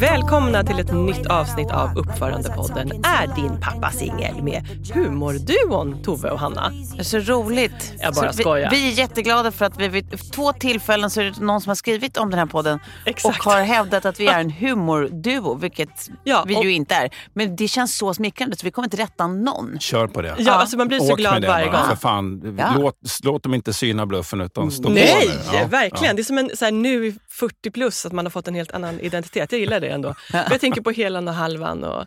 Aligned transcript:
Välkomna 0.00 0.64
till 0.64 0.78
ett 0.78 0.92
nytt 0.92 1.26
avsnitt 1.26 1.70
av 1.70 1.98
Uppförandepodden 1.98 2.92
Är 3.04 3.34
din 3.36 3.60
pappa 3.60 3.90
singel? 3.90 4.42
med 4.42 4.66
humorduon 4.94 6.02
Tove 6.02 6.30
och 6.30 6.38
Hanna. 6.38 6.72
Det 6.94 7.00
är 7.00 7.04
så 7.04 7.18
roligt. 7.18 7.92
Jag 7.98 8.14
bara 8.14 8.32
så 8.32 8.38
skojar. 8.38 8.70
Vi, 8.70 8.76
vi 8.76 8.88
är 8.92 8.98
jätteglada 8.98 9.50
för 9.52 9.64
att 9.64 9.80
vi 9.80 9.88
vid 9.88 10.32
två 10.32 10.52
tillfällen 10.52 11.10
så 11.10 11.20
är 11.20 11.24
det 11.24 11.40
någon 11.40 11.60
som 11.60 11.70
har 11.70 11.74
skrivit 11.74 12.16
om 12.16 12.30
den 12.30 12.38
här 12.38 12.46
podden 12.46 12.78
Exakt. 13.04 13.38
och 13.46 13.52
har 13.52 13.62
hävdat 13.62 14.04
att 14.04 14.20
vi 14.20 14.26
är 14.26 14.40
en 14.40 14.50
humorduo, 14.50 15.54
vilket 15.54 16.10
Ja, 16.24 16.44
vi 16.46 16.54
ju 16.62 16.72
inte 16.72 16.94
är. 16.94 17.10
Men 17.34 17.56
det 17.56 17.68
känns 17.68 17.96
så 17.96 18.14
smickrande 18.14 18.56
så 18.56 18.64
vi 18.66 18.70
kommer 18.70 18.86
inte 18.86 18.96
rätta 18.96 19.26
någon. 19.26 19.78
Kör 19.80 20.06
på 20.06 20.22
det. 20.22 20.34
Ja, 20.38 20.52
alltså 20.52 20.76
man 20.76 20.88
blir 20.88 20.98
så 20.98 21.12
Åk 21.12 21.18
glad 21.18 21.32
med 21.32 21.42
det 21.42 21.48
varje 21.48 21.66
gång. 21.70 21.84
För 21.88 21.96
fan, 21.96 22.56
Ja. 22.58 22.74
låt, 22.78 22.96
låt 23.24 23.42
dem 23.42 23.54
inte 23.54 23.72
syna 23.72 24.06
bluffen 24.06 24.40
utan 24.40 24.70
stå 24.70 24.88
Nej, 24.88 25.28
på 25.28 25.52
nu. 25.52 25.58
Ja, 25.58 25.66
verkligen. 25.66 26.16
Det 26.16 26.22
är 26.22 26.24
som 26.24 26.38
en 26.38 26.50
så 26.54 26.64
här, 26.64 26.72
nu 26.72 27.06
i 27.06 27.14
40 27.30 27.70
plus 27.70 28.06
att 28.06 28.12
man 28.12 28.24
har 28.26 28.30
fått 28.30 28.48
en 28.48 28.54
helt 28.54 28.72
annan 28.72 29.00
identitet. 29.00 29.52
Jag 29.52 29.60
gillar 29.60 29.80
det 29.80 29.85
ändå. 29.88 30.14
Jag 30.32 30.60
tänker 30.60 30.80
på 30.80 30.90
Helan 30.90 31.28
och 31.28 31.34
Halvan 31.34 31.84
och 31.84 32.00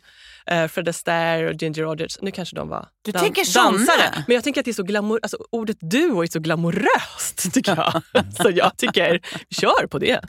uh, 0.51 0.67
Fred 0.67 0.89
Astaire 0.89 1.49
och 1.49 1.53
Ginger 1.61 1.81
Rogers. 1.83 2.17
Nu 2.21 2.31
kanske 2.31 2.55
de 2.55 2.69
var 2.69 2.87
Du 3.01 3.11
tänker 3.11 3.43
såna? 3.43 3.65
dansare. 3.71 4.23
Men 4.27 4.35
jag 4.35 4.43
tänker 4.43 4.61
att 4.61 4.65
det 4.65 4.71
är 4.71 4.73
så 4.73 4.83
glamour, 4.83 5.19
alltså, 5.23 5.37
ordet 5.51 5.77
duo 5.81 6.23
är 6.23 6.27
så 6.27 6.39
glamoröst 6.39 7.53
tycker 7.53 7.75
jag. 7.75 8.01
så 8.41 8.49
jag 8.49 8.77
tycker, 8.77 9.19
kör 9.49 9.87
på 9.87 9.99
det. 9.99 10.19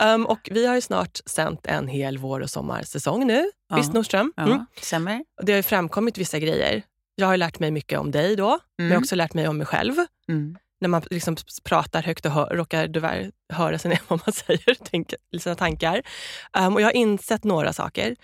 Um, 0.00 0.26
och 0.26 0.48
vi 0.52 0.66
har 0.66 0.74
ju 0.74 0.80
snart 0.80 1.20
sänt 1.26 1.66
en 1.66 1.88
hel 1.88 2.18
vår 2.18 2.40
och 2.40 2.50
sommarsäsong 2.50 3.26
nu. 3.26 3.44
Ja. 3.68 3.76
Visst 3.76 3.92
Nordström? 3.92 4.32
Ja, 4.36 4.42
Mm. 4.42 4.66
Stämmer? 4.80 5.24
Det 5.42 5.52
har 5.52 5.56
ju 5.56 5.62
framkommit 5.62 6.18
vissa 6.18 6.38
grejer. 6.38 6.82
Jag 7.14 7.26
har 7.26 7.36
lärt 7.36 7.58
mig 7.58 7.70
mycket 7.70 7.98
om 7.98 8.10
dig 8.10 8.36
då, 8.36 8.58
men 8.78 8.86
jag 8.86 8.94
har 8.94 9.00
också 9.00 9.14
lärt 9.16 9.34
mig 9.34 9.48
om 9.48 9.56
mig 9.58 9.66
själv. 9.66 9.94
Mm. 10.28 10.56
När 10.82 10.88
man 10.88 11.02
liksom 11.10 11.36
pratar 11.64 12.02
högt 12.02 12.26
och 12.26 12.32
hör, 12.32 12.46
råkar 12.46 12.88
tyvärr 12.88 13.32
höra 13.48 13.78
sina, 13.78 13.96
vad 14.08 14.20
man 14.26 14.32
säger, 14.32 14.74
tänka, 14.74 15.16
sina 15.40 15.54
tankar. 15.54 16.02
Um, 16.58 16.74
och 16.74 16.80
jag 16.80 16.86
har 16.86 16.96
insett 16.96 17.44
några 17.44 17.72
saker. 17.72 18.16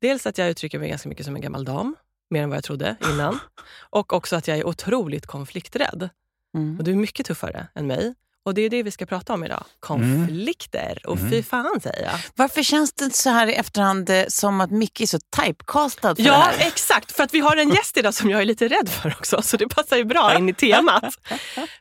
Dels 0.00 0.26
att 0.26 0.38
jag 0.38 0.48
uttrycker 0.48 0.78
mig 0.78 0.88
ganska 0.88 1.08
mycket 1.08 1.26
som 1.26 1.36
en 1.36 1.40
gammal 1.40 1.64
dam, 1.64 1.96
mer 2.30 2.42
än 2.42 2.48
vad 2.48 2.56
jag 2.56 2.64
trodde 2.64 2.96
innan. 3.12 3.38
Och 3.90 4.12
också 4.12 4.36
att 4.36 4.48
jag 4.48 4.58
är 4.58 4.66
otroligt 4.66 5.26
konflikträdd. 5.26 6.08
Mm. 6.54 6.78
Och 6.78 6.84
du 6.84 6.90
är 6.90 6.96
mycket 6.96 7.26
tuffare 7.26 7.66
än 7.74 7.86
mig. 7.86 8.14
Och 8.46 8.54
det 8.54 8.62
är 8.62 8.70
det 8.70 8.82
vi 8.82 8.90
ska 8.90 9.06
prata 9.06 9.34
om 9.34 9.44
idag. 9.44 9.64
Konflikter. 9.80 10.98
Och 11.06 11.18
fy 11.30 11.42
fan 11.42 11.80
säger 11.82 12.02
jag. 12.02 12.18
Varför 12.34 12.62
känns 12.62 12.92
det 12.92 13.10
så 13.14 13.30
här 13.30 13.46
i 13.46 13.54
efterhand 13.54 14.10
eh, 14.10 14.24
som 14.28 14.60
att 14.60 14.70
Micke 14.70 15.00
är 15.00 15.06
så 15.06 15.18
typecastad 15.36 16.16
för 16.16 16.22
Ja, 16.22 16.32
det 16.32 16.38
här? 16.62 16.66
exakt. 16.68 17.12
För 17.12 17.22
att 17.24 17.34
vi 17.34 17.40
har 17.40 17.56
en 17.56 17.70
gäst 17.70 17.96
idag 17.96 18.14
som 18.14 18.30
jag 18.30 18.40
är 18.40 18.44
lite 18.44 18.68
rädd 18.68 18.88
för 18.88 19.08
också. 19.18 19.42
Så 19.42 19.56
det 19.56 19.68
passar 19.68 19.96
ju 19.96 20.04
bra 20.04 20.38
in 20.38 20.48
i 20.48 20.54
temat. 20.54 21.14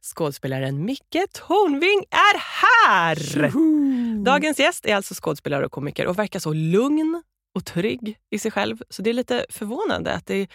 Skådespelaren 0.01 0.85
Micke 0.85 1.17
Tornving 1.33 2.03
är 2.11 2.37
här! 2.39 3.51
Dagens 4.25 4.59
gäst 4.59 4.85
är 4.85 4.95
alltså 4.95 5.13
skådespelare 5.13 5.65
och 5.65 5.71
komiker 5.71 6.07
och 6.07 6.19
verkar 6.19 6.39
så 6.39 6.53
lugn 6.53 7.23
och 7.55 7.65
trygg 7.65 8.17
i 8.31 8.39
sig 8.39 8.51
själv. 8.51 8.77
Så 8.89 9.01
det 9.01 9.09
är 9.09 9.13
lite 9.13 9.45
förvånande 9.49 10.13
att 10.13 10.25
det, 10.27 10.47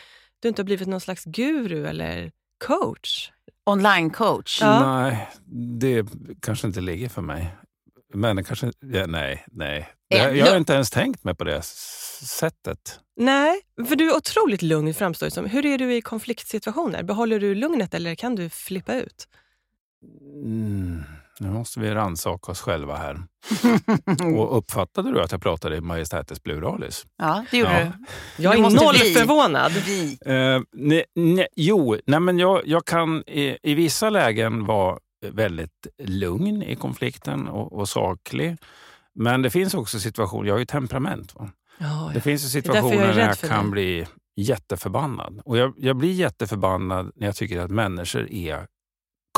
du 0.42 0.48
inte 0.48 0.62
har 0.62 0.64
blivit 0.64 0.88
någon 0.88 1.00
slags 1.00 1.24
guru 1.24 1.86
eller 1.86 2.30
coach. 2.66 3.30
Online-coach. 3.72 4.58
Ja. 4.60 4.96
Nej, 5.00 5.28
det 5.80 6.06
kanske 6.42 6.66
inte 6.66 6.80
ligger 6.80 7.08
för 7.08 7.22
mig. 7.22 7.56
Men 8.14 8.36
det 8.36 8.44
kanske... 8.44 8.72
Ja, 8.80 9.06
nej, 9.06 9.44
nej. 9.52 9.88
Det, 10.10 10.18
Eh, 10.18 10.38
jag 10.38 10.46
har 10.46 10.56
inte 10.56 10.72
ens 10.72 10.90
tänkt 10.90 11.24
mig 11.24 11.34
på 11.34 11.44
det 11.44 11.64
sättet. 12.22 13.00
Nej, 13.16 13.60
för 13.88 13.96
du 13.96 14.10
är 14.10 14.16
otroligt 14.16 14.62
lugn 14.62 14.94
framstår 14.94 15.26
det 15.26 15.30
som. 15.30 15.46
Hur 15.46 15.66
är 15.66 15.78
du 15.78 15.94
i 15.94 16.02
konfliktsituationer? 16.02 17.02
Behåller 17.02 17.40
du 17.40 17.54
lugnet 17.54 17.94
eller 17.94 18.14
kan 18.14 18.34
du 18.34 18.48
flippa 18.50 18.94
ut? 18.94 19.28
Mm, 20.44 21.04
nu 21.40 21.50
måste 21.50 21.80
vi 21.80 21.90
rannsaka 21.90 22.52
oss 22.52 22.60
själva 22.60 22.96
här. 22.96 23.18
Och 24.38 24.58
uppfattade 24.58 25.12
du 25.12 25.20
att 25.20 25.32
jag 25.32 25.42
pratade 25.42 25.76
i 25.76 25.80
majestätis 25.80 26.40
pluralis? 26.40 27.06
Ja, 27.18 27.44
det 27.50 27.58
gjorde 27.58 27.80
Ja. 27.80 27.92
du. 28.36 28.42
Jag 28.42 28.52
Det 28.52 28.58
är 28.58 28.62
måste 28.62 28.84
noll 28.84 28.94
vi. 29.02 29.14
förvånad. 29.14 29.72
Vi. 29.72 30.18
Eh, 30.26 30.60
ne, 30.72 31.04
ne, 31.14 31.46
jo, 31.56 31.96
nej 32.06 32.20
men 32.20 32.38
jag, 32.38 32.62
jag 32.66 32.84
kan 32.84 33.22
i, 33.26 33.58
i 33.62 33.74
vissa 33.74 34.10
lägen 34.10 34.64
vara 34.66 34.98
väldigt 35.26 35.86
lugn 36.02 36.62
i 36.62 36.76
konflikten 36.76 37.48
och, 37.48 37.72
och 37.72 37.88
saklig. 37.88 38.56
Men 39.14 39.42
det 39.42 39.50
finns 39.50 39.74
också 39.74 39.98
situationer, 40.00 40.46
jag 40.48 40.54
har 40.54 40.58
ju 40.58 40.66
temperament. 40.66 41.34
Va? 41.34 41.50
Ja, 41.78 42.10
Det 42.14 42.20
finns 42.20 42.56
ju 42.56 42.58
är 42.58 42.62
därför 42.62 42.76
jag 42.78 42.84
situationer 42.84 43.14
när 43.14 43.26
jag 43.28 43.38
kan 43.38 43.62
dig. 43.64 43.70
bli 43.70 44.06
jätteförbannad. 44.36 45.40
Och 45.44 45.56
jag, 45.58 45.74
jag 45.76 45.96
blir 45.96 46.12
jätteförbannad 46.12 47.12
när 47.16 47.26
jag 47.26 47.36
tycker 47.36 47.60
att 47.60 47.70
människor 47.70 48.32
är 48.32 48.66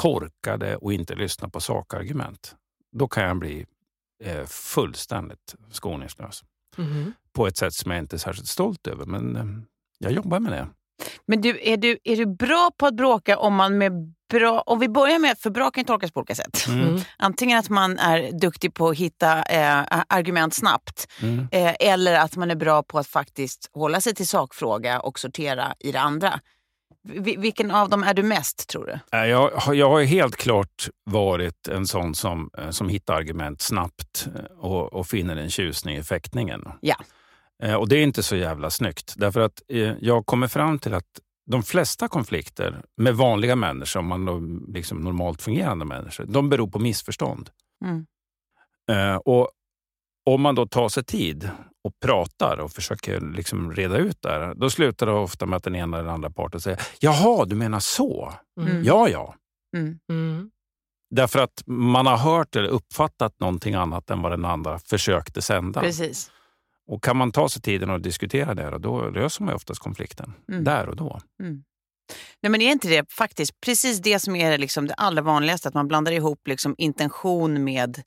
korkade 0.00 0.76
och 0.76 0.92
inte 0.92 1.14
lyssnar 1.14 1.48
på 1.48 1.60
sakargument. 1.60 2.54
Då 2.92 3.08
kan 3.08 3.24
jag 3.24 3.38
bli 3.38 3.66
eh, 4.24 4.46
fullständigt 4.46 5.54
skoningslös. 5.70 6.42
Mhm. 6.76 7.12
På 7.32 7.46
ett 7.46 7.56
sätt 7.56 7.74
som 7.74 7.90
jag 7.90 8.00
inte 8.00 8.16
är 8.16 8.18
särskilt 8.18 8.48
stolt 8.48 8.86
över. 8.86 9.04
Men 9.04 9.36
eh, 9.36 9.44
jag 9.98 10.12
jobbar 10.12 10.40
med 10.40 10.52
det. 10.52 10.68
Men 11.26 11.40
du, 11.40 11.60
är, 11.62 11.76
du, 11.76 11.98
är 12.04 12.16
du 12.16 12.26
bra 12.26 12.70
på 12.78 12.86
att 12.86 12.94
bråka 12.94 13.38
om 13.38 13.54
man 13.54 13.78
med 13.78 13.92
bra... 14.30 14.60
Om 14.60 14.78
vi 14.78 14.88
börjar 14.88 15.18
med, 15.18 15.38
för 15.38 15.50
bra 15.50 15.70
kan 15.70 15.80
ju 15.80 15.86
tolkas 15.86 16.12
på 16.12 16.20
olika 16.20 16.34
sätt. 16.34 16.66
Mm. 16.68 17.00
Antingen 17.18 17.58
att 17.58 17.68
man 17.68 17.98
är 17.98 18.32
duktig 18.40 18.74
på 18.74 18.88
att 18.88 18.96
hitta 18.96 19.42
eh, 19.42 20.02
argument 20.08 20.54
snabbt 20.54 21.06
Mm. 21.22 21.48
eh, 21.52 21.74
eller 21.80 22.14
att 22.14 22.36
man 22.36 22.50
är 22.50 22.54
bra 22.54 22.82
på 22.82 22.98
att 22.98 23.06
faktiskt 23.06 23.70
hålla 23.72 24.00
sig 24.00 24.14
till 24.14 24.28
sakfråga 24.28 25.00
och 25.00 25.18
sortera 25.18 25.74
i 25.78 25.92
det 25.92 26.00
andra. 26.00 26.40
Vi- 27.02 27.36
vilken 27.36 27.70
av 27.70 27.88
dem 27.88 28.02
är 28.02 28.14
du 28.14 28.22
mest 28.22 28.68
tror 28.68 28.86
du? 28.86 28.98
Nej, 29.12 29.30
Jag, 29.30 29.50
har- 29.50 29.74
jag 29.74 29.90
har 29.90 30.02
helt 30.02 30.36
klart 30.36 30.88
varit 31.04 31.68
en 31.68 31.86
sån 31.86 32.14
som, 32.14 32.50
eh, 32.58 32.70
som 32.70 32.88
hittar 32.88 33.14
argument 33.14 33.60
snabbt 33.62 34.28
eh, 34.34 34.44
och, 34.58 34.92
och 34.92 35.06
finner 35.06 35.36
en 35.36 35.50
tjusning 35.50 35.96
i 35.96 36.02
fäktningen. 36.02 36.64
Ja. 36.80 36.96
Eh, 37.62 37.74
Och 37.74 37.88
det 37.88 37.96
är 37.96 38.02
inte 38.02 38.22
så 38.22 38.36
jävla 38.36 38.70
snyggt. 38.70 39.14
Därför 39.16 39.40
att 39.40 39.62
eh, 39.68 39.92
jag 40.00 40.26
kommer 40.26 40.48
fram 40.48 40.78
till 40.78 40.94
att 40.94 41.06
de 41.50 41.62
flesta 41.62 42.08
konflikter 42.08 42.82
med 42.96 43.14
vanliga 43.16 43.56
människor, 43.56 44.00
om 44.00 44.06
man 44.06 44.24
då, 44.24 44.40
liksom 44.72 45.00
normalt 45.00 45.42
fungerande 45.42 45.84
människor, 45.84 46.24
de 46.28 46.48
beror 46.48 46.68
på 46.68 46.78
missförstånd. 46.78 47.50
Mm. 47.84 48.06
Eh, 48.90 49.16
Och 49.16 49.50
om 50.26 50.40
man 50.42 50.54
då 50.54 50.66
tar 50.66 50.88
sig 50.88 51.04
tid 51.04 51.50
och 51.84 52.00
pratar 52.04 52.60
och 52.60 52.72
försöker 52.72 53.20
liksom 53.20 53.72
reda 53.72 53.96
ut 53.96 54.22
det 54.22 54.28
här, 54.28 54.54
då 54.54 54.70
slutar 54.70 55.06
det 55.06 55.12
ofta 55.12 55.46
med 55.46 55.56
att 55.56 55.64
den 55.64 55.76
ena 55.76 55.96
eller 55.96 56.06
den 56.06 56.14
andra 56.14 56.30
parten 56.30 56.60
säger 56.60 56.80
Jaha, 57.00 57.44
du 57.44 57.56
menar 57.56 57.80
så? 57.80 58.34
Mm. 58.60 58.84
Ja, 58.84 59.08
ja. 59.08 59.34
Mm. 59.76 59.98
Mm. 60.10 60.50
Därför 61.10 61.38
att 61.38 61.62
man 61.66 62.06
har 62.06 62.16
hört 62.16 62.56
eller 62.56 62.68
uppfattat 62.68 63.40
någonting 63.40 63.74
annat 63.74 64.10
än 64.10 64.22
vad 64.22 64.32
den 64.32 64.44
andra 64.44 64.78
försökte 64.78 65.42
sända. 65.42 65.80
Precis. 65.80 66.30
Och 66.86 67.02
kan 67.04 67.16
man 67.16 67.32
ta 67.32 67.48
sig 67.48 67.62
tiden 67.62 67.90
och 67.90 68.00
diskutera 68.00 68.54
det, 68.54 68.78
då 68.78 69.10
löser 69.10 69.44
man 69.44 69.52
ju 69.52 69.56
oftast 69.56 69.80
konflikten. 69.80 70.32
Mm. 70.48 70.64
Där 70.64 70.88
och 70.88 70.96
då. 70.96 71.20
Mm. 71.42 71.64
Nej, 72.42 72.50
men 72.50 72.62
är 72.62 72.72
inte 72.72 72.88
det 72.88 73.12
faktiskt 73.12 73.60
precis 73.60 73.98
det 73.98 74.18
som 74.18 74.36
är 74.36 74.58
liksom 74.58 74.86
det 74.86 74.94
allra 74.94 75.22
vanligaste? 75.22 75.68
Att 75.68 75.74
man 75.74 75.88
blandar 75.88 76.12
ihop 76.12 76.48
liksom 76.48 76.74
intention 76.78 77.64
med 77.64 78.02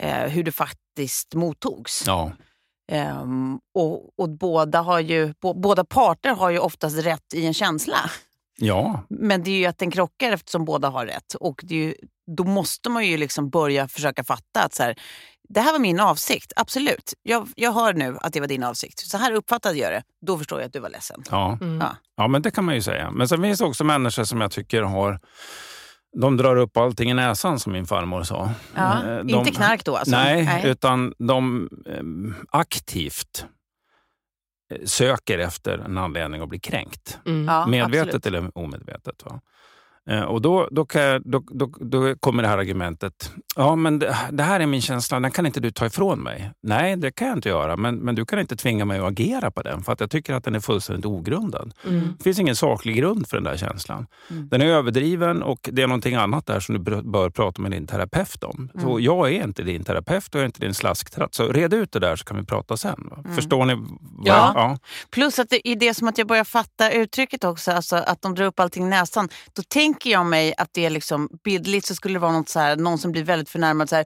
eh, 0.00 0.28
hur 0.28 0.42
det 0.42 0.52
faktiskt 0.52 1.34
mottogs. 1.34 2.04
Ja. 2.06 2.32
Ehm, 2.92 3.58
och, 3.74 4.18
och 4.18 4.28
båda, 4.30 4.80
har 4.80 5.00
ju, 5.00 5.34
bo, 5.40 5.54
båda 5.54 5.84
parter 5.84 6.30
har 6.34 6.50
ju 6.50 6.58
oftast 6.58 6.98
rätt 6.98 7.34
i 7.34 7.46
en 7.46 7.54
känsla. 7.54 8.10
ja, 8.58 9.04
Men 9.08 9.42
det 9.42 9.50
är 9.50 9.58
ju 9.58 9.66
att 9.66 9.78
den 9.78 9.90
krockar 9.90 10.32
eftersom 10.32 10.64
båda 10.64 10.88
har 10.88 11.06
rätt. 11.06 11.34
Och 11.40 11.60
det 11.64 11.74
är 11.74 11.78
ju, 11.78 11.94
då 12.36 12.44
måste 12.44 12.90
man 12.90 13.06
ju 13.06 13.16
liksom 13.16 13.50
börja 13.50 13.88
försöka 13.88 14.24
fatta 14.24 14.62
att 14.64 14.74
så 14.74 14.82
här, 14.82 14.94
det 15.48 15.60
här 15.60 15.72
var 15.72 15.78
min 15.78 16.00
avsikt. 16.00 16.52
Absolut, 16.56 17.14
jag, 17.22 17.48
jag 17.56 17.72
hör 17.72 17.92
nu 17.94 18.16
att 18.20 18.32
det 18.32 18.40
var 18.40 18.46
din 18.46 18.62
avsikt. 18.64 18.98
Så 18.98 19.18
här 19.18 19.32
uppfattade 19.32 19.78
jag 19.78 19.92
det. 19.92 20.02
Då 20.26 20.38
förstår 20.38 20.60
jag 20.60 20.66
att 20.66 20.72
du 20.72 20.80
var 20.80 20.90
ledsen. 20.90 21.22
ja. 21.30 21.58
Mm. 21.60 21.78
Ja. 21.80 21.96
ja, 22.16 22.28
men 22.28 22.42
det 22.42 22.50
kan 22.50 22.64
man 22.64 22.74
ju 22.74 22.82
säga. 22.82 23.10
Men 23.10 23.28
sen 23.28 23.42
finns 23.42 23.58
det 23.58 23.64
också 23.64 23.84
människor 23.84 24.24
som 24.24 24.40
jag 24.40 24.50
tycker 24.50 24.82
har 24.82 25.20
de 26.20 26.36
drar 26.36 26.56
upp 26.56 26.76
allting 26.76 27.10
i 27.10 27.14
näsan 27.14 27.58
som 27.58 27.72
min 27.72 27.86
farmor 27.86 28.22
sa. 28.22 28.50
Ja, 28.74 29.04
Eh, 29.04 29.20
inte 29.26 29.50
knark 29.50 29.84
då 29.84 29.96
alltså? 29.96 30.10
Nej, 30.16 30.44
Nej. 30.44 30.66
utan 30.66 31.14
de 31.18 31.68
eh, 31.86 32.02
aktivt 32.60 33.46
eh, 34.74 34.84
söker 34.84 35.38
efter 35.38 35.78
en 35.78 35.98
anledning 35.98 36.42
att 36.42 36.48
bli 36.48 36.58
kränkt. 36.60 37.18
Mm. 37.26 37.44
Ja, 37.46 37.66
medvetet 37.66 38.14
absolut. 38.14 38.26
eller 38.26 38.58
omedvetet. 38.58 39.24
Va? 39.24 39.40
Eh, 40.08 40.22
Och 40.22 40.42
då, 40.42 40.68
då, 40.70 40.86
jag, 40.94 41.22
då, 41.24 41.42
då, 41.50 41.72
då 41.80 42.14
kommer 42.20 42.42
det 42.42 42.48
här 42.48 42.58
argumentet. 42.58 43.32
Ja, 43.56 43.76
men 43.76 43.98
det, 43.98 44.16
det 44.30 44.42
här 44.42 44.60
är 44.60 44.66
min 44.66 44.82
känsla, 44.82 45.20
den 45.20 45.30
kan 45.30 45.46
inte 45.46 45.60
du 45.60 45.70
ta 45.70 45.86
ifrån 45.86 46.20
mig. 46.20 46.50
Nej, 46.62 46.96
det 46.96 47.10
kan 47.10 47.28
jag 47.28 47.36
inte 47.36 47.48
göra, 47.48 47.76
men, 47.76 47.96
men 47.96 48.14
du 48.14 48.24
kan 48.26 48.38
inte 48.38 48.56
tvinga 48.56 48.84
mig 48.84 48.98
att 48.98 49.08
agera 49.08 49.50
på 49.50 49.62
den 49.62 49.82
för 49.82 49.92
att 49.92 50.00
jag 50.00 50.10
tycker 50.10 50.34
att 50.34 50.44
den 50.44 50.54
är 50.54 50.60
fullständigt 50.60 51.06
ogrundad. 51.06 51.72
Mm. 51.86 52.14
Det 52.18 52.24
finns 52.24 52.38
ingen 52.38 52.56
saklig 52.56 52.96
grund 52.96 53.28
för 53.28 53.36
den 53.36 53.44
där 53.44 53.56
känslan. 53.56 54.06
Mm. 54.30 54.48
Den 54.48 54.62
är 54.62 54.66
överdriven 54.66 55.42
och 55.42 55.68
det 55.72 55.82
är 55.82 55.86
någonting 55.86 56.14
annat 56.14 56.46
där 56.46 56.60
som 56.60 56.74
du 56.74 57.02
bör, 57.02 57.30
prata 57.30 57.62
med 57.62 57.70
din 57.70 57.86
terapeut 57.86 58.44
om. 58.44 58.70
Mm. 58.74 58.86
Så 58.86 59.00
jag 59.00 59.32
är 59.32 59.44
inte 59.44 59.62
din 59.62 59.84
terapeut 59.84 60.28
och 60.28 60.34
jag 60.34 60.40
är 60.40 60.46
inte 60.46 60.60
din 60.60 60.74
slasktratt. 60.74 61.34
Så 61.34 61.52
red 61.52 61.74
ut 61.74 61.92
det 61.92 61.98
där 61.98 62.16
så 62.16 62.24
kan 62.24 62.36
vi 62.36 62.44
prata 62.44 62.76
sen. 62.76 63.10
Mm. 63.24 63.36
Förstår 63.36 63.64
ni? 63.64 63.72
Ja. 64.24 64.52
ja. 64.54 64.78
Plus 65.10 65.38
att 65.38 65.50
det 65.50 65.68
är 65.68 65.76
det 65.76 65.94
som 65.94 66.08
att 66.08 66.18
jag 66.18 66.26
börjar 66.26 66.44
fatta 66.44 66.90
uttrycket 66.90 67.44
också, 67.44 67.72
alltså 67.72 67.96
att 67.96 68.22
de 68.22 68.34
drar 68.34 68.46
upp 68.46 68.60
allting 68.60 68.86
i 68.86 68.88
näsan. 68.88 69.28
Då 69.52 69.62
tänker 69.62 69.97
jag 70.06 70.26
mig 70.26 70.54
att 70.56 70.68
det 70.72 70.86
är 70.86 70.90
liksom 70.90 71.28
bildligt 71.44 71.86
så 71.86 71.94
skulle 71.94 72.14
det 72.14 72.18
vara 72.18 72.32
något 72.32 72.48
så 72.48 72.58
här, 72.60 72.76
någon 72.76 72.98
som 72.98 73.12
blir 73.12 73.24
väldigt 73.24 73.48
förnärmad 73.50 73.88
så 73.88 73.96
här. 73.96 74.04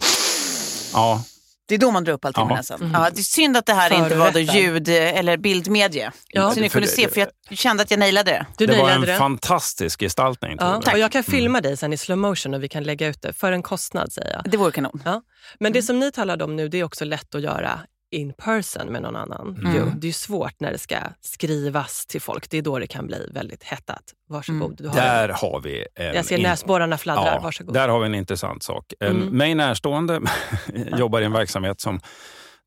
ja. 0.93 1.25
Det 1.69 1.75
är 1.75 1.79
då 1.79 1.91
man 1.91 2.05
drar 2.05 2.13
upp 2.13 2.25
allting 2.25 2.41
Jaha. 2.41 2.49
med 2.49 2.57
näsan. 2.57 2.91
Ja, 2.95 3.11
det 3.15 3.21
är 3.21 3.23
synd 3.23 3.57
att 3.57 3.67
det 3.67 3.73
här 3.75 3.93
inte 3.93 4.15
var 4.17 4.31
då 4.33 4.39
ljud 4.39 4.89
eller 4.89 5.37
bildmedie. 5.37 6.11
Ja, 6.29 6.51
så 6.55 6.61
ni 6.61 6.69
kunde 6.69 6.89
se, 6.89 7.09
för 7.09 7.21
jag 7.21 7.59
kände 7.59 7.83
att 7.83 7.91
jag 7.91 8.01
nailade 8.01 8.31
det. 8.31 8.47
Du 8.57 8.67
det 8.67 8.79
var 8.79 8.91
en 8.91 9.01
det. 9.01 9.17
fantastisk 9.17 10.01
gestaltning. 10.01 10.57
Ja, 10.61 10.81
Tove. 10.81 10.93
och 10.93 10.99
jag 10.99 11.13
kan 11.13 11.23
filma 11.25 11.61
dig 11.61 11.77
sen 11.77 11.93
i 11.93 11.97
slow 11.97 12.19
motion 12.19 12.55
och 12.55 12.63
vi 12.63 12.69
kan 12.69 12.83
lägga 12.85 13.07
ut 13.07 13.23
det 13.23 13.33
för 13.33 13.53
en 13.53 13.63
kostnad 13.63 14.13
säger 14.13 14.31
jag. 14.33 14.43
Det 14.53 14.57
vore 14.57 14.73
kanon. 14.73 15.03
Ja. 15.05 15.23
Men 15.59 15.67
Mm. 15.67 15.73
det 15.73 15.83
som 15.83 15.99
ni 15.99 16.13
talade 16.13 16.45
om 16.45 16.57
nu, 16.57 16.69
det 16.69 16.79
är 16.81 16.85
också 16.85 17.05
lätt 17.05 17.35
att 17.35 17.43
göra 17.43 17.81
in 18.13 18.33
person 18.33 18.87
med 18.93 19.03
någon 19.03 19.17
annan. 19.17 19.57
Mm. 19.59 19.73
Jo, 19.77 19.85
det 19.97 20.05
är 20.05 20.09
ju 20.09 20.13
svårt 20.13 20.61
när 20.61 20.73
det 20.73 20.79
ska 20.79 20.97
skrivas 21.21 22.07
till 22.07 22.21
folk. 22.21 22.51
Det 22.51 22.59
är 22.59 22.63
då 22.63 22.79
det 22.79 22.87
kan 22.87 23.07
bli 23.07 23.31
väldigt 23.35 23.63
hettat. 23.63 24.03
Varsågod. 24.29 24.77
Du 24.77 24.89
har 24.89 24.95
Där 24.95 25.29
har 25.29 25.61
vi 25.61 25.87
en... 25.95 26.15
Jag 26.15 26.25
ser 26.25 26.37
in- 26.37 26.43
näsborrarna 26.43 26.99
fladdrar. 26.99 27.35
Ja, 27.35 27.41
Varsågod. 27.43 27.75
där 27.75 27.89
har 27.89 28.01
vi 28.01 28.07
en 28.07 28.15
intressant 28.15 28.63
sak. 28.63 28.93
En 29.01 29.17
Mm. 29.17 29.29
Mig 29.37 29.55
närstående 29.55 30.21
jobbar 30.99 31.21
i 31.21 31.25
en 31.25 31.33
verksamhet 31.33 31.81
som, 31.81 32.01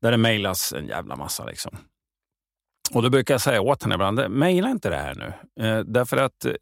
där 0.02 0.10
det 0.10 0.16
mejlas 0.16 0.72
en 0.72 0.86
jävla 0.86 1.16
massa. 1.16 1.44
Liksom. 1.44 1.76
Och 2.94 3.02
då 3.02 3.10
brukar 3.10 3.34
jag 3.34 3.40
säga 3.40 3.60
åt 3.60 3.82
henne 3.82 3.94
ibland, 3.94 4.30
mejla 4.30 4.70
inte 4.70 4.90
det 4.90 4.96
här 4.96 5.14
nu. 5.14 5.64
Eh, 5.66 5.78
därför 5.80 6.16
att 6.16 6.44
eh, 6.44 6.52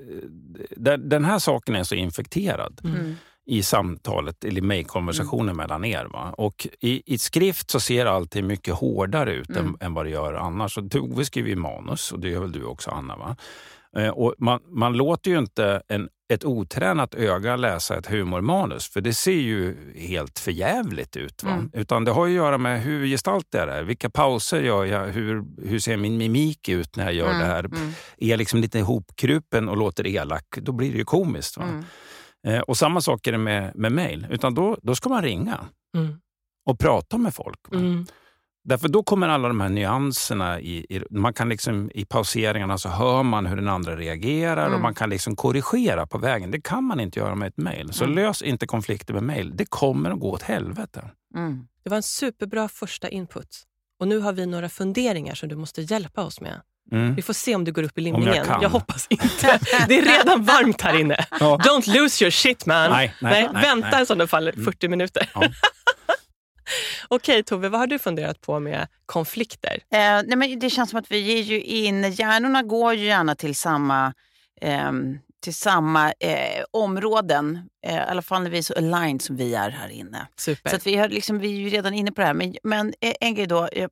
den 0.98 1.24
här 1.24 1.38
saken 1.38 1.76
är 1.76 1.84
så 1.84 1.94
infekterad 1.94 2.80
Mm. 2.84 3.16
I 3.46 3.62
samtalet 3.62 4.44
eller 4.44 4.60
mejlkonversationen 4.60 5.48
Mm. 5.48 5.56
mellan 5.56 5.84
er. 5.84 6.04
Va? 6.04 6.34
Och 6.38 6.66
i, 6.80 7.14
i 7.14 7.18
skrift 7.18 7.70
så 7.70 7.80
ser 7.80 8.06
allting 8.06 8.46
mycket 8.46 8.74
hårdare 8.74 9.32
ut 9.32 9.50
Mm. 9.50 9.66
än, 9.66 9.76
än 9.80 9.94
vad 9.94 10.06
det 10.06 10.10
gör 10.10 10.34
annars. 10.34 10.78
Och 10.78 10.90
Tove 10.90 11.24
skriver 11.24 11.48
ju 11.48 11.56
manus 11.56 12.12
och 12.12 12.20
det 12.20 12.28
gör 12.28 12.40
väl 12.40 12.52
du 12.52 12.64
också 12.64 12.90
Anna? 12.90 13.16
Va? 13.16 13.36
Eh, 13.96 14.08
och 14.08 14.34
man, 14.38 14.60
man 14.68 14.92
låter 14.92 15.30
ju 15.30 15.38
inte 15.38 15.82
en, 15.88 16.08
ett 16.32 16.44
otränat 16.44 17.14
öga 17.14 17.56
läsa 17.56 17.96
ett 17.98 18.06
humormanus 18.06 18.88
för 18.88 19.00
det 19.00 19.14
ser 19.14 19.32
ju 19.32 19.76
helt 19.96 20.38
förjävligt 20.38 21.16
ut. 21.16 21.42
Va? 21.44 21.50
Mm. 21.52 21.70
Utan 21.72 22.04
det 22.04 22.10
har 22.10 22.26
ju 22.26 22.32
att 22.38 22.44
göra 22.44 22.58
med 22.58 22.82
hur 22.82 23.06
gestaltar 23.06 23.58
jag 23.58 23.68
det 23.68 23.72
här? 23.72 23.82
Vilka 23.82 24.10
pauser 24.10 24.60
gör 24.62 24.84
jag? 24.84 25.06
Hur, 25.06 25.44
hur 25.68 25.78
ser 25.78 25.96
min 25.96 26.16
mimik 26.16 26.68
ut 26.68 26.96
när 26.96 27.04
jag 27.04 27.14
gör 27.14 27.28
det 27.28 27.44
här? 27.44 27.64
Mm. 27.64 27.92
Är 28.18 28.28
jag 28.28 28.38
liksom 28.38 28.60
lite 28.60 28.78
ihopkrupen 28.78 29.68
och 29.68 29.76
låter 29.76 30.06
elak, 30.06 30.44
då 30.62 30.72
blir 30.72 30.92
det 30.92 30.98
ju 30.98 31.04
komiskt. 31.04 31.56
Va? 31.56 31.64
Eh, 32.46 32.60
och 32.60 32.76
samma 32.76 33.00
sak 33.00 33.26
är 33.26 33.32
det 33.32 33.38
med, 33.38 33.72
med 33.76 33.92
mejl. 33.92 34.26
Utan 34.30 34.54
då, 34.54 34.76
då 34.82 34.94
ska 34.94 35.08
man 35.08 35.22
ringa 35.22 35.60
Mm. 35.96 36.20
och 36.66 36.78
prata 36.78 37.18
med 37.18 37.34
folk. 37.34 37.58
Mm. 37.72 38.06
Därför 38.64 38.88
då 38.88 39.02
kommer 39.02 39.28
alla 39.28 39.48
de 39.48 39.60
här 39.60 39.68
nyanserna. 39.68 40.60
I, 40.60 40.86
i, 40.96 41.02
man 41.10 41.32
kan 41.34 41.48
liksom, 41.48 41.90
I 41.94 42.04
pauseringarna 42.04 42.78
så 42.78 42.88
hör 42.88 43.22
man 43.22 43.46
hur 43.46 43.56
den 43.56 43.68
andra 43.68 43.96
reagerar 43.96 44.62
Mm. 44.66 44.74
och 44.74 44.80
man 44.80 44.94
kan 44.94 45.10
liksom 45.10 45.36
korrigera 45.36 46.06
på 46.06 46.18
vägen. 46.18 46.50
Det 46.50 46.60
kan 46.60 46.84
man 46.84 47.00
inte 47.00 47.18
göra 47.18 47.34
med 47.34 47.48
ett 47.48 47.56
mejl. 47.56 47.92
Så 47.92 48.04
Mm. 48.04 48.16
lös 48.16 48.42
inte 48.42 48.66
konflikter 48.66 49.14
med 49.14 49.22
mejl. 49.22 49.56
Det 49.56 49.66
kommer 49.70 50.10
att 50.10 50.20
gå 50.20 50.30
åt 50.30 50.42
helvete. 50.42 51.10
Mm. 51.36 51.66
Det 51.84 51.90
var 51.90 51.96
en 51.96 52.02
superbra 52.02 52.68
första 52.68 53.08
input. 53.08 53.62
Och 54.00 54.08
nu 54.08 54.18
har 54.18 54.32
vi 54.32 54.46
några 54.46 54.68
funderingar 54.68 55.34
som 55.34 55.48
du 55.48 55.56
måste 55.56 55.82
hjälpa 55.82 56.24
oss 56.24 56.40
med. 56.40 56.60
Mm. 56.92 57.14
Vi 57.14 57.22
får 57.22 57.34
se 57.34 57.54
om 57.54 57.64
du 57.64 57.72
går 57.72 57.82
upp 57.82 57.98
i 57.98 58.02
jag 58.02 58.04
limningen. 58.04 58.44
kan. 58.44 58.64
hoppas 58.64 59.06
inte. 59.10 59.58
Det 59.88 59.98
är 59.98 60.02
redan 60.18 60.44
varmt 60.44 60.80
här 60.80 61.00
inne. 61.00 61.16
Ja. 61.40 61.58
Don't 61.64 61.88
lose 62.00 62.24
your 62.24 62.30
shit 62.30 62.66
man. 62.66 62.90
Nej, 62.90 63.14
nej, 63.20 63.48
nej, 63.52 63.62
vänta 63.62 63.88
nej. 63.90 64.02
i 64.02 64.06
sådana 64.06 64.26
fall 64.26 64.52
40 64.64 64.88
minuter. 64.88 65.30
Ja. 65.34 65.42
Okej 67.08 67.42
Tove, 67.42 67.68
vad 67.68 67.80
har 67.80 67.86
du 67.86 67.98
funderat 67.98 68.40
på 68.40 68.60
med 68.60 68.86
konflikter? 69.06 69.72
Eh, 69.92 69.98
nej, 69.98 70.36
men 70.36 70.58
det 70.58 70.70
känns 70.70 70.90
som 70.90 70.98
att 70.98 71.10
vi 71.10 71.18
ger 71.18 71.42
ju 71.42 71.60
in, 71.60 72.12
hjärnorna 72.12 72.62
går 72.62 72.94
ju 72.94 73.04
gärna 73.04 73.34
till 73.34 73.54
samma, 73.54 74.14
ehm, 74.60 75.18
till 75.44 75.54
samma 75.54 76.12
eh, 76.12 76.64
områden. 76.70 77.68
Eh, 77.86 77.94
I 77.94 77.98
alla 77.98 78.22
fall 78.22 78.42
när 78.42 78.50
vi 78.50 78.58
är 78.58 78.62
så 78.62 78.74
aligned 78.74 79.22
som 79.22 79.36
vi 79.36 79.54
är 79.54 79.70
här 79.70 79.88
inne. 79.88 80.26
Super. 80.36 80.70
Så 80.70 80.76
att 80.76 80.86
vi, 80.86 80.96
har 80.96 81.08
liksom, 81.08 81.38
vi 81.38 81.48
är 81.48 81.60
ju 81.60 81.68
redan 81.68 81.94
inne 81.94 82.12
på 82.12 82.20
det 82.20 82.26
här. 82.26 82.34
Men, 82.34 82.54
men 82.62 82.94
eh, 83.00 83.14
en 83.20 83.34
grej 83.34 83.46
då. 83.46 83.66
eh, 83.66 83.88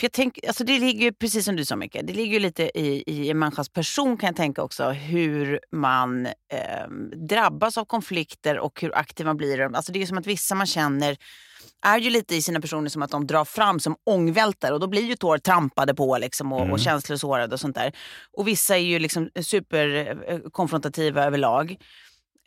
För 0.00 0.04
jag 0.04 0.12
tänker, 0.12 0.48
alltså 0.48 0.64
det 0.64 0.78
ligger 0.78 1.04
ju, 1.04 1.12
precis 1.12 1.44
som 1.44 1.56
du 1.56 1.64
sa 1.64 1.76
Micke, 1.76 1.96
det 2.04 2.12
ligger 2.12 2.32
ju 2.32 2.40
lite 2.40 2.78
i, 2.80 3.04
i 3.06 3.30
en 3.30 3.38
människas 3.38 3.68
person 3.68 4.16
kan 4.16 4.26
jag 4.26 4.36
tänka 4.36 4.62
också. 4.62 4.90
Hur 4.90 5.60
man 5.72 6.26
eh, 6.26 6.88
drabbas 7.28 7.78
av 7.78 7.84
konflikter 7.84 8.58
och 8.58 8.80
hur 8.80 8.96
aktiv 8.98 9.26
man 9.26 9.36
blir. 9.36 9.76
Alltså 9.76 9.92
det 9.92 10.02
är 10.02 10.06
som 10.06 10.18
att 10.18 10.26
vissa 10.26 10.54
man 10.54 10.66
känner 10.66 11.16
är 11.86 11.98
ju 11.98 12.10
lite 12.10 12.36
i 12.36 12.42
sina 12.42 12.60
personer 12.60 12.88
som 12.88 13.02
att 13.02 13.10
de 13.10 13.26
drar 13.26 13.44
fram 13.44 13.80
som 13.80 13.96
ångvältare 14.06 14.74
och 14.74 14.80
då 14.80 14.86
blir 14.86 15.02
ju 15.02 15.16
tår 15.16 15.38
trampade 15.38 15.94
på 15.94 16.18
liksom 16.18 16.52
och, 16.52 16.60
Mm. 16.60 16.72
och 16.72 16.80
känslor 16.80 17.16
sårade 17.16 17.54
och 17.54 17.60
sånt 17.60 17.74
där. 17.76 17.92
Och 18.32 18.48
vissa 18.48 18.76
är 18.76 18.80
ju 18.80 18.98
liksom 18.98 19.30
superkonfrontativa 19.42 21.24
överlag. 21.24 21.76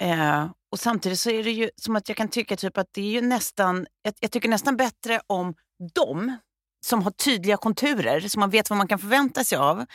Eh, 0.02 0.46
och 0.72 0.80
samtidigt 0.80 1.20
så 1.20 1.30
är 1.30 1.44
det 1.44 1.52
ju 1.52 1.70
som 1.76 1.96
att 1.96 2.10
jag 2.10 2.18
kan 2.18 2.28
tycka 2.28 2.56
typ 2.56 2.78
att 2.78 2.88
det 2.92 3.02
är 3.02 3.12
ju 3.12 3.22
nästan, 3.22 3.88
jag, 4.02 4.14
jag 4.20 4.32
tycker 4.32 4.50
nästan 4.50 4.78
bättre 4.78 5.22
om 5.28 5.54
dem 5.96 6.38
som 6.86 7.04
har 7.04 7.12
tydliga 7.12 7.58
konturer, 7.58 8.20
som 8.20 8.40
man 8.40 8.50
vet 8.50 8.70
vad 8.70 8.78
man 8.78 8.88
kan 8.88 9.00
förvänta 9.00 9.44
sig 9.44 9.58
av, 9.58 9.86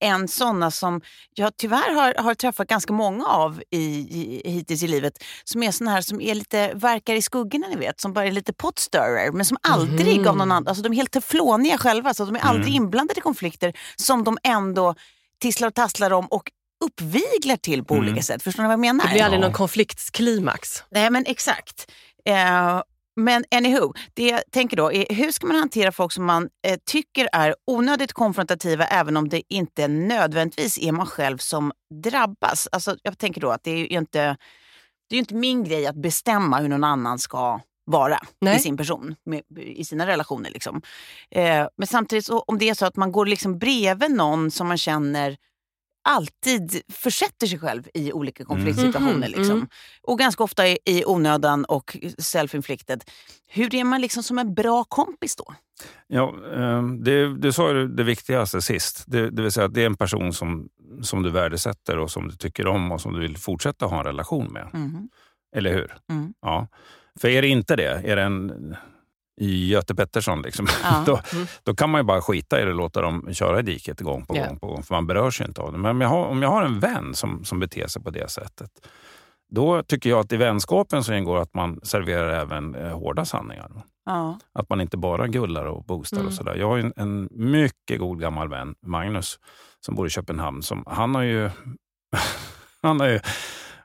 än 0.00 0.28
sådana 0.28 0.70
som 0.70 1.00
jag 1.34 1.56
tyvärr 1.56 1.94
har, 1.94 2.14
har 2.22 2.34
träffat 2.34 2.68
ganska 2.68 2.92
många 2.92 3.26
av 3.26 3.62
i, 3.70 3.76
i, 3.78 4.42
hittills 4.50 4.82
i 4.82 4.86
livet, 4.86 5.24
som 5.44 5.62
är 5.62 5.70
såna 5.70 5.90
här 5.90 6.00
som 6.00 6.20
är 6.20 6.34
lite, 6.34 6.72
verkar 6.74 7.14
i 7.14 7.22
skuggorna 7.22 7.66
ni 7.68 7.76
vet, 7.76 8.00
som 8.00 8.12
bara 8.12 8.26
är 8.26 8.32
lite 8.32 8.52
potstirrer, 8.52 9.30
men 9.32 9.44
som 9.44 9.56
aldrig 9.62 10.18
Mhm. 10.18 10.28
av 10.28 10.36
någon 10.36 10.52
annan, 10.52 10.68
alltså 10.68 10.82
de 10.82 10.92
är 10.92 10.96
helt 10.96 11.12
tefloniga 11.12 11.78
själva, 11.78 12.14
så 12.14 12.24
de 12.24 12.36
är 12.36 12.40
aldrig 12.40 12.68
Mm. 12.74 12.84
inblandade 12.84 13.18
i 13.18 13.22
konflikter 13.22 13.72
som 13.96 14.24
de 14.24 14.38
ändå 14.42 14.94
tisslar 15.40 15.68
och 15.68 15.74
tasslar 15.74 16.12
om 16.12 16.26
och 16.26 16.50
uppviglar 16.84 17.56
till 17.56 17.84
på 17.84 17.94
Mm. 17.94 18.06
olika 18.06 18.22
sätt. 18.22 18.42
Förstår 18.42 18.62
ni 18.62 18.66
vad 18.66 18.72
jag 18.72 18.80
menar? 18.80 19.04
det 19.04 19.10
blir 19.12 19.22
aldrig 19.24 19.42
Ja. 19.42 19.46
någon 19.46 19.54
konfliktklimax. 19.54 20.82
Nej 20.90 21.10
men 21.10 21.24
exakt. 21.26 21.90
Eh, 22.24 22.82
men 23.16 23.44
anywho, 23.50 23.92
det 24.14 24.28
jag 24.28 24.42
tänker 24.50 24.76
då 24.76 24.92
är 24.92 25.14
hur 25.14 25.30
ska 25.30 25.46
man 25.46 25.56
hantera 25.56 25.92
folk 25.92 26.12
som 26.12 26.24
man 26.24 26.48
eh, 26.66 26.78
tycker 26.86 27.28
är 27.32 27.54
onödigt 27.66 28.12
konfrontativa 28.12 28.84
även 28.84 29.16
om 29.16 29.28
det 29.28 29.42
inte 29.48 29.88
nödvändigtvis 29.88 30.78
är 30.78 30.92
man 30.92 31.06
själv 31.06 31.38
som 31.38 31.72
drabbas? 32.04 32.68
Alltså, 32.72 32.96
jag 33.02 33.18
tänker 33.18 33.40
då 33.40 33.50
att 33.50 33.64
det 33.64 33.70
är 33.70 33.76
ju 33.76 33.86
inte, 33.86 34.36
det 35.10 35.16
är 35.16 35.18
inte 35.18 35.34
min 35.34 35.64
grej 35.64 35.86
att 35.86 35.96
bestämma 35.96 36.58
hur 36.58 36.68
någon 36.68 36.84
annan 36.84 37.18
ska 37.18 37.60
vara 37.86 38.18
Nej. 38.40 38.56
i 38.56 38.60
sin 38.60 38.76
person, 38.76 39.14
med, 39.24 39.42
i 39.58 39.84
sina 39.84 40.06
relationer. 40.06 40.50
Liksom. 40.50 40.82
Eh, 41.30 41.66
men 41.76 41.86
samtidigt 41.86 42.26
så, 42.26 42.38
om 42.40 42.58
det 42.58 42.68
är 42.68 42.74
så 42.74 42.86
att 42.86 42.96
man 42.96 43.12
går 43.12 43.26
liksom 43.26 43.58
bredvid 43.58 44.10
någon 44.10 44.50
som 44.50 44.68
man 44.68 44.78
känner 44.78 45.36
alltid 46.04 46.82
försätter 46.88 47.46
sig 47.46 47.58
själv 47.58 47.88
i 47.94 48.12
olika 48.12 48.44
konfliktsituationer. 48.44 49.12
Mhm, 49.14 49.20
Liksom. 49.20 49.56
mm. 49.56 49.68
Och 50.02 50.18
ganska 50.18 50.44
ofta 50.44 50.68
i, 50.68 50.78
i 50.84 51.04
onödan 51.04 51.64
och 51.64 51.96
self-inflicted. 52.18 53.02
Hur 53.48 53.74
är 53.74 53.84
man 53.84 54.00
liksom 54.00 54.22
som 54.22 54.38
en 54.38 54.54
bra 54.54 54.84
kompis 54.84 55.36
då? 55.36 55.54
Ja, 56.06 56.34
eh, 56.54 56.82
det, 56.82 57.36
du 57.36 57.52
sa 57.52 57.72
ju 57.72 57.88
det 57.88 58.02
viktigaste 58.04 58.62
sist. 58.62 59.04
Det, 59.06 59.30
det 59.30 59.42
vill 59.42 59.52
säga 59.52 59.66
att 59.66 59.74
det 59.74 59.82
är 59.82 59.86
en 59.86 59.96
person 59.96 60.32
som, 60.32 60.68
som 61.02 61.22
du 61.22 61.30
värdesätter 61.30 61.98
och 61.98 62.10
som 62.10 62.28
du 62.28 62.36
tycker 62.36 62.66
om 62.66 62.92
och 62.92 63.00
som 63.00 63.12
du 63.12 63.20
vill 63.20 63.36
fortsätta 63.36 63.86
ha 63.86 63.98
en 63.98 64.04
relation 64.04 64.52
med. 64.52 64.68
Mhm. 64.72 65.08
Eller 65.56 65.72
hur? 65.74 65.94
Mm. 66.10 66.34
Ja. 66.40 66.68
För 67.20 67.28
är 67.28 67.42
det 67.42 67.48
inte 67.48 67.76
det, 67.76 68.02
är 68.04 68.16
det 68.16 68.22
en 68.22 68.76
i 69.40 69.68
Göte 69.68 69.94
Pettersson, 69.94 70.42
liksom, 70.42 70.66
Ja. 70.82 71.02
då, 71.06 71.20
Mm. 71.32 71.46
då 71.62 71.74
kan 71.74 71.90
man 71.90 72.00
ju 72.00 72.04
bara 72.04 72.20
skita 72.22 72.60
i 72.60 72.64
det 72.64 72.70
och 72.70 72.76
låta 72.76 73.00
dem 73.02 73.28
köra 73.34 73.58
i 73.58 73.62
diket 73.62 74.00
gång 74.00 74.24
på 74.26 74.36
Ja. 74.36 74.46
gång 74.46 74.58
på 74.58 74.66
gång. 74.66 74.82
För 74.82 74.94
man 74.94 75.06
berörs 75.06 75.40
ju 75.40 75.44
inte 75.44 75.60
av 75.60 75.72
det. 75.72 75.78
Men 75.78 75.90
om 75.90 76.00
jag 76.00 76.08
har, 76.08 76.24
om 76.26 76.42
jag 76.42 76.50
har 76.50 76.62
en 76.62 76.80
vän 76.80 77.14
som, 77.14 77.44
som 77.44 77.60
beter 77.60 77.86
sig 77.86 78.02
på 78.02 78.10
det 78.10 78.30
sättet. 78.30 78.70
Då 79.50 79.82
tycker 79.82 80.10
jag 80.10 80.20
att 80.20 80.32
i 80.32 80.36
vänskapen 80.36 81.04
så 81.04 81.12
ingår 81.14 81.38
att 81.38 81.54
man 81.54 81.80
serverar 81.82 82.28
även 82.40 82.74
eh, 82.74 82.98
hårda 82.98 83.24
sanningar. 83.24 83.70
Ja. 84.06 84.38
Att 84.58 84.68
man 84.68 84.80
inte 84.80 84.96
bara 84.96 85.26
gullar 85.28 85.64
och 85.64 85.84
boostar 85.84 86.16
Mm. 86.16 86.26
och 86.28 86.34
sådär. 86.34 86.54
Jag 86.54 86.68
har 86.68 86.78
en, 86.78 86.92
en 86.96 87.28
mycket 87.32 87.98
god 87.98 88.20
gammal 88.20 88.48
vän, 88.48 88.74
Magnus, 88.86 89.38
som 89.80 89.94
bor 89.94 90.06
i 90.06 90.10
Köpenhamn. 90.10 90.62
Som, 90.62 90.84
han 90.86 91.14
har 91.14 91.22
ju... 91.22 91.50
han 92.82 93.00
har 93.00 93.06
ju 93.08 93.20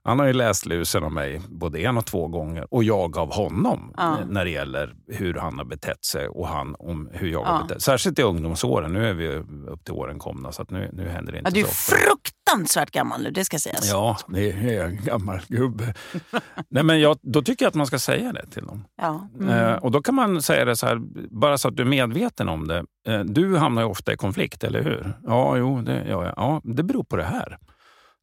han 0.04 0.20
har 0.20 0.26
ju 0.26 0.34
läst 0.34 0.66
lusen 0.66 1.04
av 1.04 1.12
mig 1.12 1.42
både 1.50 1.80
en 1.80 1.98
och 1.98 2.06
två 2.06 2.28
gånger 2.28 2.74
och 2.74 2.84
jag 2.84 3.18
av 3.18 3.34
honom 3.34 3.94
Ja. 3.98 4.18
när 4.30 4.46
det 4.46 4.52
gäller 4.52 4.94
hur 5.08 5.34
han 5.34 5.58
har 5.58 5.66
betett 5.66 6.06
sig 6.06 6.28
och 6.28 6.48
han 6.48 6.76
om 6.80 7.10
hur 7.14 7.28
jag 7.30 7.42
Ja. 7.42 7.46
har 7.48 7.64
betett 7.64 7.82
Särskilt 7.82 8.20
i 8.20 8.22
ungdomsåren. 8.22 8.94
Nu 8.94 9.10
är 9.10 9.14
vi 9.14 9.28
upp 9.68 9.84
till 9.86 9.94
åren 9.94 10.20
komna 10.20 10.52
så 10.52 10.66
nu, 10.70 10.90
nu 10.94 11.10
händer 11.10 11.32
det 11.32 11.38
inte 11.38 11.50
Ja, 11.50 11.54
du 11.54 11.60
är 11.62 11.66
så 11.66 11.96
fruktansvärt 11.96 12.92
gammal 12.92 13.24
nu, 13.24 13.32
det 13.32 13.46
ska 13.46 13.60
sägas. 13.60 13.90
Ja, 13.90 14.18
det 14.28 14.52
är 14.52 14.86
en 14.86 15.04
gammal 15.04 15.40
gubbe. 15.48 15.94
Nej, 16.70 16.84
men 16.84 17.00
jag, 17.00 17.18
då 17.22 17.42
tycker 17.42 17.66
jag 17.66 17.70
att 17.70 17.76
man 17.76 17.88
ska 17.88 18.00
säga 18.00 18.32
det 18.34 18.46
till 18.46 18.64
dem. 18.66 18.86
Ja. 19.02 19.28
Eh, 19.50 19.74
och 19.74 19.92
då 19.92 20.02
kan 20.02 20.16
man 20.16 20.42
säga 20.42 20.66
det 20.66 20.76
så 20.76 20.86
här, 20.88 21.00
bara 21.40 21.58
så 21.58 21.68
att 21.68 21.76
du 21.76 21.84
är 21.84 21.88
medveten 21.88 22.50
om 22.50 22.68
det. 22.68 22.84
Eh, 23.08 23.20
du 23.20 23.58
hamnar 23.58 23.82
ju 23.82 23.88
ofta 23.88 24.14
i 24.14 24.18
konflikt, 24.18 24.64
eller 24.64 24.84
hur? 24.84 25.14
Ja, 25.24 25.58
jo, 25.58 25.82
det 25.82 26.04
gör 26.08 26.24
jag. 26.26 26.34
Ja, 26.38 26.62
det 26.64 26.84
beror 26.84 27.04
på 27.04 27.16
det 27.16 27.24
här. 27.24 27.58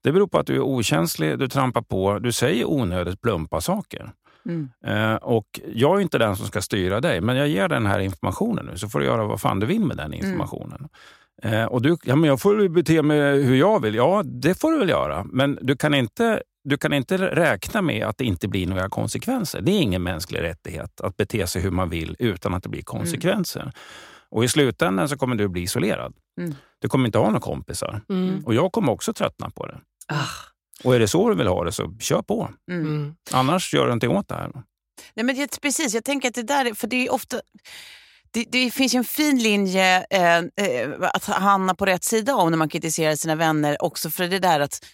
Det 0.07 0.13
beror 0.13 0.27
på 0.27 0.39
att 0.39 0.47
du 0.47 0.55
är 0.55 0.61
okänslig, 0.61 1.39
du 1.39 1.49
trampar 1.49 1.83
på, 1.83 2.19
du 2.19 2.33
säger 2.33 2.65
onödigt 2.65 3.21
plumpa 3.21 3.61
saker. 3.61 4.13
Mm. 4.45 4.71
Eh, 4.87 5.15
och 5.15 5.61
jag 5.75 5.97
är 5.97 6.01
inte 6.01 6.19
den 6.19 6.37
som 6.37 6.47
ska 6.47 6.63
styra 6.63 7.01
dig, 7.01 7.21
men 7.21 7.37
jag 7.37 7.49
ger 7.49 7.69
den 7.69 7.87
här 7.87 7.99
informationen 7.99 8.67
nu 8.67 8.79
så 8.79 8.89
får 8.89 9.01
du 9.01 9.07
göra 9.07 9.25
vad 9.25 9.41
fan 9.41 9.61
du 9.61 9.67
vill 9.67 9.85
med 9.85 9.97
den 9.97 10.15
informationen. 10.15 10.89
Eh, 11.43 11.65
och 11.65 11.83
du, 11.83 11.97
ja, 12.05 12.17
men 12.17 12.29
jag 12.29 12.41
får 12.41 12.55
väl 12.55 12.69
bete 12.69 13.03
mig 13.03 13.43
hur 13.43 13.57
jag 13.57 13.83
vill. 13.83 13.95
Ja, 13.95 14.23
det 14.25 14.61
får 14.61 14.73
du 14.73 14.79
väl 14.79 14.89
göra. 14.89 15.25
Men 15.25 15.59
du 15.63 15.77
kan 15.77 15.95
inte 15.95 16.43
du 16.65 16.77
kan 16.77 16.93
inte 16.93 17.19
räkna 17.19 17.83
med 17.83 18.07
att 18.07 18.19
det 18.19 18.25
inte 18.25 18.49
blir 18.49 18.67
några 18.67 18.89
konsekvenser. 18.89 19.61
Det 19.61 19.73
är 19.73 19.81
ingen 19.81 20.03
mänsklig 20.03 20.41
rättighet 20.43 21.01
att 21.01 21.17
bete 21.17 21.47
sig 21.47 21.63
hur 21.63 21.71
man 21.71 21.89
vill 21.89 22.17
utan 22.19 22.55
att 22.55 22.63
det 22.63 22.69
blir 22.69 22.83
konsekvenser. 22.83 23.61
Mm. 23.61 23.73
Och 24.31 24.45
i 24.45 24.49
slutändan 24.49 25.09
så 25.09 25.17
kommer 25.17 25.37
du 25.37 25.49
bli 25.49 25.63
isolerad. 25.63 26.15
Mm. 26.41 26.55
Du 26.79 26.89
kommer 26.89 27.07
inte 27.07 27.19
ha 27.19 27.27
några 27.27 27.41
kompisar. 27.41 28.01
Mm. 28.09 28.45
Och 28.45 28.55
jag 28.55 28.73
kommer 28.73 28.93
också 28.93 29.13
tröttna 29.13 29.51
på 29.51 29.67
det. 29.67 29.81
Ah. 30.13 30.47
Och 30.85 30.95
är 30.95 30.99
det 30.99 31.09
så 31.09 31.29
du 31.29 31.37
vill 31.37 31.47
ha 31.47 31.65
det, 31.65 31.73
så 31.73 31.95
kör 32.01 32.23
på. 32.23 32.51
Mm. 32.71 32.87
mm. 32.87 33.15
Annars 33.33 33.75
gör 33.75 33.87
du 33.87 33.93
inte 33.93 34.09
åt 34.09 34.29
det 34.29 34.35
här. 34.35 34.51
Nej, 35.15 35.25
men 35.25 35.37
det, 35.37 35.61
precis, 35.61 35.95
jag 35.95 36.05
tänker 36.05 36.29
att 36.29 36.35
det 36.35 36.43
där, 36.43 36.75
för 36.75 36.87
det 36.87 37.07
är 37.07 37.13
ofta... 37.13 37.41
Det, 38.31 38.45
det 38.49 38.71
finns 38.71 38.95
ju 38.95 38.99
en 38.99 39.05
fin 39.05 39.39
linje 39.39 40.07
eh, 40.11 40.37
eh, 40.37 40.91
att 41.01 41.25
hamna 41.25 41.75
på 41.75 41.87
rätt 41.87 42.05
sida 42.05 42.35
om 42.35 42.51
när 42.51 42.59
man 42.59 42.69
kritiserar 42.69 43.15
sina 43.15 43.35
vänner 43.35 43.83
också 43.83 44.11
för 44.11 44.29
det 44.29 44.39
där 44.39 44.61
att 44.61 44.85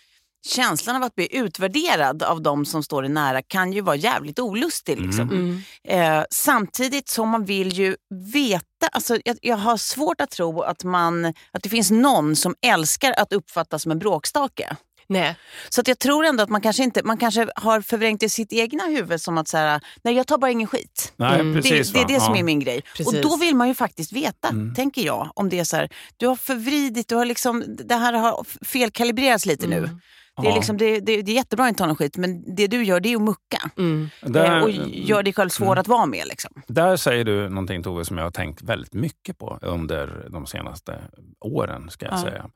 känslan 0.47 0.97
av 0.97 1.03
att 1.03 1.15
bli 1.15 1.37
utvärderad 1.37 2.23
av 2.23 2.43
de 2.43 2.65
som 2.65 2.83
står 2.83 3.03
dig 3.03 3.11
nära 3.11 3.43
kan 3.43 3.73
ju 3.73 3.81
vara 3.81 3.97
jävligt 3.97 4.39
olustig. 4.39 5.01
Liksom. 5.01 5.31
Mm. 5.31 5.63
mm. 5.89 6.19
Eh, 6.19 6.25
samtidigt 6.31 7.09
som 7.09 7.29
man 7.29 7.45
vill 7.45 7.73
ju 7.73 7.97
veta, 8.33 8.87
alltså, 8.93 9.19
jag, 9.25 9.39
jag, 9.43 9.57
har 9.57 9.77
svårt 9.77 10.21
att 10.21 10.31
tro 10.31 10.63
att, 10.63 10.85
man, 10.85 11.25
att 11.25 11.63
det 11.63 11.69
finns 11.69 11.91
någon 11.91 12.37
som 12.37 12.55
älskar 12.67 13.15
att 13.17 13.33
uppfattas 13.33 13.83
som 13.83 13.93
en 13.93 13.99
bråkstake. 13.99 14.77
Nej. 15.07 15.37
Så 15.69 15.81
att 15.81 15.89
jag 15.89 15.99
tror 15.99 16.25
ändå 16.25 16.43
att 16.43 16.49
man 16.49 16.61
kanske, 16.61 16.83
inte, 16.83 17.03
man 17.05 17.17
kanske 17.17 17.47
har 17.57 17.81
förvrängt 17.81 18.23
i 18.23 18.29
sitt 18.29 18.53
egna 18.53 18.85
huvud 18.85 19.21
som 19.21 19.39
att 19.39 19.49
säga, 19.49 19.81
nej 20.03 20.15
jag 20.15 20.27
tar 20.27 20.39
bara 20.39 20.51
ingen 20.51 20.69
skit. 20.69 21.13
Nej, 21.17 21.41
mm. 21.41 21.55
precis, 21.55 21.93
det, 21.93 21.99
det, 21.99 22.05
är 22.05 22.19
det 22.19 22.21
som 22.21 22.35
är 22.37 22.43
min 22.43 22.61
grej. 22.61 22.83
Precis. 22.97 23.07
Och 23.07 23.23
då 23.23 23.37
vill 23.37 23.57
man 23.57 23.69
ju 23.69 23.75
faktiskt 23.75 24.13
veta, 24.13 24.49
mm. 24.49 24.75
tänker 24.75 25.03
jag. 25.03 25.31
Om 25.35 25.49
det 25.49 25.59
är 25.59 25.65
så 25.65 25.77
här, 25.77 25.89
du 26.17 26.27
har 26.27 26.37
förvridit, 26.37 27.09
du 27.09 27.15
har 27.15 27.25
liksom, 27.25 27.65
det 27.69 27.95
här 27.95 28.13
har 28.13 28.47
felkalibrerats 28.65 29.47
lite 29.47 29.67
mm. 29.67 29.83
nu. 29.83 29.89
Det 30.37 30.49
är, 30.49 30.55
liksom, 30.55 30.77
det, 30.77 31.01
det, 31.01 31.23
det 31.23 31.33
är 31.33 31.35
jättebra 31.35 31.65
att 31.65 31.69
inte 31.69 31.79
ta 31.79 31.87
någon 31.87 31.97
skit, 31.97 32.17
men 32.17 32.55
det 32.57 32.67
du 32.67 32.85
gör 32.85 33.01
det 33.01 33.13
är 33.13 33.17
att 33.17 33.23
mucka. 33.23 33.71
Mm. 33.79 34.09
Där, 34.23 34.57
eh, 34.57 34.63
och 34.63 34.71
gör 34.89 35.23
dig 35.23 35.33
själv 35.33 35.49
svår 35.49 35.67
mm. 35.67 35.79
att 35.79 35.89
vara 35.89 36.07
med. 36.07 36.27
Liksom. 36.27 36.63
Där 36.67 36.97
säger 36.97 37.25
du 37.25 37.49
någonting 37.49 37.83
Tove 37.83 38.05
som 38.05 38.19
jag 38.19 38.25
har 38.25 38.31
tänkt 38.31 38.63
väldigt 38.63 38.95
mycket 38.95 39.39
på 39.39 39.59
under 39.63 40.29
de 40.31 40.47
senaste 40.47 40.99
åren. 41.41 41.91
ska 41.91 42.07
jag 42.07 42.15
ja. 42.15 42.23
säga. 42.23 42.51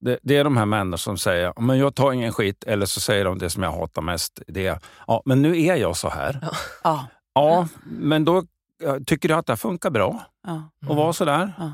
Det, 0.00 0.18
det, 0.22 0.36
är 0.36 0.44
de 0.44 0.56
här 0.56 0.66
männen 0.66 0.98
som 0.98 1.18
säger 1.18 1.52
men 1.60 1.78
jag 1.78 1.94
tar 1.94 2.12
ingen 2.12 2.32
skit, 2.32 2.64
eller 2.64 2.86
så 2.86 3.00
säger 3.00 3.24
de 3.24 3.38
det 3.38 3.50
som 3.50 3.62
jag 3.62 3.72
hatar 3.72 4.02
mest. 4.02 4.40
Det 4.46 4.66
är, 4.66 4.78
ja, 5.06 5.22
men 5.24 5.42
nu 5.42 5.62
är 5.62 5.76
jag 5.76 5.96
så 5.96 6.08
här. 6.08 6.48
Ja, 6.84 7.06
ja 7.34 7.68
men 7.84 8.24
då 8.24 8.42
tycker 9.06 9.28
du 9.28 9.34
att 9.34 9.46
det 9.46 9.56
funkar 9.56 9.90
bra 9.90 10.22
ja. 10.46 10.70
att 10.90 10.96
vara 10.96 11.12
så 11.12 11.24
där? 11.24 11.52
Ja. 11.58 11.72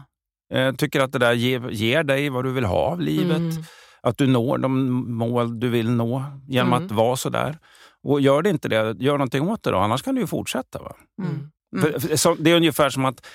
Eh, 0.59 0.75
tycker 0.75 1.01
att 1.01 1.13
det 1.13 1.19
där 1.19 1.33
ger, 1.33 1.71
ger 1.71 2.03
dig 2.03 2.29
vad 2.29 2.45
du 2.45 2.53
vill 2.53 2.65
ha 2.65 2.77
av 2.77 3.01
livet? 3.01 3.37
Mm. 3.37 3.65
Att 4.03 4.19
du 4.19 4.27
når 4.27 4.59
de 4.59 4.91
mål 5.17 5.61
du 5.61 5.69
vill 5.69 5.91
nå 5.91 6.25
genom 6.49 6.73
mm. 6.73 6.85
att 6.85 6.93
vara 6.93 7.17
så 7.17 7.29
där. 7.29 7.59
Och 8.03 8.21
gör 8.21 8.43
det 8.43 8.51
inte 8.51 8.69
det, 8.69 8.97
gör 8.99 9.13
någonting 9.13 9.49
åt 9.49 9.63
det 9.63 9.71
då, 9.71 9.79
annars 9.79 10.03
kan 10.03 10.15
du 10.15 10.21
ju 10.21 10.27
fortsätta. 10.27 10.79
Va? 10.79 10.97
Mm. 11.23 11.51
För, 11.81 11.89
mm. 11.89 12.19
så, 12.19 12.35
det 12.35 12.51
är 12.51 12.57
ungefär 12.57 12.91
som 12.91 13.05
att 13.05 13.27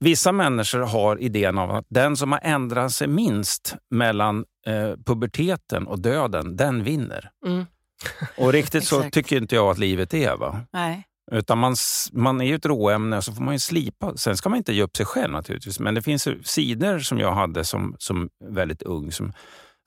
Vissa 0.00 0.32
människor 0.32 0.80
har 0.80 1.22
idén 1.22 1.58
av 1.58 1.70
att 1.70 1.86
den 1.88 2.16
som 2.16 2.32
har 2.32 2.40
ändrat 2.42 2.92
sig 2.92 3.08
minst 3.08 3.76
mellan 3.90 4.44
eh, 4.66 4.92
puberteten 5.06 5.86
och 5.86 6.00
döden, 6.00 6.56
den 6.56 6.84
vinner. 6.84 7.30
Mm. 7.46 7.66
Och 8.36 8.52
riktigt 8.52 8.84
så 8.84 9.10
tycker 9.10 9.36
inte 9.36 9.54
jag 9.54 9.70
att 9.70 9.78
livet 9.78 10.14
är. 10.14 10.36
Va? 10.36 10.60
Nej. 10.72 11.04
Utan 11.30 11.58
man, 11.58 11.76
man 12.12 12.40
är 12.40 12.44
ju 12.44 12.54
ett 12.54 12.66
råämne 12.66 13.22
så 13.22 13.32
får 13.32 13.42
man 13.42 13.54
ju 13.54 13.58
slipa. 13.58 14.16
Sen 14.16 14.36
ska 14.36 14.48
man 14.48 14.56
inte 14.56 14.72
ge 14.72 14.82
upp 14.82 14.96
sig 14.96 15.06
själv 15.06 15.32
naturligtvis. 15.32 15.80
Men 15.80 15.94
det 15.94 16.02
finns 16.02 16.28
sidor 16.42 16.98
som 16.98 17.18
jag 17.18 17.32
hade 17.32 17.64
som, 17.64 17.96
som 17.98 18.28
väldigt 18.44 18.82
ung 18.82 19.12
som, 19.12 19.32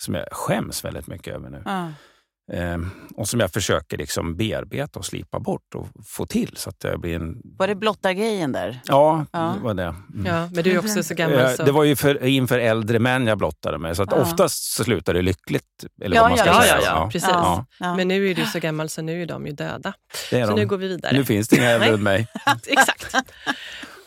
som 0.03 0.15
jag 0.15 0.25
skäms 0.31 0.85
väldigt 0.85 1.07
mycket 1.07 1.35
över 1.35 1.49
nu. 1.49 1.63
Mm. 1.65 1.91
Eh, 2.53 2.77
och 3.15 3.27
som 3.27 3.39
jag 3.39 3.51
försöker 3.51 3.97
liksom 3.97 4.35
bearbeta 4.35 4.99
och 4.99 5.05
slipa 5.05 5.39
bort 5.39 5.75
och 5.75 5.87
få 6.05 6.25
till. 6.25 6.53
så 6.55 6.69
att 6.69 6.79
det 6.79 6.97
blir 6.97 7.15
en... 7.15 7.41
Var 7.43 7.67
det 7.67 7.75
blotta 7.75 8.13
grejen 8.13 8.51
där? 8.51 8.81
Ja, 8.85 9.25
ja. 9.31 9.53
det 9.57 9.63
var 9.63 9.73
det. 9.73 9.83
Mm. 9.83 10.25
Ja, 10.25 10.49
men 10.53 10.63
du 10.63 10.71
är 10.71 10.79
också 10.79 11.03
så 11.03 11.13
gammal. 11.13 11.39
Eh, 11.39 11.49
så... 11.49 11.63
Det 11.63 11.71
var 11.71 11.83
ju 11.83 11.95
för, 11.95 12.25
inför 12.25 12.59
äldre 12.59 12.99
män 12.99 13.27
jag 13.27 13.37
blottade 13.37 13.77
mig, 13.77 13.95
så 13.95 14.03
att 14.03 14.11
ja. 14.11 14.17
oftast 14.17 14.73
så 14.73 14.83
slutar 14.83 15.13
det 15.13 15.21
lyckligt. 15.21 15.63
Eller 16.01 16.15
ja, 16.15 16.21
vad 16.21 16.31
man 16.31 16.37
ska 16.37 16.47
ja, 16.47 16.61
säga. 16.61 16.75
ja, 16.75 16.85
ja, 16.85 17.09
precis. 17.11 17.29
Ja. 17.79 17.95
Men 17.95 18.07
nu 18.07 18.29
är 18.29 18.35
du 18.35 18.45
så 18.45 18.59
gammal 18.59 18.89
så 18.89 19.01
nu 19.01 19.21
är 19.21 19.25
de 19.25 19.45
ju 19.45 19.51
döda. 19.51 19.93
så 20.29 20.35
de. 20.35 20.55
nu 20.55 20.65
går 20.65 20.77
vi 20.77 20.87
vidare. 20.87 21.13
Nu 21.17 21.25
finns 21.25 21.47
det 21.47 21.57
inga 21.57 21.69
äldre 21.69 21.89
än 21.89 22.03
mig. 22.03 22.27
Exakt. 22.67 23.15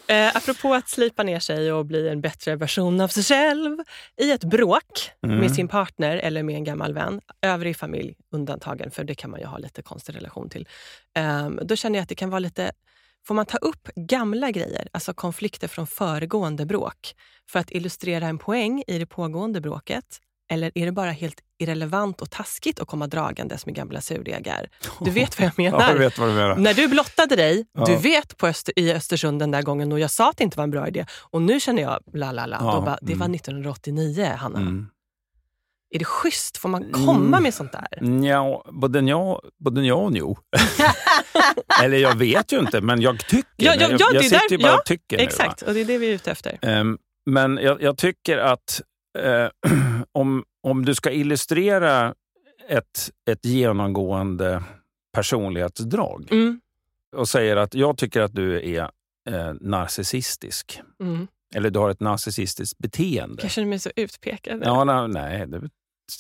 Eh, 0.06 0.37
apropå 0.37 0.75
att 0.75 0.88
slipa 0.88 1.23
ner 1.23 1.38
sig 1.38 1.73
och 1.73 1.87
bli 1.87 2.08
en 2.08 2.20
bättre 2.20 2.56
version 2.56 3.00
av 3.00 3.08
sig 3.08 3.23
själv 3.23 3.78
i 4.16 4.30
ett 4.30 4.44
bråk 4.44 5.11
mm. 5.23 5.38
med 5.38 5.54
sin 5.54 5.68
partner 5.68 6.16
eller 6.16 6.42
med 6.42 6.54
en 6.54 6.64
gammal 6.64 6.94
vän. 6.94 7.20
Övrig 7.42 7.76
familj 7.76 8.14
undantagen, 8.32 8.90
för 8.90 9.04
det 9.04 9.14
kan 9.14 9.30
man 9.30 9.40
ju 9.40 9.46
ha 9.46 9.58
lite 9.58 9.82
konstig 9.82 10.16
relation 10.16 10.49
till. 10.49 10.68
Eh, 11.16 11.50
då 11.50 11.76
känner 11.76 11.99
jag 11.99 12.02
att 12.02 12.08
det 12.08 12.14
kan 12.14 12.30
vara 12.30 12.38
lite 12.38 12.73
Får 13.26 13.34
man 13.34 13.46
ta 13.46 13.56
upp 13.56 13.88
gamla 13.94 14.50
grejer, 14.50 14.88
alltså 14.92 15.14
konflikter 15.14 15.68
från 15.68 15.87
föregående 15.87 16.66
bråk 16.66 17.14
för 17.50 17.58
att 17.58 17.70
illustrera 17.70 18.26
en 18.26 18.38
poäng 18.38 18.82
i 18.87 18.99
det 18.99 19.06
pågående 19.06 19.61
bråket? 19.61 20.20
Eller 20.51 20.73
är 20.75 20.87
det 20.87 20.93
bara 20.93 21.11
helt 21.11 21.41
irrelevant 21.59 22.23
och 22.23 22.31
taskigt 22.31 22.81
att 22.81 22.89
komma 22.89 23.07
dragandes 23.07 23.67
med 23.67 23.75
gamla 23.75 24.01
surdegar? 24.01 24.69
Du 25.01 25.11
vet 25.21 25.39
vad 25.39 25.47
jag 25.47 25.59
menar. 25.59 25.93
Ja, 25.93 25.99
vet 25.99 26.19
vad 26.19 26.29
du 26.29 26.33
menar. 26.33 26.57
När 26.57 26.75
du 26.75 26.89
blottade 26.89 27.37
dig, 27.37 27.67
ja. 27.73 27.85
du 27.85 27.97
vet 27.97 28.37
på 28.37 28.47
Öster, 28.47 28.79
i 28.79 28.93
Östersund 28.93 29.39
den 29.41 29.51
där 29.51 29.63
gången 29.63 29.93
och 29.93 30.01
jag 30.01 30.11
sa 30.11 30.31
att 30.31 30.37
det 30.37 30.45
inte 30.45 30.57
var 30.57 30.65
en 30.65 30.71
bra 30.71 30.89
idé 30.89 31.07
och 31.31 31.43
nu 31.43 31.61
känner 31.61 31.83
jag, 31.83 32.01
la 32.13 32.33
la 32.33 32.47
la, 32.47 32.57
ja, 32.61 32.83
bara, 32.85 32.99
det 33.01 33.13
mm. 33.13 33.19
var 33.19 33.37
1989 33.37 34.33
Hanna. 34.39 34.59
Mm. 34.59 34.87
Är 35.95 35.99
det 35.99 36.05
schysst? 36.05 36.57
Får 36.57 36.69
man 36.69 36.93
komma 36.93 37.27
mm. 37.27 37.43
med 37.43 37.55
sånt 37.55 37.73
där? 37.73 38.25
Ja, 38.25 38.65
både 38.73 39.01
ja, 39.01 39.43
både 39.59 39.83
ja 39.83 39.95
och 39.95 40.13
jo. 40.15 40.39
Eller 41.83 41.97
jag 41.99 42.15
vet 42.17 42.53
ju 42.53 42.59
inte, 42.59 42.81
men 42.81 43.01
jag 43.01 43.19
tycker. 43.27 43.49
Ja, 43.57 43.75
ja, 43.75 43.89
ja, 43.91 43.97
jag, 44.01 44.15
jag 44.15 44.25
sitter 44.25 44.51
ju 44.51 44.59
bara 44.59 44.75
och 44.75 44.85
tycker 44.85 45.19
Exakt, 45.19 45.63
nu, 45.63 45.69
och 45.69 45.75
det 45.75 45.81
är 45.81 45.85
det 45.85 45.99
vi 45.99 46.09
är 46.09 46.13
ute 46.13 46.31
efter. 46.31 46.59
Um, 46.63 46.99
men 47.27 47.59
jag, 47.63 47.83
jag, 47.83 47.97
tycker 47.97 48.39
att 48.39 48.83
eh, 49.18 49.49
om, 50.12 50.44
om 50.62 50.85
du 50.85 50.94
ska 50.94 51.11
illustrera 51.11 52.14
ett, 52.68 53.11
ett 53.30 53.44
genomgående 53.44 54.62
personlighetsdrag 55.12 56.28
mm. 56.30 56.61
och 57.16 57.28
säger 57.28 57.56
att 57.56 57.75
jag 57.75 57.97
tycker 57.97 58.21
att 58.21 58.35
du 58.35 58.75
är 58.76 58.90
eh, 59.30 59.52
narcissistisk. 59.61 60.80
Mm. 61.00 61.26
Eller 61.54 61.71
du 61.71 61.78
har 61.78 61.90
ett 61.90 62.00
narcissistiskt 62.00 62.78
beteende. 62.78 63.42
Jag 63.42 63.50
känner 63.50 63.68
mig 63.68 63.78
så 63.78 63.90
utpekad. 63.97 64.62
Ja, 64.64 64.85
nej, 64.85 65.09
nej, 65.09 65.47
det 65.47 65.71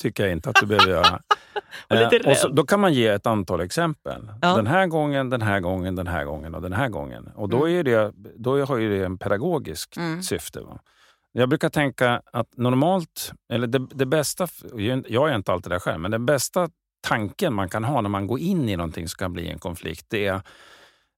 tycker 0.02 0.22
jag 0.22 0.32
inte 0.32 0.50
att 0.50 0.56
du 0.60 0.66
behöver 0.66 0.90
göra. 0.90 1.20
och 1.90 1.96
eh, 1.96 2.30
och 2.30 2.36
så, 2.36 2.48
då 2.48 2.66
kan 2.66 2.80
man 2.80 2.94
ge 2.94 3.06
ett 3.06 3.26
antal 3.26 3.60
exempel. 3.60 4.30
Ja. 4.42 4.56
Den 4.56 4.66
här 4.66 4.86
gången, 4.86 5.30
den 5.30 5.42
här 5.42 5.60
gången, 5.60 5.96
den 5.96 6.06
här 6.06 6.24
gången 6.24 6.54
och 6.54 6.62
den 6.62 6.72
här 6.72 6.88
gången. 6.88 7.30
Och 7.34 7.48
då, 7.48 7.66
mm. 7.66 7.78
är 7.78 7.82
det, 7.84 8.12
då 8.36 8.64
har 8.64 8.76
ju 8.76 8.98
det 8.98 9.04
en 9.04 9.18
pedagogisk 9.18 9.96
mm. 9.96 10.22
syfte. 10.22 10.60
Va? 10.60 10.80
Jag 11.36 11.48
brukar 11.48 11.68
tänka 11.68 12.22
att 12.32 12.56
normalt, 12.56 13.32
eller 13.52 13.66
det, 13.66 13.86
det 13.90 14.06
bästa, 14.06 14.48
jag 15.08 15.30
är 15.30 15.34
inte 15.34 15.52
alltid 15.52 15.72
där 15.72 15.78
själv, 15.78 16.00
men 16.00 16.10
den 16.10 16.26
bästa 16.26 16.68
tanken 17.06 17.54
man 17.54 17.68
kan 17.68 17.84
ha 17.84 18.00
när 18.00 18.08
man 18.08 18.26
går 18.26 18.38
in 18.38 18.68
i 18.68 18.76
någonting 18.76 19.08
som 19.08 19.18
kan 19.18 19.32
bli 19.32 19.48
en 19.48 19.58
konflikt, 19.58 20.06
det 20.08 20.26
är, 20.26 20.42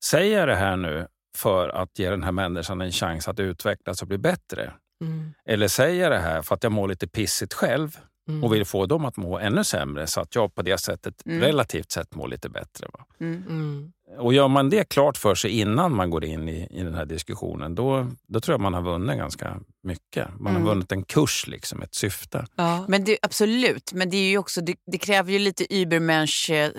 säger 0.04 0.38
jag 0.38 0.49
det 0.49 0.54
här 0.54 0.76
nu 0.76 1.06
för 1.37 1.68
att 1.68 1.99
ge 1.99 2.11
den 2.11 2.23
här 2.23 2.32
människan 2.32 2.80
en 2.80 2.92
chans 2.92 3.28
att 3.28 3.40
utvecklas 3.40 4.02
och 4.02 4.08
bli 4.08 4.18
bättre? 4.18 4.73
Mm. 5.04 5.35
Eller 5.44 5.68
säger 5.68 6.02
jag 6.02 6.12
det 6.12 6.18
här 6.18 6.42
för 6.42 6.54
att 6.54 6.62
jag 6.62 6.73
mår 6.73 6.88
lite 6.88 7.08
pissigt 7.08 7.54
själv 7.54 7.99
mm. 8.28 8.45
och 8.45 8.54
vill 8.54 8.64
få 8.64 8.87
dem 8.87 9.04
att 9.04 9.16
må 9.16 9.38
ännu 9.38 9.64
sämre 9.64 10.06
så 10.06 10.21
att 10.21 10.35
jag 10.35 10.54
på 10.54 10.62
det 10.62 10.78
sättet 10.78 11.26
mm. 11.26 11.40
relativt 11.40 11.92
sett 11.92 12.14
mår 12.14 12.28
lite 12.28 12.49
bättre? 12.49 12.87
Va? 12.92 13.04
Mm. 13.21 13.45
Mm. 13.49 13.92
Och 14.18 14.35
gör 14.35 14.49
man 14.49 14.71
det 14.71 14.88
klart 14.88 15.16
för 15.16 15.35
sig 15.35 15.61
innan 15.61 15.95
man 15.95 16.11
går 16.11 16.25
in 16.25 16.49
i, 16.49 16.68
i 16.71 16.83
den 16.83 16.95
här 16.95 17.06
diskussionen, 17.06 17.75
då, 17.75 18.06
då 18.26 18.40
tror 18.40 18.54
jag 18.54 18.61
man 18.61 18.75
har 18.75 18.83
vunnit 18.83 19.16
ganska 19.16 19.61
mycket. 19.83 20.28
Man 20.38 20.52
har 20.52 20.61
mm. 20.61 20.68
vunnit 20.68 20.92
en 20.92 21.02
kurs, 21.02 21.47
liksom, 21.47 21.83
ett 21.83 21.95
syfte. 21.95 22.47
Ja. 22.56 22.85
Men 22.88 23.04
det, 23.04 23.18
absolut, 23.23 23.92
men 23.92 24.11
det, 24.11 24.16
är 24.16 24.30
ju 24.30 24.38
också, 24.38 24.61
det, 24.61 24.76
det 24.92 24.99
kräver 24.99 25.33
ju 25.33 25.38
lite 25.38 25.75
übermensch 25.75 26.50
eh, 26.50 26.71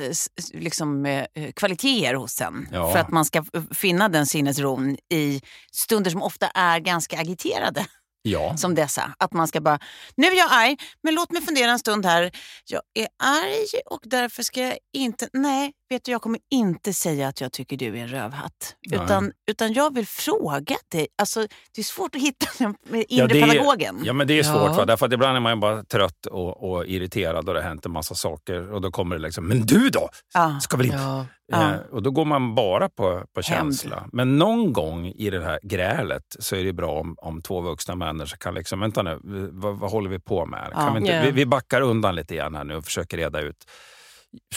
liksom, 0.54 1.06
eh, 1.06 1.52
kvaliteter 1.56 2.14
hos 2.14 2.42
en. 2.42 2.68
Ja. 2.72 2.92
För 2.92 3.00
att 3.00 3.12
man 3.12 3.26
ska 3.26 3.44
finna 3.72 4.10
den 4.10 4.26
sinnesron 4.26 4.98
i 5.10 5.42
stunder 5.72 6.12
som 6.12 6.22
ofta 6.22 6.48
är 6.48 6.80
ganska 6.80 7.20
agiterade. 7.20 7.86
Ja. 8.22 8.58
Som 8.58 8.76
dessa. 8.76 9.14
Att 9.20 9.34
man 9.34 9.48
ska 9.48 9.62
bara, 9.62 9.80
nu 10.16 10.28
är 10.28 10.38
jag 10.38 10.48
arg, 10.52 10.78
men 11.04 11.16
låt 11.16 11.32
mig 11.32 11.42
fundera 11.42 11.72
en 11.72 11.80
stund 11.80 12.06
här. 12.06 12.32
Jag 12.66 12.82
är 12.94 13.08
arg 13.24 13.82
och 13.86 14.02
därför 14.04 14.44
ska 14.44 14.62
jag 14.62 14.78
inte, 14.94 15.30
nej, 15.34 15.74
vet 15.90 16.04
du, 16.04 16.12
jag 16.12 16.22
kommer 16.22 16.40
inte 16.52 16.94
säga 16.94 17.28
att 17.28 17.42
jag 17.42 17.52
tycker 17.52 17.78
du 17.78 17.98
är 17.98 18.02
en 18.02 18.08
rövhatt. 18.08 18.76
Utan, 18.92 19.32
utan 19.48 19.74
jag 19.74 19.94
vill 19.94 20.08
fråga 20.08 20.78
dig. 20.92 21.08
Alltså, 21.18 21.48
det 21.76 21.82
är 21.82 21.84
svårt 21.84 22.16
att 22.16 22.22
hitta 22.22 22.46
den 22.58 22.76
inre 22.94 23.38
ja, 23.38 23.48
pedagogen. 23.48 24.02
Ja, 24.04 24.14
men 24.14 24.28
det 24.28 24.40
är 24.40 24.44
svårt. 24.44 24.78
Ja. 24.78 24.86
Därför 24.86 25.06
att 25.06 25.14
ibland 25.14 25.36
är 25.36 25.40
man 25.40 25.60
bara 25.60 25.84
trött 25.84 26.26
och, 26.26 26.72
och 26.72 26.86
irriterad 26.86 27.50
och 27.50 27.54
det 27.54 27.62
har 27.62 27.68
hänt 27.68 27.86
en 27.86 27.92
massa 27.92 28.16
saker. 28.16 28.74
Och 28.74 28.82
då 28.82 28.92
kommer 28.92 29.16
det 29.16 29.22
liksom, 29.22 29.48
men 29.48 29.66
du 29.66 29.90
då? 29.90 30.10
Ja. 30.34 30.60
Ska 30.60 30.78
väl 30.78 30.86
inte... 30.86 30.98
Ja. 30.98 31.26
Ja. 31.52 31.74
Eh, 31.74 31.80
och 31.92 32.04
då 32.04 32.12
går 32.12 32.26
man 32.26 32.56
bara 32.56 32.90
på, 32.90 33.24
på 33.34 33.42
känsla. 33.42 34.10
Men 34.14 34.38
någon 34.38 34.74
gång 34.74 35.08
i 35.08 35.30
det 35.30 35.44
här 35.44 35.60
grälet 35.64 36.24
så 36.40 36.56
är 36.56 36.64
det 36.64 36.74
bra 36.74 37.00
om, 37.00 37.16
om 37.18 37.42
två 37.42 37.62
vuxna 37.62 37.96
människor 37.96 38.38
kan 38.38 38.54
liksom, 38.54 38.80
vänta 38.80 39.02
nu, 39.02 39.20
vad, 39.52 39.80
vad 39.80 39.92
håller 39.92 40.10
vi 40.10 40.20
på 40.20 40.46
med? 40.46 40.72
Kan 40.74 40.94
vi, 40.94 41.00
inte, 41.00 41.22
vi, 41.26 41.32
vi 41.32 41.46
backar 41.46 41.82
undan 41.82 42.16
lite 42.16 42.36
grann 42.36 42.56
här 42.56 42.64
nu 42.64 42.76
och 42.76 42.86
försöker 42.86 43.18
reda 43.18 43.42
ut 43.42 43.66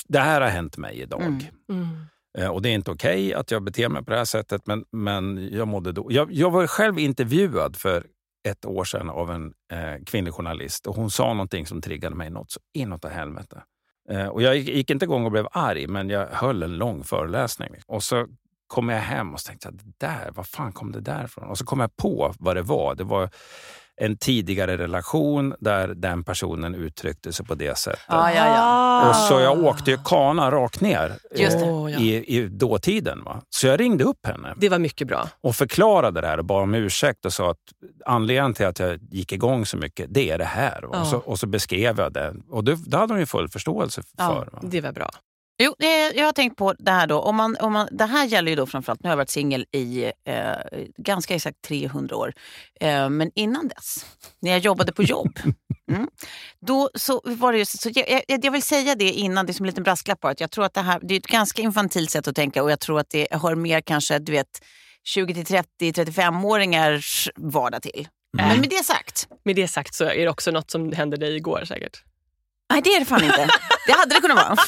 det 0.08 0.18
här 0.18 0.40
har 0.40 0.48
hänt 0.48 0.76
mig 0.76 1.00
idag. 1.00 1.22
Mm. 1.22 1.44
Mm. 1.72 1.88
Eh, 2.38 2.48
Och 2.48 2.62
det 2.62 2.68
är 2.68 2.74
inte 2.74 2.90
okej 2.90 3.34
att 3.34 3.50
jag 3.50 3.62
beter 3.62 3.88
mig 3.88 4.04
på 4.04 4.10
det 4.10 4.16
här 4.16 4.24
sättet, 4.24 4.66
men, 4.66 4.84
men 4.92 5.48
jag 5.52 5.68
mådde 5.68 5.92
då. 5.92 6.06
Jag, 6.10 6.32
jag 6.32 6.50
var 6.50 6.66
själv 6.66 6.98
intervjuad 6.98 7.76
för 7.76 8.06
ett 8.48 8.64
år 8.64 8.84
sedan 8.84 9.10
av 9.10 9.30
en 9.30 9.52
eh, 9.72 10.04
kvinnlig 10.06 10.34
journalist 10.34 10.86
och 10.86 10.96
hon 10.96 11.10
sa 11.10 11.32
någonting 11.32 11.66
som 11.66 11.80
triggade 11.80 12.16
mig 12.16 12.30
något 12.30 12.50
så 12.50 12.60
inåt 12.74 13.04
helvete. 13.04 13.62
Eh, 14.10 14.26
och 14.26 14.42
jag 14.42 14.56
gick, 14.56 14.68
gick 14.68 14.90
inte 14.90 15.04
igång 15.04 15.24
och 15.24 15.30
blev 15.30 15.46
arg, 15.52 15.86
men 15.86 16.10
jag 16.10 16.26
höll 16.26 16.62
en 16.62 16.76
lång 16.76 17.04
föreläsning. 17.04 17.70
Och 17.86 18.02
så 18.02 18.26
kom 18.66 18.88
jag 18.88 18.98
hem 18.98 19.34
och 19.34 19.40
tänkte 19.40 19.70
det 19.70 19.92
där, 20.06 20.30
var 20.30 20.44
fan 20.44 20.72
kom 20.72 20.92
det 20.92 21.00
där 21.00 21.24
ifrån? 21.24 21.48
Och 21.48 21.58
så 21.58 21.64
kom 21.64 21.80
jag 21.80 21.96
på 21.96 22.34
vad 22.38 22.56
det 22.56 22.62
var. 22.62 22.94
Det 22.94 23.04
var 23.04 23.30
en 24.00 24.16
tidigare 24.16 24.78
relation 24.78 25.54
där 25.60 25.88
den 25.88 26.24
personen 26.24 26.74
uttryckte 26.74 27.32
sig 27.32 27.46
på 27.46 27.54
det 27.54 27.78
sättet. 27.78 28.00
Ja, 28.08 28.32
ja, 28.32 28.46
ja. 28.46 29.08
Och 29.08 29.16
så 29.16 29.40
jag 29.40 29.64
åkte 29.64 29.90
ju 29.90 29.98
kana 30.04 30.50
rakt 30.50 30.80
ner 30.80 31.12
ja. 31.36 31.88
i, 31.90 32.36
i 32.36 32.48
dåtiden. 32.48 33.24
Va? 33.24 33.42
Så 33.50 33.66
jag 33.66 33.80
ringde 33.80 34.04
upp 34.04 34.26
henne 34.26 34.54
Det 34.56 34.68
var 34.68 34.78
mycket 34.78 35.08
bra. 35.08 35.28
och 35.40 35.56
förklarade 35.56 36.20
det 36.20 36.26
här 36.26 36.38
och 36.38 36.44
bad 36.44 36.62
om 36.62 36.74
ursäkt 36.74 37.24
och 37.24 37.32
sa 37.32 37.50
att 37.50 37.58
anledningen 38.06 38.54
till 38.54 38.66
att 38.66 38.78
jag 38.78 38.98
gick 39.10 39.32
igång 39.32 39.66
så 39.66 39.76
mycket, 39.76 40.06
det 40.14 40.30
är 40.30 40.38
det 40.38 40.44
här. 40.44 40.82
Va? 40.82 40.88
Ja. 40.92 41.00
Och, 41.00 41.06
så, 41.06 41.16
och 41.16 41.38
så 41.38 41.46
beskrev 41.46 41.98
jag 41.98 42.12
det. 42.12 42.34
Och 42.50 42.64
det, 42.64 42.76
det 42.86 42.96
hade 42.96 43.12
hon 43.12 43.20
ju 43.20 43.26
full 43.26 43.48
förståelse 43.48 44.02
för. 44.16 44.48
Va? 44.52 44.58
Det 44.62 44.80
var 44.80 44.92
bra. 44.92 45.10
Jo, 45.62 45.74
jag 46.14 46.24
har 46.24 46.32
tänkt 46.32 46.56
på 46.56 46.74
det 46.78 46.90
här 46.90 47.06
då. 47.06 47.20
Om 47.20 47.36
man, 47.36 47.56
om 47.60 47.72
man, 47.72 47.88
det 47.90 48.04
här 48.04 48.26
gäller 48.26 48.50
ju 48.50 48.56
då 48.56 48.66
framförallt, 48.66 49.02
nu 49.02 49.08
har 49.08 49.12
jag 49.12 49.16
varit 49.16 49.30
singel 49.30 49.66
i 49.72 50.04
eh, 50.04 50.52
ganska 50.96 51.34
exakt 51.34 51.62
300 51.62 52.16
år. 52.16 52.32
Eh, 52.80 53.10
men 53.10 53.30
innan 53.34 53.68
dess, 53.68 54.06
när 54.40 54.50
jag 54.50 54.60
jobbade 54.60 54.92
på 54.92 55.02
jobb, 55.02 55.38
mm, 55.92 56.08
då 56.60 56.90
så 56.94 57.20
var 57.24 57.52
det 57.52 57.58
just, 57.58 57.80
så 57.80 57.90
jag, 57.94 58.24
jag, 58.28 58.44
jag 58.44 58.50
vill 58.52 58.62
säga 58.62 58.94
det 58.94 59.12
innan, 59.12 59.46
det 59.46 59.52
är 59.52 59.54
som 59.54 59.64
en 59.64 59.70
liten 59.70 59.84
brasklapp 59.84 60.20
bara, 60.20 60.32
att 60.32 60.40
jag 60.40 60.50
tror 60.50 60.64
att 60.64 60.74
det 60.74 60.80
här, 60.80 61.00
det 61.02 61.14
är 61.14 61.18
ett 61.18 61.26
ganska 61.26 61.62
infantilt 61.62 62.10
sätt 62.10 62.28
att 62.28 62.36
tänka 62.36 62.62
och 62.62 62.70
jag 62.70 62.80
tror 62.80 63.00
att 63.00 63.10
det 63.10 63.28
hör 63.30 63.54
mer 63.54 63.80
kanske, 63.80 64.18
du 64.18 64.32
vet, 64.32 64.64
20 65.04 65.34
till 65.34 65.46
30, 65.46 65.92
35-åringars 65.92 67.28
vardag 67.36 67.82
till. 67.82 68.08
Men 68.32 68.60
med 68.60 68.70
det 68.70 68.84
sagt, 68.84 69.28
Med 69.44 69.56
det 69.56 69.68
sagt 69.68 69.94
så 69.94 70.04
är 70.04 70.24
det 70.24 70.28
också 70.28 70.50
något 70.50 70.70
som 70.70 70.92
hände 70.92 71.16
dig 71.16 71.36
igår 71.36 71.64
säkert. 71.64 72.02
Nej, 72.70 72.82
det 72.82 72.90
är 72.90 73.00
det 73.00 73.06
fan 73.06 73.24
inte. 73.24 73.48
Det 73.86 73.92
hade 73.92 74.14
det 74.14 74.20
kunnat 74.20 74.36
vara. 74.36 74.56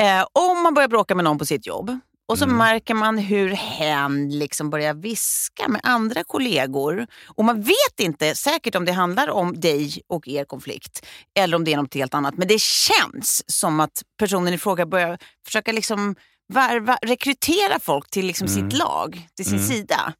Eh, 0.00 0.26
om 0.32 0.62
man 0.62 0.74
börjar 0.74 0.88
bråka 0.88 1.14
med 1.14 1.24
någon 1.24 1.38
på 1.38 1.46
sitt 1.46 1.66
jobb 1.66 1.98
och 2.28 2.38
så 2.38 2.46
märker 2.46 2.94
man 2.94 3.18
hur 3.18 3.48
hen 3.48 4.38
liksom 4.38 4.70
börjar 4.70 4.94
viska 4.94 5.68
med 5.68 5.80
andra 5.84 6.24
kollegor. 6.24 7.06
Och 7.26 7.44
man 7.44 7.62
vet 7.62 8.00
inte 8.00 8.34
säkert 8.34 8.74
om 8.74 8.84
det 8.84 8.92
handlar 8.92 9.30
om 9.30 9.60
dig 9.60 10.02
och 10.08 10.28
er 10.28 10.44
konflikt 10.44 11.06
eller 11.38 11.56
om 11.56 11.64
det 11.64 11.72
är 11.72 11.76
något 11.76 11.94
helt 11.94 12.14
annat. 12.14 12.36
Men 12.36 12.48
det 12.48 12.60
känns 12.60 13.44
som 13.46 13.80
att 13.80 14.02
personen 14.18 14.54
i 14.54 14.58
fråga 14.58 14.86
börjar 14.86 15.18
försöka 15.46 15.72
liksom 15.72 16.14
värva, 16.52 16.98
rekrytera 17.02 17.80
folk 17.80 18.10
till 18.10 18.26
liksom 18.26 18.48
sitt 18.48 18.72
lag, 18.72 19.28
till 19.36 19.44
sin 19.44 19.60
sida. 19.60 20.12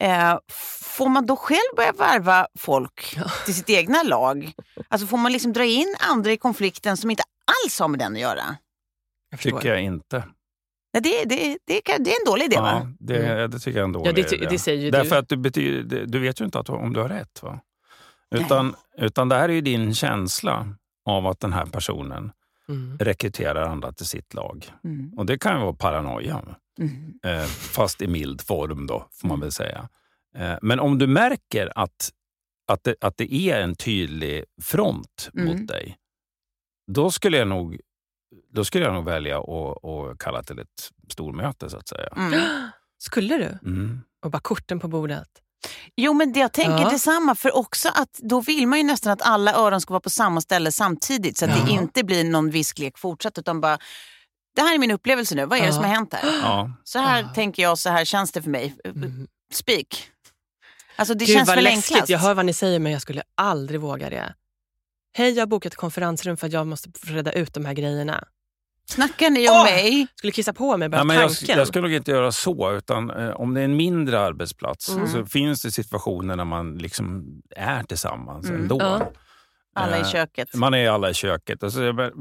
Eh, 0.00 0.38
får 0.82 1.08
man 1.08 1.26
då 1.26 1.36
själv 1.36 1.76
börja 1.76 1.92
värva 1.92 2.46
folk 2.58 3.18
till 3.44 3.54
sitt 3.54 3.70
egna 3.70 4.02
lag? 4.02 4.52
Alltså 4.88 5.06
får 5.06 5.16
man 5.16 5.32
liksom 5.32 5.52
dra 5.52 5.64
in 5.64 5.94
andra 6.10 6.32
i 6.32 6.36
konflikten 6.36 6.96
som 6.96 7.10
inte 7.10 7.22
alls 7.64 7.80
har 7.80 7.88
med 7.88 7.98
den 7.98 8.12
att 8.12 8.20
göra? 8.20 8.56
Jag 9.30 9.40
förstår. 9.40 9.58
Tycker 9.58 9.68
jag 9.74 9.82
inte. 9.82 10.24
Nej, 10.92 11.02
det, 11.02 11.24
det, 11.24 11.58
det, 11.66 11.80
det 11.98 12.10
är 12.14 12.20
en 12.20 12.24
dålig 12.26 12.44
idé 12.44 12.56
Ja, 12.56 12.62
va? 12.62 12.92
det, 13.00 13.46
det 13.46 13.58
tycker 13.58 13.78
jag 13.78 13.82
är 13.82 13.84
en 13.84 13.92
dålig 13.92 14.08
Ja, 14.08 14.12
det 14.12 14.32
idé. 14.32 14.46
det 14.50 14.58
säger 14.58 14.84
ju 14.84 14.90
Därför 14.90 15.10
du. 15.10 15.16
att 15.16 15.28
du, 15.28 15.36
betyder, 15.36 15.82
det- 15.82 16.06
du 16.06 16.18
vet 16.18 16.40
ju 16.40 16.44
inte 16.44 16.58
att, 16.58 16.68
om 16.68 16.92
du 16.92 17.00
har 17.00 17.08
rätt. 17.08 17.42
Va? 17.42 17.60
Utan, 18.34 18.74
utan 18.98 19.28
det 19.28 19.36
här 19.36 19.48
är 19.48 19.52
ju 19.52 19.60
din 19.60 19.94
känsla 19.94 20.66
av 21.08 21.26
att 21.26 21.40
den 21.40 21.52
här 21.52 21.66
personen 21.66 22.32
Mm. 22.70 22.98
rekryterar 22.98 23.62
andra 23.62 23.92
till 23.92 24.06
sitt 24.06 24.34
lag. 24.34 24.72
Mm. 24.84 25.18
Och 25.18 25.26
det 25.26 25.38
kan 25.38 25.54
ju 25.58 25.60
vara 25.64 25.72
paranoia. 25.72 26.40
Mm. 26.78 27.14
Eh, 27.24 27.44
fast 27.46 28.02
i 28.02 28.06
mild 28.06 28.40
form 28.40 28.86
då, 28.86 29.08
får 29.12 29.28
man 29.28 29.40
väl 29.40 29.52
säga. 29.52 29.88
Eh, 30.36 30.54
men 30.62 30.80
om 30.80 30.98
du 30.98 31.06
märker 31.06 31.72
att, 31.78 32.10
att, 32.68 32.84
det, 32.84 32.94
att 33.00 33.16
det 33.16 33.34
är 33.34 33.60
en 33.60 33.74
tydlig 33.76 34.44
front 34.62 35.30
Mm. 35.34 35.46
mot 35.46 35.68
dig, 35.68 35.96
då 36.92 37.10
skulle 37.10 37.36
jag 37.38 37.48
nog, 37.48 37.80
då 38.52 38.64
skulle 38.64 38.84
jag 38.84 38.94
nog 38.94 39.04
välja 39.04 39.38
att, 39.38 39.84
att 39.84 40.18
kalla 40.18 40.42
till 40.42 40.58
ett 40.58 40.90
stormöte 41.12 41.70
så 41.70 41.76
att 41.76 41.88
säga. 41.88 42.08
Mm. 42.16 42.40
Skulle 43.00 43.36
du? 43.36 43.68
Mm. 43.70 44.00
Och 44.24 44.30
bara 44.30 44.40
korten 44.40 44.80
på 44.80 44.88
bordet. 44.88 45.28
Jo 45.96 46.12
men 46.12 46.32
det, 46.32 46.40
jag 46.40 46.52
tänker 46.52 46.82
Ja. 46.82 46.90
detsamma 46.90 47.34
för 47.34 47.56
också 47.56 47.88
att 47.88 48.18
då 48.22 48.40
vill 48.40 48.66
man 48.68 48.78
ju 48.78 48.84
nästan 48.84 49.12
att 49.12 49.22
alla 49.22 49.54
öron 49.54 49.80
ska 49.80 49.92
vara 49.94 50.00
på 50.00 50.10
samma 50.10 50.40
ställe 50.40 50.72
samtidigt 50.72 51.38
så 51.38 51.44
att 51.44 51.50
det 51.66 51.72
Ja. 51.72 51.80
inte 51.82 52.04
blir 52.04 52.24
någon 52.24 52.50
visklek 52.50 52.98
fortsatt 52.98 53.38
utan 53.38 53.60
bara 53.60 53.78
det 54.58 54.62
här 54.62 54.74
är 54.74 54.78
min 54.78 54.90
upplevelse 54.90 55.34
nu, 55.34 55.44
vad 55.46 55.58
är 55.58 55.62
det 55.62 55.68
Ja. 55.68 55.72
som 55.72 55.84
har 55.84 55.90
hänt 55.90 56.14
här? 56.14 56.30
Ja. 56.42 56.70
Så 56.84 56.98
här 56.98 57.22
Ja. 57.22 57.28
tänker 57.28 57.62
jag, 57.62 57.78
så 57.78 57.90
här 57.90 58.04
känns 58.04 58.32
det 58.32 58.42
för 58.42 58.50
mig. 58.50 58.74
Mm. 58.84 59.26
Speak. 59.52 60.10
Alltså 60.96 61.14
det 61.14 61.24
Gud 61.24 61.34
känns 61.36 61.48
vad 61.48 61.54
väl 61.56 61.64
läskigt. 61.64 61.92
enklast. 61.92 62.10
Jag 62.10 62.18
hör 62.18 62.34
vad 62.34 62.46
ni 62.46 62.52
säger 62.52 62.78
men 62.78 62.92
jag 62.92 63.02
skulle 63.02 63.22
aldrig 63.34 63.80
våga 63.80 64.10
det. 64.10 64.34
Hej, 65.16 65.30
jag 65.32 65.42
har 65.42 65.46
bokat 65.46 65.72
ett 65.72 65.76
konferensrum 65.78 66.36
för 66.36 66.46
att 66.46 66.52
jag 66.52 66.66
måste 66.66 66.90
reda 67.02 67.32
ut 67.32 67.54
de 67.54 67.64
här 67.64 67.74
grejerna. 67.74 68.24
Snackar 68.90 69.30
ni 69.30 69.48
om 69.48 69.54
Åh! 69.56 69.64
mig? 69.64 70.06
Skulle 70.14 70.32
kissa 70.32 70.52
på 70.52 70.76
mig 70.76 70.88
bara 70.88 70.96
Ja, 70.96 71.04
men 71.04 71.16
jag, 71.16 71.30
tanken. 71.36 71.58
jag 71.58 71.68
skulle 71.68 71.82
nog 71.82 71.92
inte 71.92 72.10
göra 72.10 72.32
så, 72.32 72.72
utan 72.76 73.10
eh, 73.10 73.30
om 73.30 73.54
det 73.54 73.60
är 73.60 73.64
en 73.64 73.76
mindre 73.76 74.20
arbetsplats 74.20 74.88
Mm. 74.88 75.08
så 75.08 75.26
finns 75.26 75.62
det 75.62 75.70
situationer 75.70 76.36
när 76.36 76.44
man 76.44 76.78
liksom 76.78 77.24
är 77.56 77.82
tillsammans 77.82 78.48
Mm. 78.48 78.60
ändå. 78.62 78.76
Ja. 78.80 79.12
Alla 79.78 79.96
i 79.96 80.00
Eh, 80.00 80.06
köket. 80.08 80.54
Man 80.54 80.74
är 80.74 80.90
alla 80.90 81.10
i 81.10 81.14
köket. 81.14 81.62
Alltså, 81.62 81.82
jag, 81.82 82.12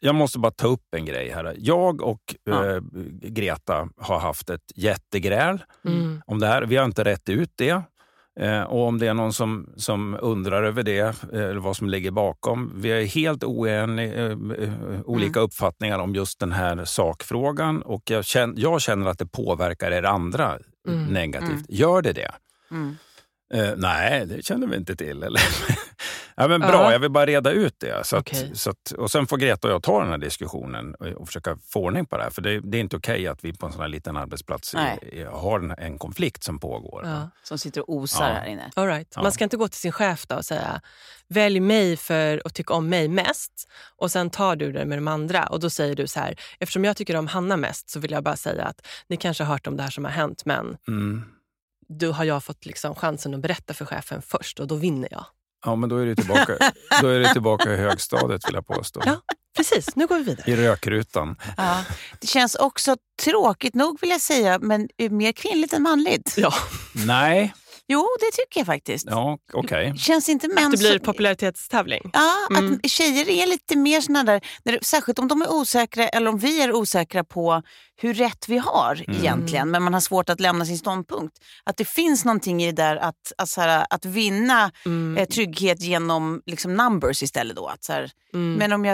jag 0.00 0.14
måste 0.14 0.38
bara 0.38 0.52
ta 0.52 0.66
upp 0.66 0.94
en 0.96 1.04
grej 1.04 1.30
här. 1.30 1.54
Jag 1.58 2.02
och 2.02 2.34
Ja. 2.44 2.66
eh, 2.76 2.80
Greta 3.22 3.88
har 3.96 4.18
haft 4.18 4.50
ett 4.50 4.72
jättegräl 4.74 5.58
Mm. 5.84 6.22
om 6.26 6.38
det 6.38 6.46
här. 6.46 6.62
Vi 6.62 6.76
har 6.76 6.84
inte 6.84 7.04
rätt 7.04 7.28
ut 7.28 7.50
det. 7.54 7.82
Eh, 8.40 8.62
och 8.62 8.86
om 8.86 8.98
det 8.98 9.06
är 9.06 9.14
någon 9.14 9.32
som, 9.32 9.70
som 9.76 10.16
undrar 10.20 10.62
över 10.62 10.82
det, 10.82 10.98
eh, 10.98 11.14
eller 11.32 11.54
vad 11.60 11.76
som 11.76 11.88
ligger 11.88 12.10
bakom. 12.10 12.72
Vi 12.76 12.88
är 12.90 13.04
helt 13.04 13.44
oeniga, 13.44 14.26
eh, 14.26 14.36
olika 15.04 15.40
uppfattningar 15.40 15.98
om 15.98 16.14
just 16.14 16.40
den 16.40 16.52
här 16.52 16.84
sakfrågan. 16.84 17.82
Och 17.82 18.02
jag 18.10 18.24
känner, 18.24 18.54
jag 18.60 18.80
känner 18.80 19.06
att 19.10 19.18
det 19.18 19.26
påverkar 19.26 19.90
er 19.90 20.02
andra 20.02 20.58
Mm. 20.88 21.04
negativt. 21.04 21.50
Mm. 21.50 21.64
Gör 21.68 22.02
det 22.02 22.12
det? 22.12 22.30
Mm. 22.70 22.96
Nej, 23.76 24.26
det 24.26 24.44
känner 24.44 24.66
vi 24.66 24.76
inte 24.76 24.96
till. 24.96 25.22
Eller? 25.22 25.40
ja, 26.36 26.48
men 26.48 26.60
bra, 26.60 26.70
Ja. 26.70 26.92
jag 26.92 26.98
vill 26.98 27.10
bara 27.10 27.26
reda 27.26 27.50
ut 27.50 27.74
det. 27.80 28.06
Så 28.06 28.16
att, 28.16 28.20
Okej. 28.28 28.50
så 28.54 28.70
att, 28.70 28.90
och 28.92 29.10
Sen 29.10 29.26
får 29.26 29.36
Greta 29.36 29.68
och 29.68 29.74
jag 29.74 29.82
ta 29.82 30.00
den 30.00 30.10
här 30.10 30.18
diskussionen 30.18 30.94
och, 30.94 31.06
och 31.06 31.26
försöka 31.26 31.58
få 31.68 31.80
ordning 31.80 32.06
på 32.06 32.16
det 32.16 32.22
här. 32.22 32.30
För 32.30 32.42
det, 32.42 32.60
det 32.60 32.76
är 32.78 32.80
inte 32.80 32.96
okej 32.96 33.26
att 33.26 33.44
vi 33.44 33.52
på 33.52 33.66
en 33.66 33.72
sån 33.72 33.80
här 33.80 33.88
liten 33.88 34.16
arbetsplats 34.16 34.74
i, 34.74 34.78
i, 35.12 35.24
har 35.24 35.60
en, 35.60 35.70
en 35.78 35.98
konflikt 35.98 36.44
som 36.44 36.58
pågår. 36.58 37.02
Ja. 37.06 37.30
Som 37.42 37.58
sitter 37.58 37.80
och 37.80 37.96
osar 37.96 38.28
Ja. 38.28 38.34
här 38.34 38.46
inne. 38.46 38.70
All 38.76 38.86
right. 38.86 39.12
Ja. 39.14 39.22
Man 39.22 39.32
ska 39.32 39.44
inte 39.44 39.56
gå 39.56 39.68
till 39.68 39.80
sin 39.80 39.92
chef 39.92 40.26
då 40.26 40.36
och 40.36 40.44
säga 40.44 40.80
välj 41.28 41.60
mig 41.60 41.96
för 41.96 42.42
att 42.44 42.54
tycka 42.54 42.74
om 42.74 42.88
mig 42.88 43.08
mest 43.08 43.68
och 43.96 44.10
sen 44.10 44.30
tar 44.30 44.56
du 44.56 44.72
det 44.72 44.84
med 44.84 44.98
de 44.98 45.08
andra 45.08 45.46
och 45.46 45.60
då 45.60 45.70
säger 45.70 45.94
du 45.96 46.06
så 46.06 46.20
här 46.20 46.36
eftersom 46.60 46.84
jag 46.84 46.96
tycker 46.96 47.16
om 47.16 47.26
Hanna 47.26 47.56
mest 47.56 47.90
så 47.90 48.00
vill 48.00 48.10
jag 48.10 48.22
bara 48.24 48.36
säga 48.36 48.64
att 48.64 48.86
ni 49.08 49.16
kanske 49.16 49.44
har 49.44 49.52
hört 49.52 49.66
om 49.66 49.76
det 49.76 49.82
här 49.82 49.90
som 49.90 50.04
har 50.04 50.12
hänt 50.12 50.42
men 50.44 50.76
Mm. 50.88 51.24
då 51.88 52.12
har 52.12 52.24
jag 52.24 52.44
fått 52.44 52.66
liksom 52.66 52.94
chansen 52.94 53.34
att 53.34 53.40
berätta 53.40 53.74
för 53.74 53.84
chefen 53.84 54.22
först 54.22 54.60
och 54.60 54.66
då 54.66 54.74
vinner 54.74 55.08
jag. 55.10 55.24
Ja, 55.64 55.76
men 55.76 55.88
då 55.88 55.96
är 55.96 56.06
det 56.06 56.16
tillbaka, 56.16 56.58
då 57.00 57.08
är 57.08 57.20
det 57.20 57.32
tillbaka 57.32 57.72
i 57.72 57.76
högstadiet 57.76 58.48
vill 58.48 58.54
jag 58.54 58.66
påstå. 58.66 59.00
Ja. 59.04 59.20
Precis, 59.56 59.96
nu 59.96 60.06
går 60.06 60.16
vi 60.16 60.22
vidare. 60.22 60.50
I 60.50 60.56
rökrutan. 60.56 61.36
Ja. 61.56 61.84
Det 62.20 62.26
känns 62.26 62.54
också 62.54 62.96
tråkigt 63.24 63.74
nog 63.74 64.00
vill 64.00 64.10
jag 64.10 64.20
säga, 64.20 64.58
men 64.58 64.88
mer 65.10 65.32
kvinnligt 65.32 65.72
än 65.72 65.82
manligt. 65.82 66.34
Ja, 66.36 66.52
Nej, 67.06 67.54
Jo, 67.88 68.06
det 68.20 68.36
tycker 68.36 68.60
jag 68.60 68.66
faktiskt. 68.66 69.06
ja, 69.10 69.38
okej. 69.52 69.94
Känns 69.98 70.28
inte 70.28 70.48
män 70.48 70.70
det 70.70 70.76
blir 70.78 70.98
så- 70.98 71.04
popularitetstävling. 71.04 72.10
Ja, 72.12 72.32
Mm. 72.58 72.80
att 72.84 72.90
tjejer 72.90 73.28
är 73.28 73.46
lite 73.46 73.76
mer 73.76 74.00
såna 74.00 74.24
där, 74.24 74.40
när 74.64 74.78
särskilt 74.82 75.18
om 75.18 75.28
de 75.28 75.42
är 75.42 75.52
osäkra 75.52 76.08
eller 76.08 76.30
om 76.30 76.38
vi 76.38 76.62
är 76.62 76.72
osäkra 76.72 77.24
på 77.24 77.62
hur 78.00 78.14
rätt 78.14 78.48
vi 78.48 78.58
har 78.58 79.04
Mm. 79.08 79.20
egentligen, 79.20 79.70
men 79.70 79.82
man 79.82 79.94
har 79.94 80.00
svårt 80.00 80.28
att 80.30 80.40
lämna 80.40 80.64
sin 80.64 80.78
ståndpunkt. 80.78 81.38
Att 81.64 81.76
det 81.76 81.84
finns 81.84 82.24
någonting 82.24 82.62
i 82.62 82.66
det 82.66 82.82
där 82.82 82.96
att, 82.96 83.32
att, 83.38 83.48
så 83.48 83.60
här, 83.60 83.86
att 83.90 84.04
vinna 84.04 84.70
Mm. 84.86 85.16
eh, 85.18 85.28
trygghet 85.28 85.80
genom 85.80 86.42
liksom, 86.46 86.74
numbers 86.74 87.22
istället. 87.22 87.56
Då. 87.56 87.66
Att, 87.66 87.84
så 87.84 87.92
här, 87.92 88.10
Mm. 88.34 88.54
Men 88.54 88.72
om 88.72 88.84
jag, 88.84 88.92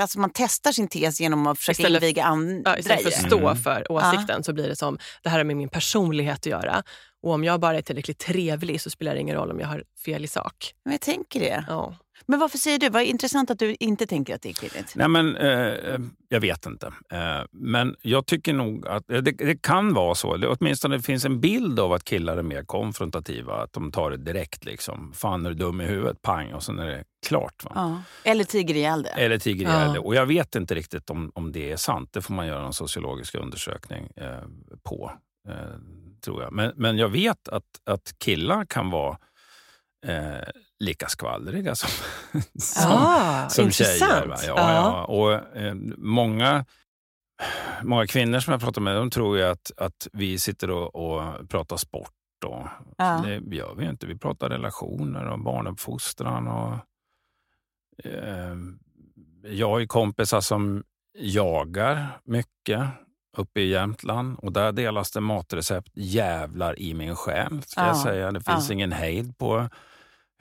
alltså, 0.00 0.18
man 0.20 0.30
testar 0.34 0.72
sin 0.72 0.88
tes 0.88 1.20
genom 1.20 1.46
att 1.46 1.58
försöka 1.58 1.82
Istället- 1.82 2.02
inviga 2.02 2.24
andra 2.24 2.70
Ja, 2.70 2.78
istället 2.78 3.02
för 3.02 3.08
att 3.10 3.26
stå 3.26 3.38
Mm. 3.48 3.56
för 3.62 3.92
åsikten 3.92 4.44
så 4.44 4.52
blir 4.52 4.68
det 4.68 4.76
som 4.76 4.98
det 5.22 5.28
här 5.28 5.38
har 5.38 5.44
med 5.44 5.56
min 5.56 5.68
personlighet 5.68 6.36
att 6.38 6.46
göra. 6.46 6.82
Och 7.24 7.32
om 7.32 7.44
jag 7.44 7.60
bara 7.60 7.78
är 7.78 7.82
tillräckligt 7.82 8.18
trevlig 8.18 8.80
så 8.80 8.90
spelar 8.90 9.14
det 9.14 9.20
ingen 9.20 9.36
roll 9.36 9.50
om 9.50 9.60
jag 9.60 9.66
har 9.68 9.84
fel 10.04 10.24
i 10.24 10.28
sak. 10.28 10.74
Men 10.84 10.92
jag 10.92 11.00
tänker 11.00 11.40
det. 11.40 11.64
Ja. 11.68 11.94
Men 12.26 12.38
varför 12.38 12.58
säger 12.58 12.78
du? 12.78 12.88
Vad 12.88 13.02
intressant 13.02 13.50
att 13.50 13.58
du 13.58 13.76
inte 13.80 14.06
tänker 14.06 14.34
att 14.34 14.42
det 14.42 14.48
är 14.48 14.52
killigt. 14.52 14.92
Nej, 14.96 15.08
men, 15.08 15.36
eh, 15.36 15.98
jag 16.28 16.40
vet 16.40 16.66
inte. 16.66 16.86
Eh, 17.12 17.42
men 17.50 17.96
jag 18.02 18.26
tycker 18.26 18.52
nog 18.52 18.88
att 18.88 19.10
eh, 19.10 19.18
det, 19.18 19.30
det 19.32 19.62
kan 19.62 19.94
vara 19.94 20.14
så. 20.14 20.36
Det, 20.36 20.48
åtminstone 20.48 20.96
det 20.96 21.02
finns 21.02 21.24
en 21.24 21.40
bild 21.40 21.80
av 21.80 21.92
att 21.92 22.04
killar 22.04 22.36
är 22.36 22.42
mer 22.42 22.62
konfrontativa. 22.62 23.62
Att 23.62 23.72
de 23.72 23.92
tar 23.92 24.10
det 24.10 24.16
direkt. 24.16 24.64
Liksom. 24.64 25.12
Fan 25.12 25.46
är 25.46 25.50
du 25.50 25.56
dum 25.56 25.80
i 25.80 25.84
huvudet? 25.84 26.22
Pang 26.22 26.52
och 26.52 26.62
sen 26.62 26.78
är 26.78 26.86
det 26.86 27.04
klart. 27.26 27.64
Va? 27.64 27.70
Ja. 27.74 28.02
Eller 28.30 28.44
tiger 28.44 28.74
ihjäl 28.74 29.02
det. 29.02 29.08
Eller 29.08 29.38
tiger 29.38 29.66
Ja. 29.66 29.78
ihjäl 29.78 29.92
det. 29.92 29.98
Och 29.98 30.14
jag 30.14 30.26
vet 30.26 30.54
inte 30.54 30.74
riktigt 30.74 31.10
om, 31.10 31.32
om 31.34 31.52
det 31.52 31.72
är 31.72 31.76
sant. 31.76 32.08
Det 32.12 32.22
får 32.22 32.34
man 32.34 32.46
göra 32.46 32.66
en 32.66 32.72
sociologisk 32.72 33.34
undersökning 33.34 34.08
eh, 34.16 34.38
på. 34.82 35.12
Tror 36.24 36.42
jag. 36.42 36.52
Men, 36.52 36.72
men 36.76 36.98
jag 36.98 37.08
vet 37.08 37.48
att, 37.48 37.64
att 37.84 38.18
killar 38.18 38.64
kan 38.64 38.90
vara 38.90 39.18
eh, 40.06 40.48
lika 40.78 41.08
skvallriga 41.08 41.74
som, 41.74 41.90
som, 42.58 42.90
ah, 42.92 43.48
som 43.48 43.70
tjejer. 43.70 44.26
Va? 44.26 44.36
Ja, 44.46 44.72
ja. 44.72 45.04
Och, 45.04 45.56
eh, 45.56 45.74
många, 45.96 46.64
många 47.82 48.06
kvinnor 48.06 48.40
som 48.40 48.52
jag 48.52 48.60
pratar 48.60 48.80
med 48.80 48.96
de 48.96 49.10
tror 49.10 49.38
ju 49.38 49.44
att, 49.44 49.70
att 49.76 50.08
vi 50.12 50.38
sitter 50.38 50.70
och, 50.70 50.94
och 50.94 51.48
pratar 51.48 51.76
sport. 51.76 52.10
Och, 52.46 52.66
Ja. 52.96 53.22
Det 53.24 53.56
gör 53.56 53.74
vi 53.74 53.86
inte. 53.86 54.06
Vi 54.06 54.18
pratar 54.18 54.48
relationer 54.50 55.26
och 55.26 55.38
barnuppfostran. 55.38 56.48
Och, 56.48 56.72
eh, 58.04 58.56
jag 59.42 59.68
har 59.68 59.78
ju 59.78 59.86
kompisar 59.86 60.40
som 60.40 60.84
jagar 61.18 62.20
mycket 62.24 62.88
uppe 63.36 63.60
i 63.60 63.68
Jämtland 63.70 64.38
och 64.38 64.52
där 64.52 64.72
delas 64.72 65.10
det 65.10 65.20
matrecept 65.20 65.90
jävlar 65.94 66.78
i 66.80 66.94
min 66.94 67.16
själ. 67.16 67.62
Ska 67.66 67.80
Ja. 67.80 67.86
jag 67.86 67.96
säga. 67.96 68.32
Det 68.32 68.40
finns 68.40 68.68
Ja. 68.68 68.72
ingen 68.74 68.92
hejd 68.92 69.38
på 69.38 69.68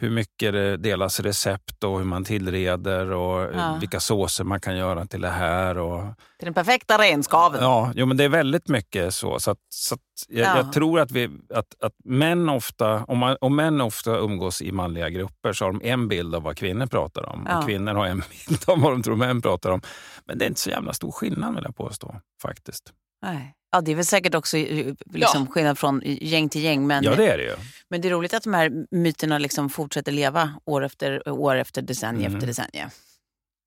hur 0.04 0.10
mycket 0.10 0.54
det 0.54 0.78
delas 0.78 1.20
recept 1.20 1.84
och 1.84 1.98
hur 1.98 2.06
man 2.06 2.24
tillreder 2.24 3.12
och 3.12 3.50
Ja. 3.56 3.78
vilka 3.80 4.00
såser 4.00 4.44
man 4.44 4.60
kan 4.60 4.78
göra 4.78 5.06
till 5.06 5.22
det 5.22 5.30
här. 5.30 5.78
Och, 5.78 6.04
Till 6.39 6.46
den 6.46 6.54
perfekta 6.54 6.98
renskaven. 6.98 7.60
ja, 7.63 7.92
jo, 7.96 8.06
men 8.06 8.18
det 8.18 8.24
är 8.24 8.30
väldigt 8.30 8.68
mycket 8.68 9.13
så. 9.13 9.39
så, 9.39 9.52
att, 9.52 9.58
så 9.70 9.96
att 9.96 10.02
jag, 10.28 10.48
Ja. 10.48 10.58
jag 10.58 10.74
tror 10.74 11.00
att, 11.00 11.12
vi, 11.12 11.30
att, 11.54 11.84
att 11.84 11.94
män 12.06 12.50
ofta, 12.50 13.04
om, 13.04 13.18
man, 13.18 13.38
om 13.42 13.56
män 13.56 13.82
ofta 13.82 14.18
umgås 14.18 14.62
i 14.62 14.72
manliga 14.72 15.10
grupper 15.10 15.54
så 15.54 15.66
har 15.66 15.72
de 15.72 15.82
en 15.84 16.08
bild 16.08 16.36
av 16.36 16.44
vad 16.44 16.58
kvinnor 16.58 16.86
pratar 16.86 17.30
om. 17.30 17.48
Ja. 17.50 17.58
Och 17.60 17.66
kvinnor 17.66 17.94
har 17.94 18.06
en 18.06 18.24
bild 18.48 18.60
av 18.68 18.80
vad 18.80 18.92
de 18.92 19.04
tror 19.04 19.16
män 19.16 19.42
pratar 19.42 19.72
om. 19.72 19.82
Men 20.26 20.38
det 20.38 20.46
är 20.46 20.48
inte 20.48 20.62
så 20.62 20.70
jävla 20.70 20.94
stor 20.94 21.12
skillnad 21.12 21.56
vill 21.56 21.63
jag 21.63 21.76
påstå. 21.76 22.16
faktiskt. 22.42 22.94
Nej. 23.23 23.55
Ja, 23.71 23.81
det 23.81 23.91
är 23.91 23.95
väl 23.95 24.05
säkert 24.05 24.36
också 24.36 24.57
eh, 24.57 24.93
liksom, 25.13 25.47
skillnad 25.47 25.77
från 25.79 26.01
gäng 26.05 26.49
till 26.49 26.63
gäng. 26.63 26.88
Men, 26.88 27.03
Ja, 27.03 27.15
det 27.15 27.27
är 27.31 27.38
det 27.38 27.43
ju. 27.43 27.55
men 27.89 28.01
det 28.01 28.07
är 28.07 28.09
roligt 28.12 28.33
att 28.33 28.43
de 28.43 28.53
här 28.53 28.71
myterna 28.91 29.38
liksom 29.38 29.69
fortsätter 29.69 30.12
leva 30.12 30.53
år 30.65 30.83
efter 30.86 31.29
år, 31.29 31.55
efter 31.55 31.81
decennium 31.81 32.25
Mm. 32.25 32.36
efter 32.36 32.47
decennium. 32.47 32.89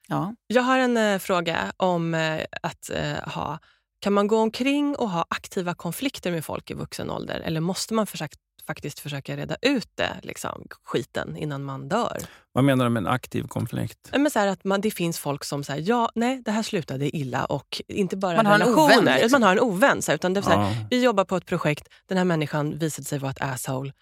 Ja. 0.09 0.35
Jag 0.47 0.63
har 0.63 0.79
en 0.79 0.97
eh, 0.97 1.19
fråga 1.19 1.73
om 1.77 2.15
eh, 2.15 2.41
att 2.63 2.91
eh, 2.91 3.13
ha... 3.35 3.59
Kan 4.01 4.13
man 4.13 4.27
gå 4.27 4.39
omkring 4.39 4.97
och 4.97 5.11
ha 5.11 5.27
aktiva 5.31 5.75
konflikter 5.75 6.31
med 6.33 6.45
folk 6.45 6.71
i 6.71 6.75
vuxen 6.75 7.11
ålder 7.11 7.41
eller 7.41 7.61
måste 7.61 7.95
man 7.95 8.07
försöka, 8.07 8.37
faktiskt 8.67 9.01
försöka 9.01 9.37
reda 9.37 9.57
ut 9.63 9.89
det, 9.95 10.17
liksom, 10.23 10.67
skiten 10.85 11.37
innan 11.37 11.65
man 11.65 11.89
dör? 11.89 12.19
Vad 12.53 12.65
menar 12.65 12.85
du 12.85 12.91
med 12.91 13.01
en 13.01 13.07
aktiv 13.07 13.43
konflikt? 13.49 14.11
Men 14.13 14.31
så 14.31 14.39
här 14.39 14.47
att 14.47 14.65
man, 14.65 14.81
det 14.81 14.91
finns 14.91 15.19
folk 15.19 15.45
som 15.45 15.65
säger 15.65 15.89
ja, 15.89 16.11
nej, 16.15 16.43
det 16.45 16.51
här 16.51 16.63
slutade 16.63 17.17
illa 17.17 17.45
och 17.45 17.83
inte 17.89 18.17
bara 18.17 18.37
Man 18.37 18.47
har 18.47 18.55
en 18.55 18.61
relationer, 18.61 18.85
ovän, 19.03 19.05
liksom. 19.05 19.31
man 19.41 19.43
har 19.43 19.53
en 19.53 19.61
ovän. 19.61 20.03
Så 20.03 20.11
här, 20.13 20.15
utan 20.15 20.35
det 20.35 20.41
är 20.41 20.43
så 20.43 20.51
här, 20.51 20.71
Ja. 20.71 20.87
Vi 20.91 21.03
jobbar 21.05 21.25
på 21.25 21.37
ett 21.37 21.47
projekt, 21.47 21.89
den 22.09 22.19
här 22.19 22.25
människan 22.25 22.79
visade 22.79 23.09
sig 23.09 23.19
vara 23.19 23.31
ett 23.31 23.41
asshole. 23.43 23.93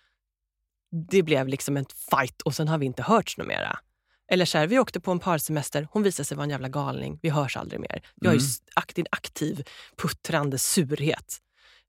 Det 1.10 1.22
blev 1.22 1.48
liksom 1.48 1.76
en 1.76 1.86
fight 2.10 2.42
och 2.42 2.54
sen 2.54 2.68
har 2.68 2.78
vi 2.78 2.86
inte 2.86 3.02
hörts 3.02 3.38
något 3.38 3.46
mera. 3.46 3.78
Eller 4.32 4.44
så 4.44 4.58
här, 4.58 4.66
vi 4.66 4.78
åkte 4.78 5.00
på 5.00 5.10
en 5.12 5.18
parsemester, 5.18 5.88
hon 5.90 6.02
visade 6.02 6.24
sig 6.24 6.36
vara 6.36 6.44
en 6.44 6.50
jävla 6.50 6.68
galning, 6.68 7.18
vi 7.22 7.30
hörs 7.30 7.56
aldrig 7.56 7.80
mer. 7.80 8.02
Jag 8.14 8.26
är 8.32 8.38
Mm. 8.38 8.44
ju 8.44 8.50
aktiv, 8.74 9.06
aktiv, 9.10 9.64
puttrande 10.02 10.58
surhet. 10.58 11.38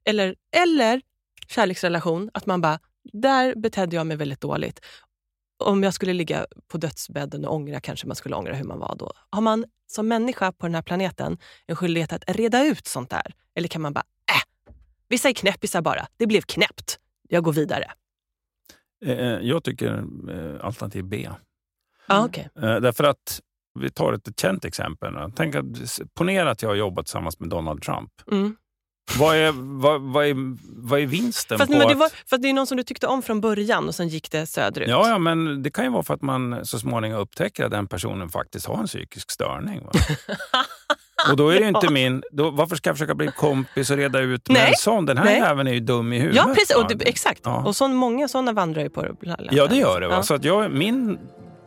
Eller, 0.05 0.35
eller 0.55 1.01
kärleksrelation, 1.47 2.29
att 2.33 2.45
man 2.45 2.61
bara, 2.61 2.79
där 3.13 3.55
betedde 3.55 3.95
jag 3.95 4.07
mig 4.07 4.17
väldigt 4.17 4.41
dåligt. 4.41 4.79
Om 5.63 5.83
jag 5.83 5.93
skulle 5.93 6.13
ligga 6.13 6.45
på 6.67 6.77
dödsbädden 6.77 7.45
och 7.45 7.55
ångra, 7.55 7.79
kanske 7.79 8.07
man 8.07 8.15
skulle 8.15 8.35
ångra 8.35 8.53
hur 8.53 8.63
man 8.63 8.79
var 8.79 8.95
då. 8.99 9.11
Har 9.29 9.41
man 9.41 9.65
som 9.87 10.07
människa 10.07 10.51
på 10.51 10.65
den 10.65 10.75
här 10.75 10.81
planeten 10.81 11.37
en 11.65 11.75
skyldighet 11.75 12.13
att 12.13 12.23
reda 12.27 12.65
ut 12.65 12.87
sånt 12.87 13.09
där? 13.09 13.33
Eller 13.55 13.67
kan 13.67 13.81
man 13.81 13.93
bara, 13.93 14.03
äh, 14.31 14.73
vissa 15.07 15.29
är 15.29 15.33
knäppisar 15.33 15.81
bara. 15.81 16.07
Det 16.17 16.27
blev 16.27 16.41
knäppt. 16.41 16.99
Jag 17.29 17.43
går 17.43 17.53
vidare. 17.53 17.91
Eh, 19.05 19.11
eh, 19.11 19.39
Jag 19.41 19.63
tycker 19.63 19.93
eh, 20.29 20.65
alternativ 20.65 21.03
B. 21.03 21.29
Okej. 22.09 22.49
Eh, 22.55 22.75
Därför 22.75 23.03
att, 23.03 23.39
vi 23.79 23.89
tar 23.91 24.13
ett 24.13 24.39
känt 24.39 24.65
exempel. 24.65 25.13
Tänk 25.35 25.55
att, 25.55 25.65
ponera 26.13 26.51
att 26.51 26.61
jag 26.61 26.69
har 26.69 26.75
jobbat 26.75 27.05
tillsammans 27.05 27.39
med 27.39 27.49
Donald 27.49 27.81
Trump. 27.81 28.11
Mm. 28.31 28.55
Vad 29.19 29.35
är, 29.35 29.51
vad, 29.55 30.01
vad 30.01 30.25
är, 30.25 30.35
vad 30.87 30.99
är 30.99 31.05
vinsten 31.05 31.57
Fast, 31.57 31.71
på 31.71 31.77
men 31.77 31.87
det, 31.87 31.93
att... 31.93 31.99
var, 31.99 32.09
för 32.25 32.35
att 32.35 32.41
det 32.41 32.49
är 32.49 32.53
någon 32.53 32.67
som 32.67 32.77
du 32.77 32.83
tyckte 32.83 33.07
om 33.07 33.21
från 33.21 33.41
början 33.41 33.87
och 33.87 33.95
sen 33.95 34.07
gick 34.07 34.31
det 34.31 34.45
söderut. 34.45 34.89
Ja, 34.89 35.09
ja, 35.09 35.17
men 35.17 35.63
det 35.63 35.71
kan 35.71 35.85
ju 35.85 35.91
vara 35.91 36.03
för 36.03 36.13
att 36.13 36.21
man 36.21 36.65
så 36.65 36.79
småningom 36.79 37.19
upptäcker 37.19 37.65
att 37.65 37.71
den 37.71 37.87
personen 37.87 38.29
faktiskt 38.29 38.65
har 38.65 38.77
en 38.77 38.87
psykisk 38.87 39.31
störning. 39.31 39.87
Och 41.31 41.37
då 41.37 41.49
är 41.49 41.59
det 41.59 41.67
inte 41.67 41.91
min... 41.91 42.23
Då, 42.31 42.49
varför 42.49 42.75
ska 42.75 42.89
jag 42.89 42.95
försöka 42.97 43.15
bli 43.15 43.27
kompis 43.27 43.89
och 43.89 43.97
reda 43.97 44.19
ut 44.19 44.49
med 44.49 44.61
Nej. 44.61 44.67
en 44.69 44.75
sån? 44.77 45.05
Den 45.05 45.17
här 45.17 45.25
Nej. 45.25 45.39
jäveln 45.39 45.67
är 45.67 45.73
ju 45.73 45.79
dum 45.79 46.13
i 46.13 46.19
huvudet. 46.19 46.43
Ja, 46.47 46.53
precis. 46.53 46.75
Och 46.75 46.87
det, 46.87 47.07
exakt. 47.07 47.41
Ja. 47.43 47.63
Och 47.65 47.75
så, 47.75 47.87
många 47.87 48.27
sådana 48.27 48.53
vandrar 48.53 48.81
ju 48.81 48.89
på 48.89 49.15
bland 49.19 49.47
Ja, 49.51 49.67
det 49.67 49.75
gör 49.75 50.01
det. 50.01 50.07
Ja. 50.07 50.23
Så 50.23 50.33
att 50.33 50.43
jag, 50.43 50.71
min 50.71 51.19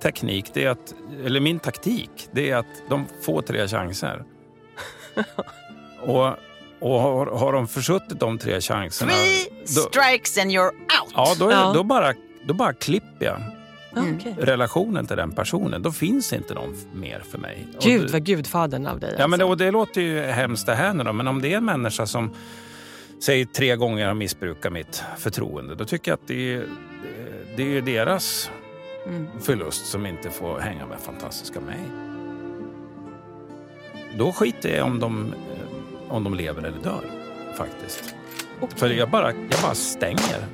teknik, 0.02 0.50
det 0.54 0.64
är 0.64 0.70
att, 0.70 0.94
eller 1.24 1.40
min 1.40 1.58
taktik, 1.58 2.10
det 2.32 2.50
är 2.50 2.56
att 2.56 2.82
de 2.88 3.06
får 3.22 3.42
tre 3.42 3.68
chanser. 3.68 4.24
och 6.00 6.34
och 6.80 7.00
har, 7.00 7.26
har 7.26 7.52
de 7.52 7.68
försuttit 7.68 8.20
de 8.20 8.38
tre 8.38 8.60
chanserna, 8.60 9.10
Three 9.12 9.48
då, 9.76 9.80
strikes 9.80 10.38
and 10.38 10.50
you're 10.50 10.70
out. 10.70 11.12
ja, 11.14 11.34
då, 11.38 11.48
är, 11.48 11.52
Ja. 11.52 11.72
Då, 11.74 11.82
bara, 11.84 12.14
då 12.44 12.54
bara 12.54 12.72
klipper 12.72 13.24
jag 13.26 13.40
Ja, 13.94 14.00
Mm. 14.02 14.18
relationen 14.38 15.06
till 15.06 15.16
den 15.16 15.32
personen. 15.32 15.82
Då 15.82 15.92
finns 15.92 16.32
inte 16.32 16.54
någon 16.54 16.76
mer 16.94 17.22
för 17.30 17.38
mig. 17.38 17.66
Gud, 17.82 18.02
det- 18.06 18.12
vad 18.12 18.24
gudfadern 18.24 18.86
av 18.86 19.00
dig. 19.00 19.14
Ja, 19.18 19.26
men 19.28 19.38
det, 19.38 19.44
alltså. 19.44 19.52
och 19.52 19.56
det 19.58 19.70
låter 19.70 20.00
ju 20.00 20.20
hemskt 20.22 20.66
det 20.66 20.74
här 20.74 20.94
nu 20.94 21.04
då, 21.04 21.12
men 21.12 21.28
om 21.28 21.42
det 21.42 21.52
är 21.52 21.56
en 21.56 21.64
människa 21.64 22.06
som 22.06 22.30
säg 23.20 23.46
tre 23.46 23.76
gånger 23.76 24.06
har 24.06 24.14
missbrukat 24.14 24.72
mitt 24.72 25.02
förtroende, 25.18 25.74
då 25.74 25.84
tycker 25.84 26.10
jag 26.10 26.16
att 26.16 26.26
det 26.28 26.54
är, 26.54 26.58
det- 26.58 26.66
det 27.56 27.62
är 27.62 27.66
ju 27.66 27.80
deras 27.80 28.50
Mm. 29.06 29.26
förlust 29.42 29.86
som 29.86 30.06
inte 30.06 30.30
får 30.30 30.58
hänga 30.60 30.86
med 30.86 30.98
fantastiska 31.00 31.60
mig. 31.60 31.78
Då 34.18 34.32
skiter 34.32 34.76
jag 34.76 34.86
om 34.86 35.00
de, 35.00 35.34
om 36.10 36.24
de 36.24 36.34
lever 36.34 36.62
eller 36.62 36.78
dör, 36.82 37.04
faktiskt. 37.56 38.14
För 38.76 38.88
jag 38.88 39.10
bara, 39.10 39.32
jag 39.32 39.60
bara 39.62 39.74
stänger 39.74 40.46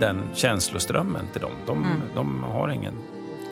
den 0.00 0.22
känsloströmmen 0.34 1.26
till 1.32 1.40
dem. 1.40 1.52
De, 1.66 1.78
Mm. 1.84 2.00
de, 2.14 2.42
har 2.42 2.68
ingen, 2.68 2.94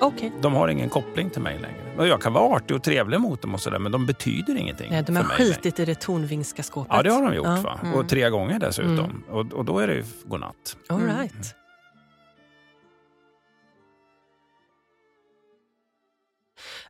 Okej. 0.01 0.33
de 0.41 0.55
har 0.55 0.69
ingen 0.69 0.89
koppling 0.89 1.31
till 1.31 1.43
mig 1.43 1.59
längre. 1.59 1.97
Och 1.99 2.07
jag 2.07 2.23
kan 2.23 2.33
vara 2.33 2.57
artig 2.57 2.77
och 2.77 2.83
trevlig 2.83 3.21
mot 3.21 3.43
dem, 3.43 3.55
och 3.55 3.61
så 3.61 3.71
där, 3.71 3.79
men 3.79 3.93
de 3.93 4.07
betyder 4.07 4.57
ingenting 4.57 4.91
Nej, 4.91 5.03
de 5.03 5.17
har 5.17 5.23
för 5.23 5.29
mig 5.29 5.39
längre. 5.39 5.55
skitit 5.55 5.79
i 5.81 5.85
det 5.85 5.95
Tornvingska 6.01 6.63
skåpet. 6.63 6.93
Ja, 6.97 7.03
det 7.03 7.11
har 7.13 7.23
de 7.23 7.35
gjort. 7.35 7.47
Ja. 7.47 7.61
Va? 7.65 7.79
Mm. 7.83 7.95
Och 7.95 8.09
tre 8.09 8.31
gånger 8.31 8.59
dessutom. 8.59 8.99
Mm. 8.99 9.23
Och, 9.31 9.53
och 9.53 9.65
då 9.65 9.79
är 9.79 9.87
det 9.87 9.95
ju 9.95 10.05
godnatt. 10.25 10.77
All 10.89 11.01
Mm. 11.03 11.19
right. 11.19 11.55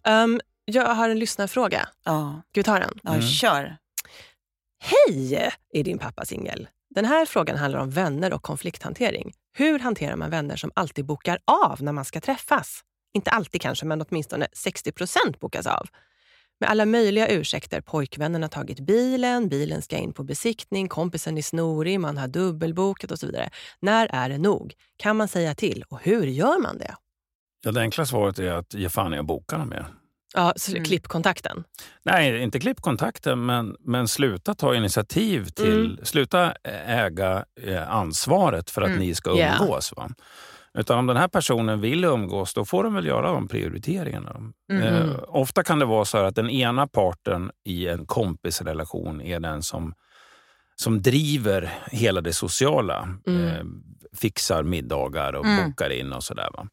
Um, 0.09 0.41
jag 0.65 0.95
har 0.95 1.09
en 1.09 1.19
lyssnarfråga. 1.19 1.89
Ja, 2.05 2.43
Ska 2.51 2.61
vi 2.61 2.65
ta 2.65 2.79
den? 2.79 2.99
ja 3.03 3.11
Mm. 3.11 3.23
kör. 3.23 3.77
Hej! 4.83 5.51
Är 5.73 5.85
din 5.85 5.99
pappa 5.99 6.25
singel? 6.25 6.69
Den 6.95 7.05
här 7.05 7.27
frågan 7.27 7.57
handlar 7.57 7.81
om 7.81 7.91
vänner 7.91 8.33
och 8.33 8.43
konflikthantering. 8.43 9.33
Hur 9.59 9.79
hanterar 9.79 10.17
man 10.17 10.31
vänner 10.31 10.57
som 10.57 10.71
alltid 10.75 11.07
bokar 11.07 11.39
av 11.45 11.83
när 11.83 11.93
man 11.93 12.05
ska 12.05 12.21
träffas? 12.21 12.81
Inte 13.15 13.31
alltid 13.31 13.61
kanske, 13.61 13.87
men 13.87 14.03
åtminstone 14.03 14.47
60% 14.47 15.39
bokas 15.41 15.67
av. 15.67 15.87
Med 16.61 16.71
alla 16.71 16.87
möjliga 16.87 17.29
ursäkter. 17.29 17.81
Pojkvännen 17.81 18.43
har 18.43 18.49
tagit 18.49 18.81
bilen, 18.81 19.49
bilen 19.49 19.83
ska 19.83 19.97
in 19.97 20.13
på 20.13 20.23
besiktning, 20.25 20.89
kompisen 20.89 21.39
är 21.39 21.43
snorig, 21.43 22.01
man 22.01 22.19
har 22.19 22.29
dubbelbokat 22.29 23.11
och 23.11 23.19
så 23.19 23.27
vidare. 23.27 23.51
När 23.81 24.07
är 24.13 24.29
det 24.29 24.39
nog? 24.39 24.75
Kan 24.97 25.17
man 25.17 25.29
säga 25.29 25.55
till? 25.55 25.85
Och 25.89 26.01
hur 26.03 26.27
gör 26.27 26.63
man 26.63 26.79
det? 26.79 26.95
Ja, 27.65 27.73
det 27.73 27.81
enkla 27.81 28.07
svaret 28.07 28.39
är 28.39 28.53
att 28.53 28.75
ge 28.75 28.89
fan 28.89 29.15
i 29.15 29.19
att 29.19 29.27
boka 29.27 29.59
dem 29.59 29.69
mer. 29.69 29.87
Ja, 30.35 30.53
så 30.57 30.73
Mm. 30.73 30.85
klipp 30.85 31.09
kontakten. 31.09 31.65
Nej, 32.03 32.43
inte 32.43 32.61
klipp 32.61 32.81
kontakten, 32.81 33.47
men, 33.47 33.77
men 33.81 34.09
sluta 34.09 34.55
ta 34.55 34.75
initiativ 34.75 35.45
till... 35.45 35.85
Mm. 35.87 36.05
Sluta 36.05 36.53
äga 36.87 37.45
ansvaret 37.89 38.71
för 38.71 38.83
att 38.83 38.89
Mm. 38.89 39.01
ni 39.01 39.15
ska 39.15 39.37
Yeah. 39.37 39.63
umgås. 39.63 39.93
Va? 39.97 40.09
Utan 40.79 40.99
om 40.99 41.07
den 41.07 41.17
här 41.17 41.29
personen 41.29 41.81
vill 41.81 42.05
umgås, 42.05 42.55
då 42.55 42.65
får 42.65 42.85
de 42.85 42.95
väl 42.95 43.07
göra 43.07 43.33
de 43.33 43.49
prioriteringarna. 43.49 44.37
Mm. 44.73 44.83
Eh, 44.83 45.11
ofta 45.29 45.63
kan 45.63 45.79
det 45.79 45.85
vara 45.85 46.05
så 46.05 46.19
att 46.19 46.35
den 46.35 46.51
ena 46.51 46.87
parten 46.87 47.51
i 47.65 47.89
en 47.89 48.07
kompisrelation 48.07 49.21
är 49.21 49.41
den 49.41 49.63
som, 49.63 49.95
som 50.77 51.03
driver 51.03 51.73
hela 51.91 52.21
det 52.21 52.33
sociala. 52.33 53.09
Eh, 53.27 53.65
fixar 54.21 54.63
middagar 54.63 55.33
och 55.33 55.45
Mm. 55.47 55.65
bokar 55.71 55.91
in 55.91 56.13
och 56.13 56.25
sådär. 56.25 56.49
Va? 56.53 56.67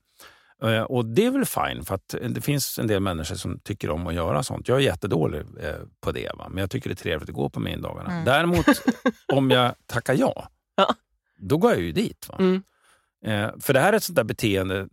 Eh, 0.63 0.82
Och 0.82 1.06
det 1.06 1.26
är 1.26 1.32
väl 1.32 1.46
fine, 1.46 1.86
för 1.86 1.96
att 1.96 2.15
det 2.30 2.41
finns 2.41 2.80
en 2.80 2.88
del 2.88 3.00
människor 3.00 3.36
som 3.36 3.60
tycker 3.60 3.89
om 3.89 4.08
att 4.08 4.13
göra 4.13 4.43
sånt. 4.43 4.67
Jag 4.67 4.78
är 4.78 4.82
jättedålig 4.82 5.39
eh, 5.39 5.76
på 6.02 6.12
det, 6.12 6.32
va? 6.38 6.48
men 6.50 6.58
jag 6.58 6.72
tycker 6.72 6.89
det 6.89 6.93
är 6.93 6.96
trevligt 6.96 7.30
att 7.30 7.36
gå 7.36 7.50
på 7.50 7.60
middagarna. 7.60 8.12
Mm. 8.12 8.26
Däremot, 8.26 8.65
om 9.34 9.52
jag 9.52 9.74
tackar 9.86 10.13
ja, 10.13 10.48
Ja. 10.76 10.96
då 11.38 11.58
går 11.58 11.72
jag 11.72 11.82
ju 11.82 11.91
dit. 11.91 12.28
Va? 12.30 12.36
Mm. 12.39 12.63
Eh, 13.26 13.50
för 13.60 13.74
det 13.74 13.80
här 13.80 13.93
är 13.93 13.98
ett 13.98 14.04
sånt 14.04 14.15
där 14.15 14.24
beteende, 14.24 14.88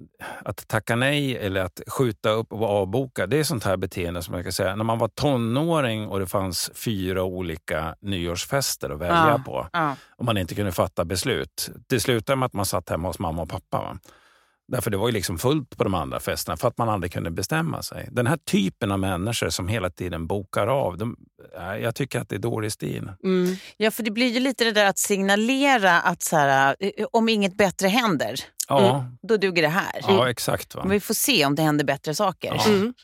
att 0.44 0.68
tacka 0.68 0.96
nej 0.96 1.36
eller 1.36 1.60
att 1.60 1.80
skjuta 1.86 2.30
upp 2.30 2.52
och 2.52 2.62
avboka. 2.68 3.26
Det 3.26 3.36
är 3.38 3.44
sånt 3.44 3.64
här 3.64 3.76
beteende 3.76 4.22
som 4.22 4.34
jag 4.34 4.42
kan 4.44 4.52
säga, 4.52 4.76
när 4.76 4.84
man 4.84 4.98
var 4.98 5.08
tonåring 5.08 6.08
och 6.08 6.18
det 6.20 6.26
fanns 6.26 6.70
fyra 6.74 7.22
olika 7.22 7.94
nyårsfester 8.00 8.90
att 8.90 8.98
välja 9.00 9.28
Ja. 9.28 9.42
på 9.46 9.68
Ja. 9.72 9.96
och 10.16 10.24
man 10.24 10.36
inte 10.36 10.54
kunde 10.54 10.72
fatta 10.72 11.04
beslut. 11.04 11.70
Det 11.86 12.00
slutade 12.00 12.36
med 12.36 12.46
att 12.46 12.52
man 12.52 12.66
satt 12.66 12.88
hemma 12.90 13.08
hos 13.08 13.18
mamma 13.18 13.42
och 13.42 13.48
pappa. 13.50 13.78
Va? 13.78 13.98
Därför 14.68 14.90
det 14.90 14.96
var 14.96 15.08
ju 15.08 15.12
liksom 15.12 15.38
fullt 15.38 15.76
på 15.76 15.84
de 15.84 15.94
andra 15.94 16.20
festerna 16.20 16.56
för 16.56 16.68
att 16.68 16.78
man 16.78 16.88
aldrig 16.88 17.12
kunde 17.12 17.30
bestämma 17.30 17.82
sig. 17.82 18.08
Den 18.12 18.26
här 18.26 18.36
typen 18.36 18.92
av 18.92 18.98
människor 18.98 19.48
som 19.48 19.68
hela 19.68 19.90
tiden 19.90 20.26
bokar 20.26 20.66
av, 20.66 20.98
de, 20.98 21.16
jag 21.82 21.94
tycker 21.94 22.20
att 22.20 22.28
det 22.28 22.34
är 22.34 22.38
dålig 22.40 22.72
stil. 22.72 23.10
Mm. 23.24 23.56
ja, 23.76 23.90
för 23.90 24.02
det 24.02 24.10
blir 24.10 24.26
ju 24.28 24.40
lite 24.40 24.64
det 24.64 24.72
där 24.72 24.86
att 24.86 24.98
signalera 24.98 26.00
att 26.00 26.22
så 26.22 26.36
här, 26.36 26.76
eh, 26.80 27.06
om 27.12 27.28
inget 27.28 27.56
bättre 27.56 27.88
händer, 27.88 28.40
Ja, 28.68 29.06
då 29.22 29.36
duger 29.36 29.62
det 29.62 29.68
här. 29.68 30.00
ja 30.08 30.30
exakt. 30.30 30.74
Va? 30.74 30.84
Vi 30.88 31.00
får 31.00 31.14
se 31.14 31.46
om 31.46 31.54
det 31.54 31.62
händer 31.62 31.84
bättre 31.84 32.14
saker. 32.14 32.54
Ja. 32.64 32.70
Mm. 32.70 32.94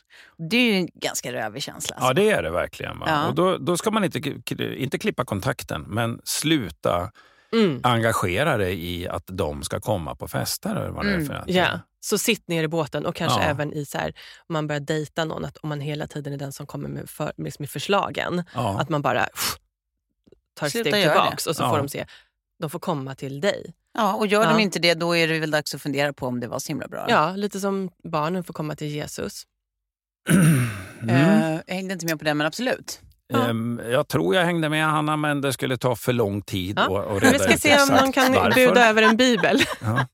Det 0.49 0.57
är 0.57 0.61
ju 0.61 0.73
en 0.73 0.89
ganska 0.93 1.33
rövig 1.33 1.63
känsla. 1.63 1.97
Ja, 1.99 2.13
det 2.13 2.31
är 2.31 2.43
det 2.43 2.51
verkligen. 2.51 2.97
Ja. 3.05 3.27
Och 3.27 3.35
då, 3.35 3.57
då 3.57 3.77
ska 3.77 3.91
man 3.91 4.03
inte, 4.03 4.33
inte 4.59 4.99
klippa 4.99 5.25
kontakten, 5.25 5.85
men 5.87 6.21
sluta 6.23 7.11
Mm. 7.55 7.79
engagera 7.83 8.57
dig 8.57 8.85
i 8.95 9.07
att 9.07 9.23
de 9.27 9.63
ska 9.63 9.79
komma 9.79 10.15
på 10.15 10.27
fester. 10.27 10.75
Eller 10.75 10.89
vad 10.89 11.05
det 11.05 11.09
är 11.11 11.15
Mm, 11.15 11.25
för 11.27 11.33
någonting. 11.33 11.55
Ja, 11.55 11.79
så 11.99 12.17
sitt 12.17 12.47
ner 12.47 12.63
i 12.63 12.67
båten 12.67 13.05
och 13.05 13.15
kanske 13.15 13.39
Ja. 13.39 13.45
även 13.45 13.73
i 13.73 13.85
så 13.85 13.97
här, 13.97 14.13
om 14.47 14.53
man 14.53 14.67
börjar 14.67 14.79
dejta 14.79 15.25
någon, 15.25 15.45
att 15.45 15.57
om 15.57 15.69
man 15.69 15.79
hela 15.81 16.07
tiden 16.07 16.33
är 16.33 16.37
den 16.37 16.51
som 16.51 16.65
kommer 16.67 16.89
med, 16.89 17.09
för, 17.09 17.33
med, 17.37 17.53
med 17.59 17.69
förslagen, 17.69 18.43
Ja. 18.53 18.79
att 18.79 18.89
man 18.89 19.01
bara 19.01 19.23
pff, 19.23 19.57
tar 20.55 20.65
ett 20.67 20.71
Sluta 20.71 20.89
steg 20.89 21.03
tillbaks 21.03 21.43
det. 21.43 21.49
och 21.49 21.55
så 21.55 21.63
Ja. 21.63 21.69
får 21.69 21.77
de 21.77 21.89
se, 21.89 22.05
de 22.59 22.69
får 22.69 22.79
komma 22.79 23.15
till 23.15 23.41
dig. 23.41 23.73
Ja, 23.93 24.13
och 24.13 24.27
gör 24.27 24.43
Ja. 24.43 24.49
de 24.53 24.59
inte 24.59 24.79
det, 24.79 24.93
då 24.93 25.15
är 25.17 25.27
det 25.27 25.39
väl 25.39 25.51
dags 25.51 25.75
att 25.75 25.81
fundera 25.81 26.13
på 26.13 26.27
om 26.27 26.39
det 26.39 26.47
var 26.47 26.59
så 26.59 26.67
himla 26.67 26.87
bra. 26.87 27.05
Ja, 27.09 27.35
lite 27.35 27.59
som 27.59 27.89
barnen 28.03 28.43
får 28.43 28.53
komma 28.53 28.75
till 28.75 28.87
Jesus. 28.87 29.43
Mm. 31.01 31.15
Eh, 31.15 31.59
jag 31.67 31.73
hängde 31.75 31.93
inte 31.93 32.05
med 32.05 32.19
på 32.19 32.25
det, 32.25 32.33
men 32.33 32.47
absolut. 32.47 33.01
Ja. 33.31 33.47
Ehm, 33.49 33.81
Jag 33.89 34.07
tror 34.07 34.35
jag 34.35 34.45
hängde 34.45 34.69
med 34.69 34.85
Hanna, 34.85 35.17
men 35.17 35.41
det 35.41 35.53
skulle 35.53 35.77
ta 35.77 35.95
för 35.95 36.13
lång 36.13 36.41
tid 36.41 36.77
Ja. 36.79 36.83
att- 37.01 37.05
att 37.07 37.11
Men 37.11 37.19
reda 37.31 37.31
vi 37.47 37.57
ska 37.57 37.57
se 37.57 37.81
om 37.81 37.87
någon 37.97 38.11
kan 38.11 38.33
varför. 38.33 38.67
buda 38.67 38.89
över 38.89 39.01
en 39.01 39.17
bibel. 39.17 39.63
Ja. 39.81 40.07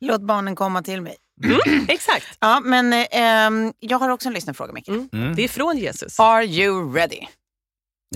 Låt 0.00 0.20
barnen 0.22 0.56
komma 0.56 0.82
till 0.82 1.02
mig. 1.02 1.16
Exakt, 1.88 2.26
Ja, 2.40 2.60
men 2.64 2.92
eh, 2.92 3.72
jag 3.78 3.98
har 3.98 4.08
också 4.10 4.28
en 4.28 4.34
lyssnarfråga, 4.34 4.72
Micke. 4.72 4.88
Mm. 4.88 5.08
Mm. 5.12 5.34
det 5.36 5.44
är 5.44 5.48
från 5.48 5.78
Jesus. 5.78 6.20
Are 6.20 6.44
you 6.44 6.94
ready? 6.94 7.20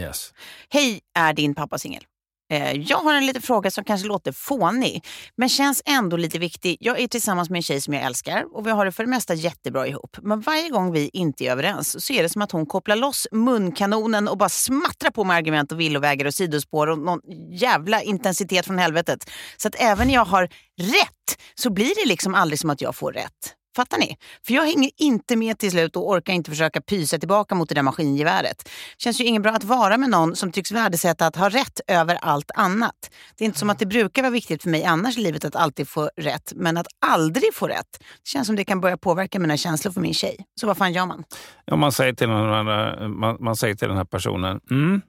Yes. 0.00 0.32
Hej, 0.68 1.00
är 1.18 1.32
din 1.32 1.54
pappa 1.54 1.78
singel? 1.78 2.02
Eh, 2.50 2.72
jag 2.72 2.96
har 2.96 3.14
en 3.14 3.26
liten 3.26 3.42
fråga 3.42 3.70
som 3.70 3.84
kanske 3.84 4.08
låter 4.08 4.32
fånig, 4.32 5.04
men 5.36 5.48
känns 5.48 5.82
ändå 5.86 6.16
lite 6.16 6.38
viktig. 6.38 6.76
Jag 6.80 7.00
är 7.00 7.08
tillsammans 7.08 7.50
med 7.50 7.56
en 7.58 7.62
tjej 7.62 7.80
som 7.80 7.94
jag 7.94 8.02
älskar 8.02 8.44
och 8.56 8.66
vi 8.66 8.70
har 8.70 8.84
det 8.84 8.92
för 8.92 9.04
det 9.04 9.10
mesta 9.10 9.34
jättebra 9.34 9.86
ihop. 9.86 10.16
Men 10.22 10.40
varje 10.40 10.68
gång 10.68 10.92
vi 10.92 11.10
inte 11.12 11.44
är 11.44 11.52
överens 11.52 12.06
så 12.06 12.12
är 12.12 12.22
det 12.22 12.28
som 12.28 12.42
att 12.42 12.52
hon 12.52 12.66
kopplar 12.66 12.96
loss 12.96 13.26
munkanonen 13.32 14.28
och 14.28 14.38
bara 14.38 14.48
smattrar 14.48 15.10
på 15.10 15.24
med 15.24 15.36
argument 15.36 15.72
och 15.72 15.80
villovägar 15.80 16.26
och 16.26 16.34
sidospår 16.34 16.86
och 16.86 16.98
någon 16.98 17.20
jävla 17.50 18.02
intensitet 18.02 18.66
från 18.66 18.78
helvetet. 18.78 19.30
Så 19.56 19.68
att 19.68 19.74
även 19.78 20.06
när 20.06 20.14
jag 20.14 20.24
har 20.24 20.42
rätt 20.80 21.40
så 21.54 21.70
blir 21.70 22.02
det 22.02 22.08
liksom 22.08 22.34
aldrig 22.34 22.58
som 22.58 22.70
att 22.70 22.80
jag 22.80 22.96
får 22.96 23.12
rätt. 23.12 23.59
Fattar 23.76 23.98
ni? 23.98 24.16
För 24.46 24.54
jag 24.54 24.62
hänger 24.62 24.90
inte 24.96 25.36
med 25.36 25.58
till 25.58 25.70
slut 25.70 25.96
och 25.96 26.08
orkar 26.08 26.32
inte 26.32 26.50
försöka 26.50 26.80
pysa 26.80 27.18
tillbaka 27.18 27.54
mot 27.54 27.68
det 27.68 27.74
där 27.74 27.82
maskingeväret. 27.82 28.68
Känns 28.98 29.20
ju 29.20 29.24
inget 29.24 29.42
bra 29.42 29.52
att 29.52 29.64
vara 29.64 29.98
med 29.98 30.10
någon 30.10 30.36
som 30.36 30.52
tycks 30.52 30.72
värdesätta 30.72 31.26
att 31.26 31.36
ha 31.36 31.48
rätt 31.48 31.80
över 31.86 32.14
allt 32.14 32.50
annat. 32.54 33.10
Det 33.36 33.44
är 33.44 33.46
inte 33.46 33.58
som 33.58 33.70
att 33.70 33.78
det 33.78 33.86
brukar 33.86 34.22
vara 34.22 34.32
viktigt 34.32 34.62
för 34.62 34.70
mig 34.70 34.84
annars 34.84 35.18
i 35.18 35.20
livet 35.20 35.44
att 35.44 35.56
alltid 35.56 35.88
få 35.88 36.10
rätt, 36.16 36.52
men 36.56 36.76
att 36.76 36.86
aldrig 37.06 37.54
få 37.54 37.66
rätt. 37.66 37.98
Det 37.98 38.28
känns 38.28 38.46
som 38.46 38.56
det 38.56 38.64
kan 38.64 38.80
börja 38.80 38.96
påverka 38.96 39.38
mina 39.38 39.56
känslor 39.56 39.92
för 39.92 40.00
min 40.00 40.14
tjej. 40.14 40.36
Så 40.60 40.66
vad 40.66 40.76
fan 40.76 40.92
gör 40.92 41.06
man? 41.06 41.24
Ja, 41.64 41.76
man, 41.76 41.92
säger 41.92 42.12
till 42.12 42.28
den 42.28 42.36
här, 42.36 43.08
man, 43.08 43.36
man 43.40 43.56
säger 43.56 43.74
till 43.74 43.88
den 43.88 43.96
här 43.96 44.04
personen, 44.04 44.60
mm, 44.70 45.02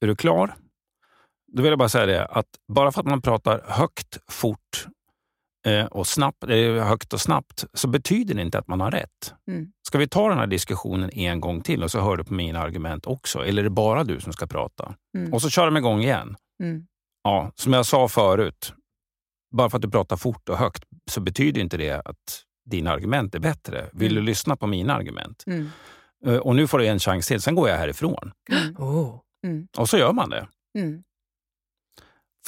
är 0.00 0.06
du 0.06 0.16
klar? 0.16 0.54
Då 1.52 1.62
vill 1.62 1.70
jag 1.70 1.78
bara 1.78 1.88
säga 1.88 2.06
det, 2.06 2.26
att 2.26 2.46
bara 2.72 2.92
för 2.92 3.00
att 3.00 3.06
man 3.06 3.22
pratar 3.22 3.64
högt, 3.68 4.18
fort 4.30 4.86
och 5.90 6.06
snabbt, 6.06 6.44
eh, 6.44 6.72
högt 6.84 7.12
och 7.12 7.20
snabbt, 7.20 7.64
så 7.74 7.88
betyder 7.88 8.34
det 8.34 8.42
inte 8.42 8.58
att 8.58 8.68
man 8.68 8.80
har 8.80 8.90
rätt. 8.90 9.34
Mm. 9.50 9.72
Ska 9.88 9.98
vi 9.98 10.08
ta 10.08 10.28
den 10.28 10.38
här 10.38 10.46
diskussionen 10.46 11.10
en 11.10 11.40
gång 11.40 11.60
till 11.60 11.82
och 11.82 11.90
så 11.90 12.00
hör 12.00 12.16
du 12.16 12.24
på 12.24 12.34
mina 12.34 12.60
argument 12.60 13.06
också? 13.06 13.44
Eller 13.46 13.62
är 13.62 13.64
det 13.64 13.70
bara 13.70 14.04
du 14.04 14.20
som 14.20 14.32
ska 14.32 14.46
prata? 14.46 14.94
Mm. 15.18 15.32
Och 15.34 15.42
så 15.42 15.50
kör 15.50 15.64
de 15.64 15.76
igång 15.76 16.00
igen. 16.02 16.36
Mm. 16.62 16.86
Ja, 17.24 17.52
som 17.54 17.72
jag 17.72 17.86
sa 17.86 18.08
förut, 18.08 18.72
bara 19.56 19.70
för 19.70 19.76
att 19.78 19.82
du 19.82 19.90
pratar 19.90 20.16
fort 20.16 20.48
och 20.48 20.56
högt 20.58 20.84
så 21.10 21.20
betyder 21.20 21.60
inte 21.60 21.76
det 21.76 22.02
att 22.04 22.44
dina 22.70 22.90
argument 22.92 23.34
är 23.34 23.38
bättre. 23.38 23.88
Vill 23.92 24.12
Mm. 24.12 24.22
du 24.24 24.26
lyssna 24.30 24.56
på 24.56 24.66
mina 24.66 24.94
argument? 24.94 25.44
Mm. 25.46 25.70
Eh, 26.26 26.36
Och 26.36 26.56
nu 26.56 26.66
får 26.66 26.78
du 26.78 26.86
en 26.86 26.98
chans 26.98 27.26
till, 27.26 27.40
sen 27.40 27.54
går 27.54 27.68
jag 27.68 27.76
härifrån. 27.76 28.32
Mm. 28.52 28.76
Oh. 28.78 29.20
Och 29.78 29.88
så 29.88 29.98
gör 29.98 30.12
man 30.12 30.30
det. 30.30 30.48
Mm. 30.78 31.02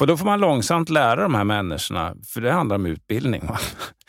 För 0.00 0.06
då 0.06 0.16
får 0.16 0.24
man 0.26 0.40
långsamt 0.40 0.88
lära 0.88 1.22
de 1.22 1.34
här 1.34 1.44
människorna, 1.44 2.14
för 2.26 2.40
det 2.40 2.52
handlar 2.52 2.76
om 2.76 2.86
utbildning. 2.86 3.48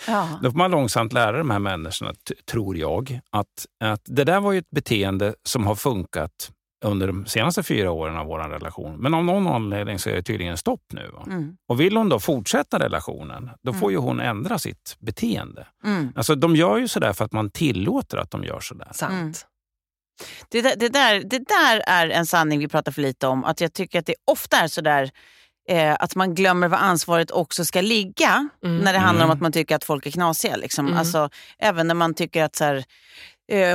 Ja. 0.08 0.40
Då 0.44 0.52
får 0.52 0.58
man 0.58 0.72
långsamt 0.72 1.14
lära 1.14 1.38
de 1.38 1.50
här 1.50 1.60
människorna, 1.60 2.14
tror 2.52 2.78
jag, 2.78 3.20
att, 3.30 3.48
att 3.84 4.02
det 4.06 4.24
där 4.24 4.40
var 4.40 4.52
ju 4.52 4.60
ett 4.60 4.70
beteende 4.70 5.36
som 5.44 5.68
har 5.68 5.76
funkat 5.76 6.52
under 6.86 7.08
de 7.08 7.26
senaste 7.26 7.64
fyra 7.64 7.92
åren 7.92 8.18
av 8.18 8.26
vår 8.26 8.40
relation. 8.40 8.96
Men 8.98 9.14
av 9.14 9.26
någon 9.26 9.48
anledning 9.48 10.00
så 10.00 10.10
är 10.10 10.16
det 10.16 10.24
tydligen 10.24 10.58
stopp 10.58 10.84
nu. 10.94 11.12
Mm. 11.28 11.58
Och 11.68 11.80
vill 11.80 11.98
hon 11.98 12.10
då 12.10 12.20
fortsätta 12.20 12.80
relationen, 12.80 13.50
då 13.62 13.74
får 13.74 13.92
ju 13.92 13.98
hon 13.98 14.20
ändra 14.20 14.60
sitt 14.60 14.98
beteende. 15.00 15.68
Mm. 15.84 16.14
Alltså, 16.16 16.36
de 16.36 16.56
gör 16.56 16.78
ju 16.78 16.88
sådär 16.88 17.14
för 17.14 17.26
att 17.26 17.34
man 17.34 17.50
tillåter 17.50 18.18
att 18.18 18.32
de 18.32 18.44
gör 18.44 18.60
sådär. 18.60 18.90
Sant. 18.92 19.14
Mm. 19.14 19.34
Det, 20.50 20.62
där, 20.62 20.76
det, 20.78 20.90
där, 20.90 21.22
det 21.24 21.40
där 21.40 21.84
är 21.88 22.10
en 22.10 22.26
sanning 22.26 22.60
vi 22.60 22.68
pratar 22.68 22.92
för 22.92 23.02
lite 23.02 23.28
om. 23.28 23.44
Att 23.44 23.62
Jag 23.62 23.74
tycker 23.74 24.00
att 24.00 24.06
det 24.06 24.16
ofta 24.26 24.58
är 24.58 24.68
så 24.68 24.82
där 24.82 25.12
eh, 25.72 25.96
att 26.00 26.16
man 26.16 26.36
glömmer 26.36 26.68
var 26.68 26.78
ansvaret 26.78 27.32
också 27.32 27.66
ska 27.66 27.82
ligga 27.82 28.50
Mm. 28.66 28.78
när 28.78 28.94
det 28.94 29.00
handlar 29.00 29.26
om 29.26 29.30
Mm. 29.32 29.38
att 29.38 29.42
man 29.42 29.52
tycker 29.52 29.76
att 29.76 29.84
folk 29.84 30.06
är 30.06 30.12
knasiga. 30.12 30.56
Liksom. 30.56 30.86
Mm. 30.88 30.98
Alltså, 31.00 31.30
även 31.60 31.88
när 31.88 31.96
man 31.96 32.14
tycker 32.14 32.44
att 32.44 32.56
så 32.56 32.64
här, 32.64 32.84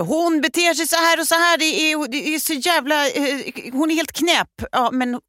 hon 0.07 0.41
beter 0.41 0.75
sig 0.75 0.87
så 0.87 0.97
här 0.97 1.21
och 1.21 1.27
så 1.27 1.35
här, 1.35 1.59
det 1.59 1.65
är, 1.65 2.09
det 2.09 2.35
är 2.35 2.39
så 2.39 2.53
jävla... 2.53 3.09
Eh, 3.09 3.73
hon 3.73 3.91
är 3.91 3.95
helt 3.95 4.13
knäpp. 4.13 4.69
Ja, 4.73 4.91
men 4.93 5.21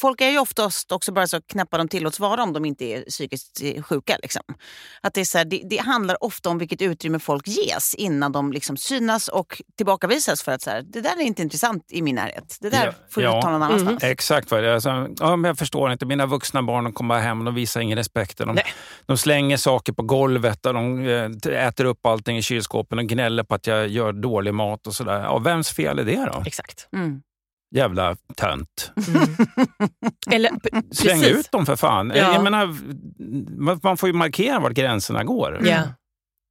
folk 0.00 0.20
är 0.20 0.30
ju 0.30 0.38
oftast 0.38 0.92
också 0.92 1.12
bara 1.12 1.26
så 1.26 1.40
knäppa 1.42 1.78
de 1.78 1.88
tillåts 1.88 2.20
vara 2.20 2.42
om 2.42 2.52
de 2.52 2.64
inte 2.64 2.84
är 2.84 3.02
psykiskt 3.02 3.60
eh, 3.62 3.82
sjuka. 3.82 4.16
Liksom. 4.22 4.42
Att 5.00 5.14
det, 5.14 5.20
är 5.20 5.24
så 5.24 5.38
här, 5.38 5.44
det, 5.44 5.62
det 5.70 5.76
handlar 5.76 6.24
ofta 6.24 6.50
om 6.50 6.58
vilket 6.58 6.82
utrymme 6.82 7.18
folk 7.18 7.48
ges 7.48 7.94
innan 7.94 8.32
de 8.32 8.52
liksom 8.52 8.76
synas 8.76 9.28
och 9.28 9.62
tillbakavisas 9.76 10.42
för 10.42 10.52
att 10.52 10.62
så 10.62 10.70
här, 10.70 10.82
det 10.82 11.00
där 11.00 11.16
är 11.16 11.20
inte 11.22 11.42
intressant 11.42 11.84
i 11.90 12.02
min 12.02 12.14
närhet. 12.14 12.56
Det 12.60 12.70
där 12.70 12.86
Ja, 12.86 12.92
får 13.10 13.20
du 13.20 13.26
ja. 13.26 13.42
ta 13.42 13.50
någon 13.50 13.62
annanstans. 13.62 14.02
Exakt. 14.02 14.50
Vad 14.50 14.62
det 14.62 14.68
är. 14.68 14.74
Alltså, 14.74 15.08
ja, 15.20 15.36
men 15.36 15.48
jag 15.48 15.58
förstår 15.58 15.92
inte. 15.92 16.06
Mina 16.06 16.26
vuxna 16.26 16.62
barn 16.62 16.84
de 16.84 16.92
kommer 16.92 17.18
hem 17.18 17.44
de 17.44 17.54
visar 17.54 17.80
ingen 17.80 17.98
respekt. 17.98 18.38
De, 18.38 18.58
de 19.06 19.18
slänger 19.18 19.56
saker 19.56 19.92
på 19.92 20.02
golvet 20.02 20.66
och 20.66 20.74
de 20.74 21.06
eh, 21.46 21.66
äter 21.66 21.84
upp 21.84 22.06
allting 22.06 22.38
i 22.38 22.42
kylskåpen 22.42 22.98
och 22.98 23.04
gnäller 23.04 23.42
på 23.42 23.54
att 23.54 23.66
jag 23.66 23.88
gör 23.96 24.12
dålig 24.12 24.54
mat 24.54 24.86
och 24.86 24.94
sådär. 24.94 25.22
Ja, 25.22 25.38
vems 25.38 25.70
fel 25.70 25.98
är 25.98 26.04
det 26.04 26.30
då? 26.32 26.42
Exakt. 26.46 26.88
Mm. 26.92 27.22
Jävla 27.74 28.16
tönt. 28.36 28.92
Mm. 29.08 29.36
Eller, 30.30 30.50
Släng 30.94 31.20
precis. 31.20 31.36
ut 31.38 31.52
dem 31.52 31.66
för 31.66 31.76
fan. 31.76 32.12
Ja. 32.14 32.32
Jag 32.34 32.44
menar, 32.44 32.66
man- 33.60 33.80
man 33.82 33.96
får 33.96 34.08
ju 34.08 34.12
markera 34.12 34.60
vart 34.60 34.72
gränserna 34.72 35.24
går. 35.24 35.60
Ja. 35.64 35.82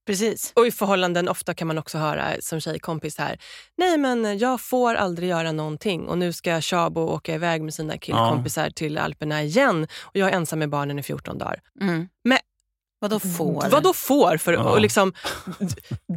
Precis. 0.08 0.51
Och 0.55 0.67
i 0.67 0.71
förhållanden 0.71 1.29
ofta 1.29 1.53
kan 1.53 1.67
man 1.67 1.77
också 1.77 1.97
höra 1.97 2.23
som 2.39 2.60
tjejkompis 2.60 3.17
här, 3.17 3.39
nej 3.77 3.97
men 3.97 4.38
jag 4.38 4.62
får 4.62 4.95
aldrig 4.95 5.29
göra 5.29 5.51
någonting 5.51 6.08
och 6.08 6.17
nu 6.17 6.34
ska 6.34 6.62
Shabo 6.62 7.01
åka 7.01 7.34
iväg 7.36 7.62
med 7.63 7.73
sina 7.73 7.97
killkompisar 7.97 8.69
till 8.69 8.97
Alperna 8.97 9.43
igen 9.43 9.88
och 10.03 10.15
jag 10.15 10.29
är 10.29 10.34
ensam 10.36 10.60
med 10.60 10.69
barnen 10.69 10.99
i 10.99 11.03
14 11.03 11.38
dagar. 11.38 11.60
Mm. 11.81 12.08
Men- 12.23 12.38
Vadå 12.99 13.19
får? 13.19 13.69
Vad 13.69 13.84
då 13.84 13.93
får? 13.93 14.38
För, 14.38 14.53
Ja. 14.53 14.63
och 14.63 14.81
liksom, 14.81 15.13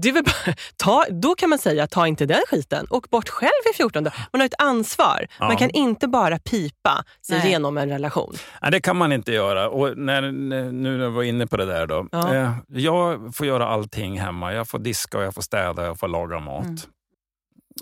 det 0.03 0.09
är 0.09 0.13
bara, 0.23 0.55
ta, 0.77 1.05
då 1.11 1.35
kan 1.35 1.51
man 1.51 1.59
säga, 1.59 1.87
ta 1.87 2.07
inte 2.07 2.27
den 2.27 2.41
skiten. 2.49 2.87
Åk 2.91 3.11
bort 3.11 3.29
själv 3.29 3.51
i 3.73 3.77
14 3.77 4.05
dagar. 4.05 4.29
Man 4.33 4.41
har 4.41 4.47
ett 4.47 4.55
ansvar. 4.59 5.27
Ja. 5.39 5.47
Man 5.47 5.57
kan 5.57 5.71
inte 5.71 6.09
bara 6.09 6.39
pipa 6.39 7.05
sig 7.27 7.39
Nej. 7.39 7.47
igenom 7.49 7.79
en 7.79 7.89
relation. 7.89 8.35
Nej, 8.63 8.71
det 8.71 8.81
kan 8.81 8.97
man 8.97 9.13
inte 9.13 9.33
göra. 9.33 9.69
Och 9.71 9.99
när, 9.99 10.23
nu 10.33 10.73
när 10.73 10.99
jag 11.05 11.11
var 11.11 11.23
inne 11.23 11.47
på 11.47 11.57
det 11.57 11.67
där. 11.67 11.87
Då, 11.87 12.09
Ja. 12.13 12.35
eh, 12.35 12.53
jag 12.69 13.35
får 13.37 13.47
göra 13.47 13.69
allting 13.69 14.21
hemma. 14.21 14.53
Jag 14.53 14.69
får 14.69 14.79
diska, 14.79 15.19
och 15.19 15.25
jag 15.25 15.35
får 15.35 15.43
städa 15.43 15.85
jag 15.85 15.99
får 15.99 16.09
laga 16.09 16.39
mat. 16.39 16.65
Mm. 16.65 16.77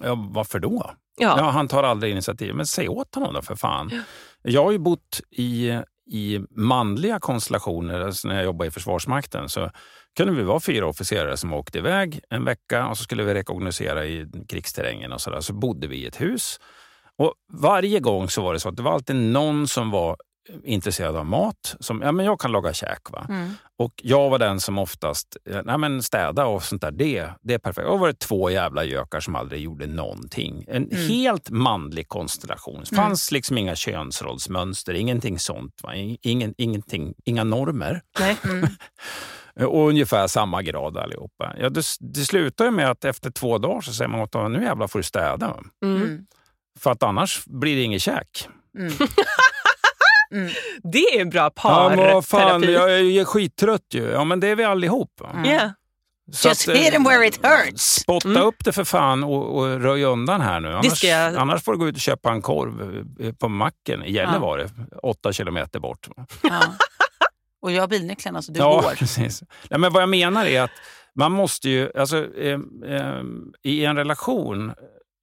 Ja, 0.02 0.14
varför 0.30 0.58
då? 0.58 0.90
Ja. 1.18 1.34
Ja, 1.38 1.50
han 1.50 1.68
tar 1.68 1.82
aldrig 1.82 2.12
initiativ. 2.12 2.54
Men 2.54 2.66
säg 2.66 2.88
åt 2.88 3.14
honom 3.14 3.34
då 3.34 3.42
för 3.42 3.56
fan. 3.56 4.02
Jag 4.42 4.64
har 4.64 4.72
ju 4.72 4.78
bott 4.78 5.20
i, 5.30 5.78
i 6.06 6.40
manliga 6.50 7.20
konstellationer, 7.20 8.00
alltså 8.00 8.28
när 8.28 8.34
jag 8.34 8.44
jobbade 8.44 8.68
i 8.68 8.70
Försvarsmakten, 8.70 9.48
så 9.48 9.70
kunde 10.16 10.32
vi 10.32 10.42
vara 10.42 10.60
fyra 10.60 10.86
officerare 10.86 11.36
som 11.36 11.52
åkte 11.52 11.78
iväg 11.78 12.20
en 12.30 12.44
vecka 12.44 12.86
och 12.86 12.98
så 12.98 13.04
skulle 13.04 13.24
vi 13.24 13.34
rekognosera 13.34 14.06
i 14.06 14.26
krigsterrängen 14.48 15.12
och 15.12 15.20
så 15.20 15.30
där. 15.30 15.40
Så 15.40 15.54
bodde 15.54 15.86
vi 15.86 15.96
i 15.96 16.06
ett 16.06 16.20
hus. 16.20 16.60
Och 17.18 17.34
Varje 17.52 18.00
gång 18.00 18.28
så 18.28 18.42
var 18.42 18.52
det 18.52 18.60
så 18.60 18.68
att 18.68 18.76
det 18.76 18.82
var 18.82 18.92
alltid 18.92 19.16
någon 19.16 19.68
som 19.68 19.90
var 19.90 20.16
intresserad 20.64 21.16
av 21.16 21.26
mat. 21.26 21.76
Som, 21.80 22.02
ja, 22.02 22.12
men 22.12 22.26
jag 22.26 22.40
kan 22.40 22.52
laga 22.52 22.72
käk. 22.72 23.10
Va? 23.10 23.26
Mm. 23.28 23.50
Och 23.78 23.92
jag 24.02 24.30
var 24.30 24.38
den 24.38 24.60
som 24.60 24.78
oftast 24.78 25.36
eh, 25.50 25.60
nej, 25.64 25.78
men 25.78 26.02
städa 26.02 26.46
och 26.46 26.62
sånt 26.62 26.82
där. 26.82 26.90
Det, 26.90 27.28
det 27.42 27.54
är 27.54 27.58
perfekt. 27.58 27.86
Och 27.86 27.92
då 27.92 27.96
var 27.98 28.06
det 28.06 28.18
två 28.18 28.50
jävla 28.50 28.84
gökar 28.84 29.20
som 29.20 29.36
aldrig 29.36 29.60
gjorde 29.60 29.86
någonting. 29.86 30.64
En 30.68 30.84
Mm. 30.90 31.08
helt 31.08 31.50
manlig 31.50 32.08
konstellation. 32.08 32.84
Det 32.90 32.96
fanns 32.96 33.32
liksom 33.32 33.58
inga 33.58 33.76
könsrollsmönster, 33.76 34.94
ingenting 34.94 35.38
sånt. 35.38 35.80
Va? 35.82 35.94
Ingen, 36.22 36.54
ingenting, 36.58 37.14
inga 37.24 37.44
normer. 37.44 38.00
Nej. 38.20 38.36
Mm. 38.44 38.68
Och 39.68 39.88
ungefär 39.88 40.26
samma 40.26 40.62
grad 40.62 40.96
allihopa. 40.96 41.54
Ja, 41.58 41.68
det, 41.68 41.82
det 42.00 42.20
slutar 42.24 42.64
ju 42.64 42.70
med 42.70 42.90
att 42.90 43.04
efter 43.04 43.30
två 43.30 43.58
dagar 43.58 43.80
så 43.80 43.92
säger 43.92 44.08
man 44.08 44.20
åt 44.20 44.32
dem, 44.32 44.52
nu 44.52 44.62
jävlar 44.62 44.86
får 44.88 44.98
du 44.98 45.02
städa. 45.02 45.56
Mm. 45.84 46.02
Mm. 46.02 46.26
För 46.80 46.90
att 46.90 47.02
annars 47.02 47.44
blir 47.46 47.76
det 47.76 47.82
inget 47.82 48.02
käk. 48.02 48.48
Mm. 50.30 50.52
Det 50.92 51.20
är 51.20 51.24
bra 51.24 51.50
Ja, 51.62 51.88
men 51.88 51.98
vad 52.14 52.26
fan, 52.26 52.40
parterapi. 52.60 52.74
jag 52.74 52.90
är 53.00 53.48
trött 53.48 53.86
ju. 53.94 54.10
Ja, 54.10 54.24
men 54.24 54.40
det 54.40 54.48
är 54.48 54.56
vi 54.56 54.64
allihop. 54.64 55.10
va? 55.20 55.30
Mm. 55.34 55.50
Ja. 55.54 55.70
Så 56.32 56.48
Just 56.48 56.68
att, 56.68 56.74
eh, 56.74 56.80
hit 56.82 56.94
'em 56.94 57.04
where 57.04 57.26
it 57.26 57.40
hurts. 57.46 57.82
Spotta 57.82 58.28
Mm. 58.28 58.42
upp 58.42 58.64
det 58.64 58.72
för 58.72 58.84
fan 58.84 59.24
och, 59.24 59.56
och 59.58 59.80
röj 59.80 60.04
undan 60.04 60.40
här 60.40 60.60
nu. 60.60 60.72
Annars, 60.72 60.98
ska 60.98 61.06
jag- 61.06 61.36
annars 61.36 61.62
får 61.64 61.72
du 61.72 61.78
gå 61.78 61.88
ut 61.88 61.94
och 61.94 62.00
köpa 62.00 62.30
en 62.32 62.42
korv 62.42 63.04
eh, 63.20 63.32
på 63.32 63.48
macken 63.48 64.04
i 64.04 64.12
Gällivare, 64.12 64.68
åtta 65.02 65.32
kilometer 65.32 65.80
bort. 65.80 66.08
Ja. 66.42 66.60
Och 67.62 67.72
jag 67.72 67.82
har 67.82 67.88
bilnycklarna 67.88 68.42
så 68.42 68.52
du 68.52 68.58
ja, 68.60 68.80
går. 68.80 68.90
precis. 68.96 69.42
Nej, 69.70 69.80
men 69.80 69.92
vad 69.92 70.02
jag 70.02 70.08
menar 70.08 70.44
är 70.46 70.62
att 70.62 70.70
man 71.14 71.32
måste 71.32 71.68
ju, 71.70 71.90
alltså, 71.98 72.34
eh, 72.36 72.58
eh, 72.86 73.22
i 73.62 73.84
en 73.84 73.96
relation, 73.96 74.72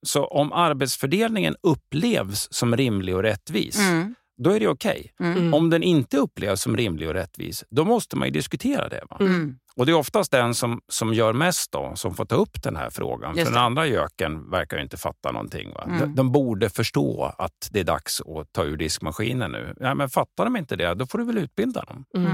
så 0.05 0.25
om 0.25 0.53
arbetsfördelningen 0.53 1.55
upplevs 1.63 2.47
som 2.53 2.77
rimlig 2.77 3.15
och 3.15 3.23
rättvis, 3.23 3.79
Mm. 3.79 4.15
Då 4.37 4.49
är 4.49 4.59
det 4.59 4.67
okej. 4.67 5.13
Mm. 5.19 5.37
Mm. 5.37 5.53
Om 5.53 5.69
den 5.69 5.83
inte 5.83 6.17
upplevs 6.17 6.61
som 6.61 6.77
rimlig 6.77 7.07
och 7.07 7.13
rättvis, 7.13 7.63
då 7.69 7.85
måste 7.85 8.15
man 8.15 8.27
ju 8.27 8.31
diskutera 8.31 8.89
det. 8.89 9.03
Va? 9.09 9.17
Mm. 9.19 9.57
Och 9.75 9.85
det 9.85 9.91
är 9.91 9.95
oftast 9.95 10.31
den 10.31 10.55
som, 10.55 10.81
som 10.87 11.13
gör 11.13 11.33
mest 11.33 11.71
då, 11.71 11.91
som 11.95 12.15
får 12.15 12.25
ta 12.25 12.35
upp 12.35 12.63
den 12.63 12.75
här 12.75 12.89
frågan. 12.89 13.35
För 13.35 13.45
den 13.45 13.57
andra 13.57 13.87
göken 13.87 14.49
verkar 14.49 14.77
ju 14.77 14.83
inte 14.83 14.97
fatta 14.97 15.31
någonting. 15.31 15.73
Va? 15.73 15.83
Mm. 15.83 15.99
De, 15.99 16.15
de 16.15 16.31
borde 16.31 16.69
förstå 16.69 17.33
att 17.37 17.69
det 17.71 17.79
är 17.79 17.83
dags 17.83 18.21
att 18.21 18.53
ta 18.53 18.63
ur 18.63 18.77
diskmaskinen 18.77 19.51
nu. 19.51 19.75
Ja, 19.79 19.95
men 19.95 20.09
fattar 20.09 20.43
de 20.43 20.57
inte 20.57 20.75
det, 20.75 20.93
då 20.93 21.07
får 21.07 21.17
du 21.17 21.25
väl 21.25 21.37
utbilda 21.37 21.81
dem. 21.81 22.05
Mm. 22.17 22.31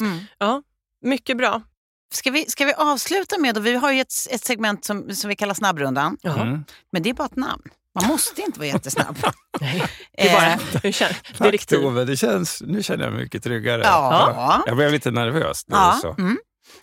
Mm. 0.00 0.20
Mm. 0.40 0.62
Mycket 1.04 1.36
bra. 1.36 1.62
Ska, 2.14 2.30
vi, 2.30 2.44
ska 2.46 2.64
vi 2.64 2.74
avsluta 2.74 3.38
med, 3.38 3.56
och 3.56 3.66
vi 3.66 3.74
har 3.74 3.92
ju 3.92 4.00
ett, 4.00 4.12
ett 4.30 4.44
segment 4.44 4.84
som, 4.84 5.14
som 5.14 5.28
vi 5.28 5.36
kallar 5.36 5.54
snabbrundan. 5.54 6.16
Mm. 6.22 6.64
men 6.92 7.02
det 7.02 7.10
är 7.10 7.14
bara 7.14 7.26
ett 7.26 7.36
namn. 7.36 7.62
Man 8.00 8.06
måste 8.10 8.42
inte 8.42 8.58
vara 8.58 8.68
jättesnabb. 8.68 9.16
Nej, 9.60 9.82
det 10.16 10.28
är 10.28 10.34
bara 10.34 10.46
Eh, 10.52 10.58
hur 10.82 10.92
känns, 10.92 11.16
Tack 11.38 11.38
direktiv. 11.38 11.76
Tove, 11.76 12.04
det 12.04 12.16
känns, 12.16 12.62
nu 12.66 12.82
känner 12.82 13.04
jag 13.04 13.12
mig 13.12 13.22
mycket 13.22 13.42
tryggare. 13.42 13.82
Ja. 13.84 14.62
Jag 14.66 14.76
blev 14.76 14.92
lite 14.92 15.10
nervös. 15.10 15.62
Ja. 15.66 15.98
så. 16.02 16.14
Mm. 16.18 16.38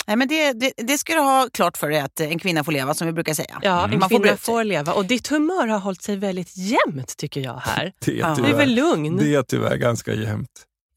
Nej, 0.08 0.16
men 0.18 0.28
det, 0.28 0.54
det, 0.54 0.72
det 0.78 0.98
ska 0.98 1.14
du 1.14 1.20
ha 1.20 1.48
klart 1.54 1.78
för 1.78 1.90
dig 1.90 2.00
att 2.00 2.20
en 2.20 2.40
kvinna 2.40 2.64
får 2.64 2.72
leva, 2.72 2.94
som 2.94 3.08
vi 3.08 3.14
brukar 3.14 3.34
säga. 3.34 3.60
Ja, 3.62 3.80
Mm. 3.80 3.94
en 3.94 4.00
Man 4.00 4.10
får 4.10 4.16
kvinna 4.16 4.22
bryta. 4.22 4.38
får 4.38 4.64
leva. 4.64 4.94
Och 4.94 5.06
ditt 5.06 5.28
humör 5.28 5.68
har 5.68 5.80
hållit 5.80 6.02
sig 6.02 6.16
väldigt 6.18 6.58
jämnt 6.58 7.18
tycker 7.18 7.42
jag 7.42 7.58
här. 7.58 7.94
Det, 8.06 8.12
är 8.12 8.16
Ja. 8.20 8.26
Du 8.26 8.32
är 8.32 8.36
tyvärr, 8.36 8.54
väl 8.58 8.76
lugn? 8.76 9.18
det 9.18 9.36
är 9.36 9.44
tyvärr 9.44 9.76
ganska 9.78 10.14
jämnt. 10.14 10.50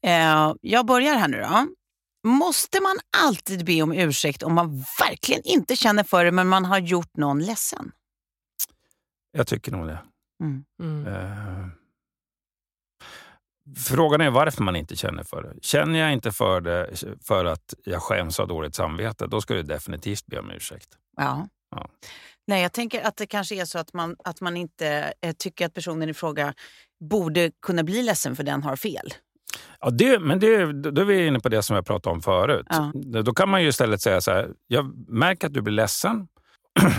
Eh, 0.05 0.53
jag 0.61 0.85
börjar 0.85 1.15
här 1.15 1.27
nu 1.27 1.37
då. 1.41 1.67
Måste 2.29 2.81
man 2.81 2.95
alltid 3.17 3.65
be 3.65 3.81
om 3.81 3.93
ursäkt 3.93 4.43
om 4.43 4.53
man 4.53 4.83
verkligen 4.99 5.41
inte 5.43 5.75
känner 5.75 6.03
för 6.03 6.25
det 6.25 6.31
men 6.31 6.47
man 6.47 6.65
har 6.65 6.79
gjort 6.79 7.17
någon 7.17 7.39
ledsen? 7.45 7.91
Jag 9.31 9.47
tycker 9.47 9.71
nog 9.71 9.87
det. 9.87 9.99
Mm. 10.43 10.63
Mm. 10.81 11.07
Eh, 11.07 11.67
Frågan 13.75 14.21
är 14.21 14.29
varför 14.29 14.63
man 14.63 14.75
inte 14.75 14.95
känner 14.95 15.23
för 15.23 15.43
det. 15.43 15.53
Känner 15.61 15.99
jag 15.99 16.13
inte 16.13 16.31
för 16.31 16.61
det 16.61 17.03
för 17.23 17.45
att 17.45 17.73
jag 17.83 18.01
skäms 18.01 18.39
av 18.39 18.47
dåligt 18.47 18.75
samvete, 18.75 19.27
då 19.27 19.41
ska 19.41 19.53
du 19.53 19.63
definitivt 19.63 20.25
be 20.25 20.39
om 20.39 20.51
ursäkt. 20.51 20.89
Ja. 21.17 21.47
Ja. 21.71 21.89
Nej, 22.47 22.61
jag 22.61 22.73
tänker 22.73 23.01
att 23.01 23.17
det 23.17 23.25
kanske 23.25 23.55
är 23.55 23.65
så 23.65 23.79
att 23.79 23.93
man, 23.93 24.15
att 24.23 24.41
man 24.41 24.57
inte 24.57 25.13
eh, 25.21 25.35
tycker 25.37 25.65
att 25.65 25.73
personen 25.73 26.09
i 26.09 26.13
fråga 26.13 26.53
borde 27.09 27.51
kunna 27.61 27.83
bli 27.83 28.03
ledsen 28.03 28.35
för 28.35 28.43
den 28.43 28.63
har 28.63 28.75
fel. 28.75 29.13
Ja, 29.79 29.89
det, 29.89 30.19
men 30.19 30.39
det, 30.39 30.73
då 30.91 31.01
är 31.01 31.05
vi 31.05 31.27
inne 31.27 31.39
på 31.39 31.49
det 31.49 31.63
som 31.63 31.75
jag 31.75 31.85
pratade 31.85 32.15
om 32.15 32.21
förut. 32.21 32.65
Ja. 32.69 32.91
Då 33.21 33.33
kan 33.33 33.49
man 33.49 33.63
ju 33.63 33.69
istället 33.69 34.01
säga 34.01 34.21
så 34.21 34.31
här, 34.31 34.49
jag 34.67 35.09
märker 35.09 35.47
att 35.47 35.53
du 35.53 35.61
blir 35.61 35.73
ledsen 35.73 36.27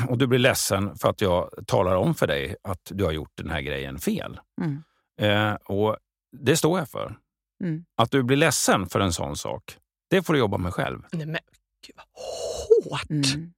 och 0.09 0.19
du 0.19 0.27
blir 0.27 0.39
ledsen 0.39 0.97
för 0.97 1.11
att 1.11 1.21
jag 1.21 1.51
talar 1.67 1.97
om 1.97 2.15
för 2.15 2.27
dig 2.27 2.57
att 2.63 2.81
du 2.95 3.05
har 3.05 3.13
gjort 3.13 3.33
den 3.35 3.51
här 3.51 3.61
grejen 3.61 3.99
fel. 3.99 4.41
Mm. 4.61 4.83
Eh, 5.21 5.55
och 5.55 5.97
Det 6.37 6.57
står 6.57 6.79
jag 6.79 6.89
för. 6.89 7.17
Mm. 7.65 7.85
Att 7.97 8.11
du 8.11 8.23
blir 8.23 8.37
ledsen 8.37 8.89
för 8.89 9.01
en 9.01 9.13
sån 9.13 9.37
sak, 9.37 9.77
det 10.11 10.23
får 10.23 10.33
du 10.33 10.39
jobba 10.39 10.59
med 10.59 10.75
själv. 10.75 10.99
Nej, 11.13 11.27
men 11.27 11.41
gud 11.87 11.97
vad 11.97 12.07
hårt! 12.93 13.11
Mm. 13.11 13.53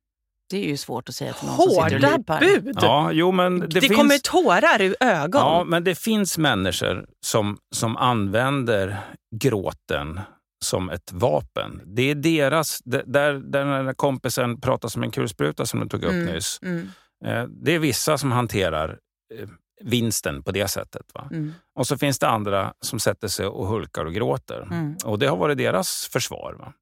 Det 0.50 0.64
är 0.64 0.68
ju 0.68 0.76
svårt 0.76 1.08
att 1.08 1.14
säga 1.14 1.32
till 1.32 1.46
någon 1.48 1.56
som 1.56 1.64
sitter 1.70 1.84
och 1.84 1.92
Hårda 1.92 2.16
lipar. 2.16 2.40
bud! 2.40 2.78
Ja, 2.82 3.12
jo, 3.12 3.32
men 3.32 3.60
det, 3.60 3.66
det 3.66 3.80
finns... 3.80 3.96
kommer 3.96 4.18
tårar 4.18 4.82
ur 4.82 4.96
ögon. 5.00 5.40
Ja, 5.40 5.64
men 5.64 5.84
det 5.84 5.94
finns 5.94 6.38
människor 6.38 7.06
som, 7.26 7.58
som 7.74 7.96
använder 7.96 9.00
gråten 9.36 10.20
som 10.64 10.90
ett 10.90 11.12
vapen. 11.12 11.82
Det 11.86 12.02
är 12.10 12.14
deras... 12.14 12.80
Där, 12.84 13.02
där 13.06 13.32
den 13.34 13.68
här 13.86 13.92
kompisen 13.92 14.60
pratar 14.60 14.88
som 14.88 15.02
en 15.02 15.10
kulspruta 15.10 15.66
som 15.66 15.80
du 15.80 15.88
tog 15.88 16.04
upp 16.04 16.10
Mm. 16.12 16.34
nyss. 16.34 16.58
Mm. 16.62 16.88
Eh, 17.24 17.44
Det 17.48 17.74
är 17.74 17.78
vissa 17.78 18.18
som 18.18 18.32
hanterar 18.32 18.98
eh, 19.38 19.48
vinsten 19.82 20.42
på 20.42 20.50
det 20.52 20.68
sättet. 20.68 21.06
Va? 21.14 21.28
Mm. 21.30 21.52
Och 21.74 21.86
så 21.86 21.98
finns 21.98 22.18
det 22.18 22.28
andra 22.28 22.74
som 22.80 22.98
sätter 23.00 23.28
sig 23.28 23.46
och 23.46 23.66
hulkar 23.66 24.04
och 24.04 24.14
gråter. 24.14 24.62
Mm. 24.70 24.96
Och 25.04 25.18
det 25.18 25.26
har 25.26 25.36
varit 25.36 25.58
deras 25.58 26.08
försvar. 26.12 26.56
Va? 26.58 26.72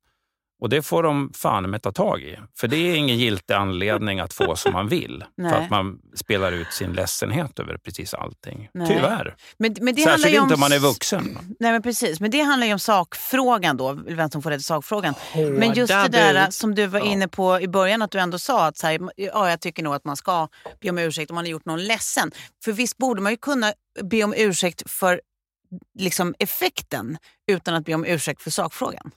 Och 0.60 0.68
det 0.68 0.82
får 0.82 1.02
de 1.02 1.32
fan 1.34 1.70
med 1.70 1.82
ta 1.82 1.92
tag 1.92 2.22
i. 2.22 2.38
För 2.58 2.68
det 2.68 2.76
är 2.76 2.96
ingen 2.96 3.18
giltig 3.18 3.54
anledning 3.54 4.20
att 4.20 4.32
få 4.32 4.56
som 4.56 4.72
man 4.72 4.88
vill. 4.88 5.24
för 5.36 5.56
att 5.56 5.70
man 5.70 5.98
spelar 6.14 6.52
ut 6.52 6.72
sin 6.72 6.92
ledsenhet 6.92 7.58
över 7.58 7.76
precis 7.76 8.14
allting. 8.14 8.68
Nej. 8.74 8.88
Tyvärr. 8.88 9.36
Men, 9.58 9.76
men 9.80 9.94
det 9.94 10.02
handlar 10.02 10.16
Särskilt 10.16 10.34
ju 10.34 10.38
om... 10.38 10.44
inte 10.44 10.54
om 10.54 10.60
man 10.60 10.72
är 10.72 10.78
vuxen. 10.78 11.38
Nej, 11.60 11.72
men 11.72 11.82
precis. 11.82 12.20
Men 12.20 12.30
det 12.30 12.40
handlar 12.40 12.66
ju 12.66 12.72
om 12.72 12.78
sakfrågan 12.78 13.76
då, 13.76 13.92
vem 13.92 14.30
som 14.30 14.42
får 14.42 14.50
rätt 14.50 14.60
i 14.60 14.62
sakfrågan. 14.62 15.14
Men 15.34 15.74
just 15.74 15.92
Hårda 15.92 16.08
det 16.08 16.18
där 16.18 16.44
bud. 16.44 16.54
som 16.54 16.74
du 16.74 16.86
var 16.86 17.00
inne 17.00 17.28
på 17.28 17.60
i 17.60 17.68
början, 17.68 18.02
att 18.02 18.10
du 18.10 18.18
ändå 18.18 18.38
sa 18.38 18.66
att 18.66 18.76
så 18.76 18.86
här, 18.86 19.00
ja, 19.16 19.50
jag 19.50 19.60
tycker 19.60 19.82
nog 19.82 19.94
att 19.94 20.04
man 20.04 20.16
ska 20.16 20.48
be 20.80 20.90
om 20.90 20.98
ursäkt 20.98 21.30
om 21.30 21.34
man 21.34 21.44
har 21.44 21.50
gjort 21.50 21.64
någon 21.64 21.84
ledsen. 21.84 22.30
För 22.64 22.72
visst 22.72 22.96
borde 22.98 23.22
man 23.22 23.32
ju 23.32 23.36
kunna 23.36 23.72
be 24.02 24.24
om 24.24 24.34
ursäkt 24.36 24.90
för 24.90 25.20
liksom, 25.98 26.34
effekten 26.38 27.18
utan 27.50 27.74
att 27.74 27.84
be 27.84 27.94
om 27.94 28.04
ursäkt 28.04 28.42
för 28.42 28.50
sakfrågan. 28.50 29.10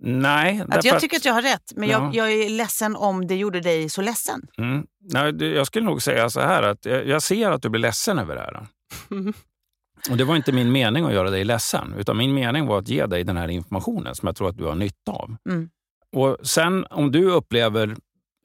Nej, 0.00 0.60
Att 0.60 0.70
därför 0.70 0.88
jag 0.88 0.94
att- 0.96 1.00
tycker 1.02 1.16
att 1.16 1.24
jag 1.24 1.32
har 1.34 1.42
rätt, 1.42 1.72
men 1.76 1.88
Ja. 1.88 2.10
jag, 2.14 2.14
jag 2.14 2.32
är 2.44 2.48
ledsen 2.50 2.96
om 2.96 3.26
det 3.26 3.36
gjorde 3.36 3.60
dig 3.60 3.88
så 3.88 4.02
ledsen. 4.02 4.46
Mm. 4.58 4.86
Nej, 5.12 5.44
jag 5.54 5.66
skulle 5.66 5.86
nog 5.86 6.02
säga 6.02 6.30
så 6.30 6.40
här 6.40 6.62
att 6.62 6.84
jag, 6.84 7.06
jag 7.06 7.22
ser 7.22 7.50
att 7.50 7.62
du 7.62 7.68
blir 7.68 7.80
ledsen 7.80 8.18
över 8.18 8.34
det 8.34 8.40
här. 8.40 8.66
Mm. 9.10 9.32
Och 10.10 10.16
Det 10.16 10.24
var 10.24 10.36
inte 10.36 10.52
min 10.52 10.72
mening 10.72 11.04
att 11.04 11.12
göra 11.12 11.30
dig 11.30 11.44
ledsen, 11.44 11.94
utan 11.98 12.16
min 12.16 12.34
mening 12.34 12.66
var 12.66 12.78
att 12.78 12.88
ge 12.88 13.06
dig 13.06 13.24
den 13.24 13.36
här 13.36 13.48
informationen 13.48 14.14
som 14.14 14.26
jag 14.26 14.36
tror 14.36 14.48
att 14.48 14.56
du 14.58 14.64
har 14.64 14.74
nytta 14.74 15.12
av. 15.12 15.36
Mm. 15.48 15.70
Och 16.16 16.36
Sen 16.46 16.86
om 16.90 17.12
du 17.12 17.24
upplever 17.30 17.96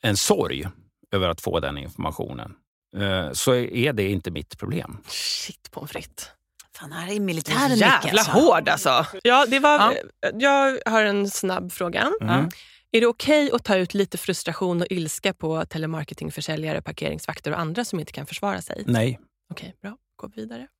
en 0.01 0.17
sorg 0.17 0.65
över 1.11 1.29
att 1.29 1.41
få 1.41 1.59
den 1.59 1.77
informationen, 1.77 2.53
eh, 2.97 3.31
så 3.31 3.53
är 3.55 3.93
det 3.93 4.09
inte 4.09 4.31
mitt 4.31 4.57
problem. 4.59 4.97
Shit 5.07 5.71
pommes 5.71 5.91
frites. 5.91 6.29
Fan, 6.83 6.91
här 6.91 7.15
är 7.15 7.19
militären 7.19 7.71
mycket. 7.71 7.79
Jävla 8.05 8.09
alltså. 8.21 8.31
hård 8.31 8.69
alltså. 8.69 9.05
Ja, 9.23 9.45
det 9.45 9.59
var, 9.59 9.77
Ja. 10.21 10.29
Jag 10.39 10.79
har 10.85 11.03
en 11.03 11.29
snabb 11.29 11.71
fråga. 11.71 12.11
Mm. 12.21 12.49
Är 12.91 13.01
det 13.01 13.07
okej 13.07 13.51
att 13.53 13.63
ta 13.63 13.75
ut 13.75 13.93
lite 13.93 14.17
frustration 14.17 14.81
och 14.81 14.87
ilska 14.89 15.33
på 15.33 15.65
telemarketingförsäljare, 15.65 16.81
parkeringsvakter 16.81 17.51
och 17.51 17.59
andra 17.59 17.85
som 17.85 17.99
inte 17.99 18.11
kan 18.11 18.25
försvara 18.25 18.61
sig? 18.61 18.83
Nej. 18.87 19.19
Okej, 19.51 19.75
bra. 19.81 19.97
Gå 20.15 20.27
vidare. 20.35 20.67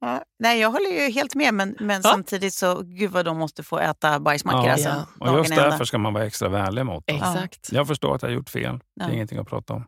Ja, 0.00 0.22
nej, 0.38 0.60
jag 0.60 0.70
håller 0.70 0.90
ju 0.90 1.10
helt 1.12 1.34
med, 1.34 1.54
men, 1.54 1.76
men 1.80 2.00
Ja. 2.04 2.10
samtidigt 2.10 2.54
så, 2.54 2.82
gud 2.84 3.10
vad 3.10 3.24
de 3.24 3.38
måste 3.38 3.62
få 3.62 3.78
äta 3.78 4.20
bajsmackor 4.20 4.66
Ja. 4.66 4.72
alltså, 4.72 5.06
Ja. 5.20 5.30
Och 5.30 5.38
just 5.38 5.50
ända. 5.50 5.62
därför 5.70 5.84
ska 5.84 5.98
man 5.98 6.12
vara 6.14 6.26
extra 6.26 6.48
vänlig 6.48 6.86
mot 6.86 7.06
dem. 7.06 7.16
Exakt. 7.16 7.68
Jag 7.72 7.86
förstår 7.86 8.14
att 8.14 8.22
jag 8.22 8.28
har 8.28 8.34
gjort 8.34 8.48
fel. 8.50 8.78
Det 8.96 9.04
är 9.04 9.08
Ja. 9.08 9.14
ingenting 9.14 9.38
att 9.38 9.48
prata 9.48 9.72
om. 9.74 9.84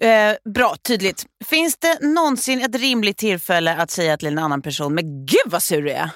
Eh, 0.00 0.52
bra, 0.54 0.76
tydligt. 0.82 1.26
Finns 1.44 1.76
det 1.76 1.98
någonsin 2.00 2.60
ett 2.62 2.74
rimligt 2.74 3.16
tillfälle 3.16 3.76
att 3.76 3.90
säga 3.90 4.16
till 4.16 4.28
en 4.28 4.38
annan 4.38 4.62
person, 4.62 4.94
men 4.94 5.26
gud 5.26 5.46
vad 5.46 5.62
sur 5.62 5.82
du 5.82 5.90
är? 5.90 6.10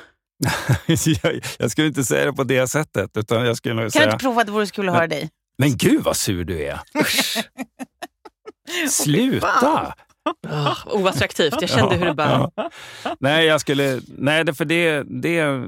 jag, 1.22 1.40
jag 1.58 1.70
skulle 1.70 1.86
inte 1.86 2.04
säga 2.04 2.24
det 2.24 2.32
på 2.32 2.44
det 2.44 2.68
sättet, 2.68 3.16
utan 3.16 3.46
jag 3.46 3.56
skulle 3.56 3.74
Kan 3.74 3.84
du 3.84 3.90
säga 3.90 4.04
inte 4.04 4.16
prova 4.16 4.40
att 4.40 4.46
det 4.46 4.52
vore 4.52 4.66
så 4.66 4.72
kul 4.72 4.88
att 4.88 4.94
höra 4.94 5.06
dig? 5.06 5.30
Men 5.58 5.76
gud 5.76 6.02
vad 6.02 6.16
sur 6.16 6.44
du 6.44 6.62
är! 6.62 6.80
Sluta! 8.88 9.94
Oh, 10.48 10.78
oattraktivt. 10.86 11.54
Jag 11.60 11.70
kände 11.70 11.96
hur 11.96 12.06
det 12.06 12.14
bara... 12.14 12.50
Nej, 13.20 13.46
jag 13.46 13.60
skulle, 13.60 14.00
nej 14.06 14.44
det, 14.44 14.54
för 14.54 14.64
det, 14.64 15.02
det, 15.02 15.64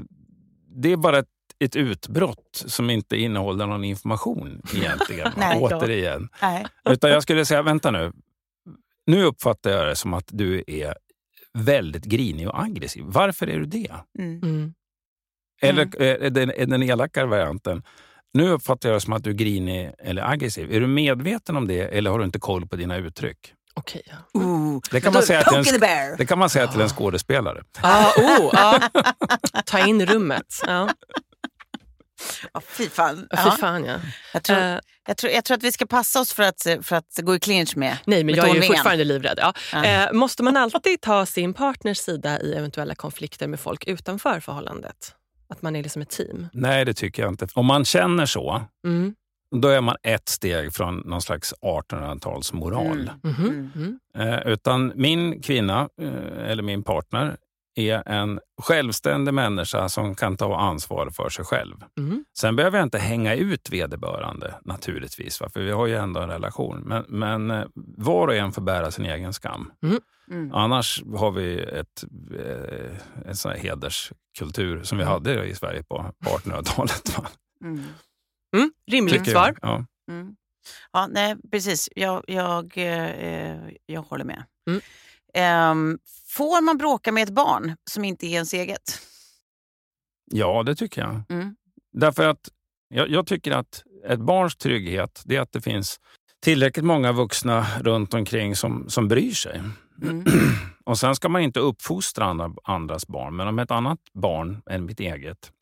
det 0.74 0.92
är 0.92 0.96
bara 0.96 1.18
ett, 1.18 1.26
ett 1.64 1.76
utbrott 1.76 2.64
som 2.66 2.90
inte 2.90 3.16
innehåller 3.16 3.66
någon 3.66 3.84
information 3.84 4.62
egentligen. 4.74 5.32
Nej. 5.36 5.60
Återigen. 5.60 6.28
Nej. 6.42 6.66
Utan 6.88 7.10
jag 7.10 7.22
skulle 7.22 7.44
säga, 7.44 7.62
vänta 7.62 7.90
nu. 7.90 8.12
Nu 9.06 9.24
uppfattar 9.24 9.70
jag 9.70 9.88
det 9.88 9.96
som 9.96 10.14
att 10.14 10.28
du 10.28 10.64
är 10.66 10.94
väldigt 11.58 12.04
grinig 12.04 12.48
och 12.48 12.62
aggressiv. 12.62 13.02
Varför 13.06 13.46
är 13.46 13.58
du 13.58 13.66
det? 13.66 13.92
Mm. 14.18 14.40
Mm. 14.42 14.74
Eller 15.62 16.02
är 16.02 16.30
den, 16.30 16.50
är 16.50 16.66
den 16.66 16.82
elakare 16.82 17.26
varianten, 17.26 17.82
nu 18.34 18.48
uppfattar 18.48 18.88
jag 18.88 18.96
det 18.96 19.00
som 19.00 19.12
att 19.12 19.24
du 19.24 19.30
är 19.30 19.34
grinig 19.34 19.92
eller 19.98 20.30
aggressiv. 20.30 20.72
Är 20.72 20.80
du 20.80 20.86
medveten 20.86 21.56
om 21.56 21.68
det 21.68 21.80
eller 21.80 22.10
har 22.10 22.18
du 22.18 22.24
inte 22.24 22.38
koll 22.38 22.66
på 22.66 22.76
dina 22.76 22.96
uttryck? 22.96 23.54
Okej, 23.74 24.02
ja. 24.06 24.40
Ooh. 24.40 24.80
Det 24.90 25.00
kan 25.00 25.12
man 25.12 25.22
säga 25.22 25.42
till 25.42 25.74
en, 25.74 26.16
det 26.18 26.26
kan 26.26 26.38
man 26.38 26.50
säga 26.50 26.66
till 26.66 26.80
en 26.80 26.88
skådespelare. 26.88 27.62
Ah, 27.80 28.10
oh, 28.16 28.50
ja. 28.52 28.80
Ta 29.66 29.86
in 29.86 30.06
rummet. 30.06 30.60
Ja. 30.66 30.88
Ja, 32.54 32.60
fy 32.68 32.88
fan. 32.88 33.26
Ja. 33.30 33.36
Fy 33.44 33.60
fan, 33.60 33.84
ja. 33.84 33.96
Jag, 34.32 34.42
tror, 34.42 34.58
Eh, 34.58 34.78
jag, 35.06 35.16
tror, 35.16 35.32
jag 35.32 35.44
tror 35.44 35.56
att 35.56 35.62
vi 35.62 35.72
ska 35.72 35.86
passa 35.86 36.20
oss 36.20 36.32
för 36.32 36.42
att, 36.42 36.62
för 36.82 36.96
att 36.96 37.18
gå 37.22 37.34
i 37.34 37.40
clinch 37.40 37.76
med 37.76 37.98
nej, 38.04 38.24
men 38.24 38.26
med 38.26 38.36
jag 38.36 38.50
är 38.50 38.54
ju 38.54 38.62
fortfarande 38.62 39.04
livrädd. 39.04 39.38
Ja. 39.40 39.52
Ja. 39.72 39.84
Eh, 39.84 40.12
måste 40.12 40.42
man 40.42 40.56
alltid 40.56 41.00
ta 41.00 41.26
sin 41.26 41.54
partners 41.54 41.98
sida 41.98 42.40
i 42.40 42.54
eventuella 42.54 42.94
konflikter 42.94 43.46
med 43.48 43.60
folk 43.60 43.84
utanför 43.86 44.40
förhållandet? 44.40 45.14
Att 45.48 45.62
man 45.62 45.76
är 45.76 45.82
liksom 45.82 46.02
ett 46.02 46.10
team? 46.10 46.48
Nej, 46.52 46.84
det 46.84 46.94
tycker 46.94 47.22
jag 47.22 47.32
inte. 47.32 47.46
Om 47.54 47.66
man 47.66 47.84
känner 47.84 48.26
så, 48.26 48.62
Mm. 48.86 49.14
då 49.56 49.68
är 49.68 49.80
man 49.80 49.96
ett 50.02 50.28
steg 50.28 50.74
från 50.74 50.96
någon 50.98 51.22
slags 51.22 51.54
1800-talsmoral. 51.62 53.10
Mm. 53.24 53.36
Mhm. 53.36 53.70
Mm. 53.74 53.98
Eh, 54.34 54.46
utan 54.52 54.92
min 54.94 55.42
kvinna, 55.42 55.88
eller 56.46 56.62
min 56.62 56.82
partner, 56.82 57.36
är 57.74 58.08
en 58.08 58.40
självständig 58.62 59.34
människa 59.34 59.88
som 59.88 60.14
kan 60.14 60.36
ta 60.36 60.56
ansvar 60.58 61.10
för 61.10 61.28
sig 61.28 61.44
själv. 61.44 61.76
Mm. 61.98 62.24
Sen 62.38 62.56
behöver 62.56 62.78
jag 62.78 62.86
inte 62.86 62.98
hänga 62.98 63.34
ut 63.34 63.70
vederbörande 63.70 64.54
naturligtvis, 64.64 65.40
va? 65.40 65.48
för 65.48 65.60
vi 65.60 65.70
har 65.70 65.86
ju 65.86 65.96
ändå 65.96 66.20
en 66.20 66.28
relation. 66.28 66.80
Men, 66.80 67.04
men 67.08 67.50
eh, 67.50 67.64
var 67.74 68.28
och 68.28 68.34
en 68.34 68.52
får 68.52 68.62
bära 68.62 68.90
sin 68.90 69.06
egen 69.06 69.32
skam. 69.32 69.70
Mm. 69.82 70.52
Annars 70.54 71.02
har 71.16 71.30
vi 71.30 71.60
ett, 71.62 72.04
eh, 72.40 72.96
en 73.28 73.36
sån 73.36 73.52
här 73.52 73.58
hederskultur 73.58 74.82
som 74.82 74.98
vi 74.98 75.04
Mm. 75.04 75.12
hade 75.12 75.44
i 75.46 75.54
Sverige 75.54 75.82
på 75.82 76.04
1800-talet. 76.24 77.18
va? 77.18 77.26
Mm. 77.64 77.84
Mm. 78.56 78.72
Rimligt 78.90 79.30
svar. 79.30 79.54
jag. 79.62 79.70
Ja. 79.70 79.84
Mm. 80.10 80.36
Ja, 80.92 81.06
nej, 81.10 81.36
precis. 81.50 81.88
Jag, 81.96 82.24
jag, 82.26 82.72
eh, 82.78 83.56
jag 83.86 84.02
håller 84.02 84.24
med. 84.24 84.44
Mm. 84.70 85.98
Får 86.32 86.62
man 86.62 86.78
bråka 86.78 87.12
med 87.12 87.22
ett 87.22 87.34
barn 87.34 87.76
som 87.90 88.04
inte 88.04 88.26
är 88.26 88.30
ens 88.30 88.54
eget? 88.54 89.00
ja, 90.32 90.62
det 90.62 90.74
tycker 90.74 91.00
jag. 91.00 91.22
Mm. 91.28 91.54
Därför 91.92 92.28
att 92.28 92.48
jag, 92.88 93.10
jag 93.10 93.26
tycker 93.26 93.52
att 93.52 93.82
ett 94.08 94.20
barns 94.20 94.56
trygghet 94.56 95.22
det 95.24 95.36
är 95.36 95.40
att 95.40 95.52
det 95.52 95.60
finns 95.60 96.00
tillräckligt 96.42 96.84
många 96.84 97.12
vuxna 97.12 97.66
runt 97.80 98.14
omkring 98.14 98.56
som, 98.56 98.88
som 98.88 99.08
bryr 99.08 99.32
sig. 99.32 99.62
Mm. 100.02 100.24
Och 100.84 100.98
Sen 100.98 101.16
ska 101.16 101.28
man 101.28 101.42
inte 101.42 101.60
uppfostra 101.60 102.24
andra, 102.24 102.52
andras 102.64 103.06
barn, 103.06 103.36
men 103.36 103.48
om 103.48 103.58
ett 103.58 103.70
annat 103.70 103.98
barn 104.12 104.62
än 104.70 104.84
mitt 104.84 105.00
eget 105.00 105.52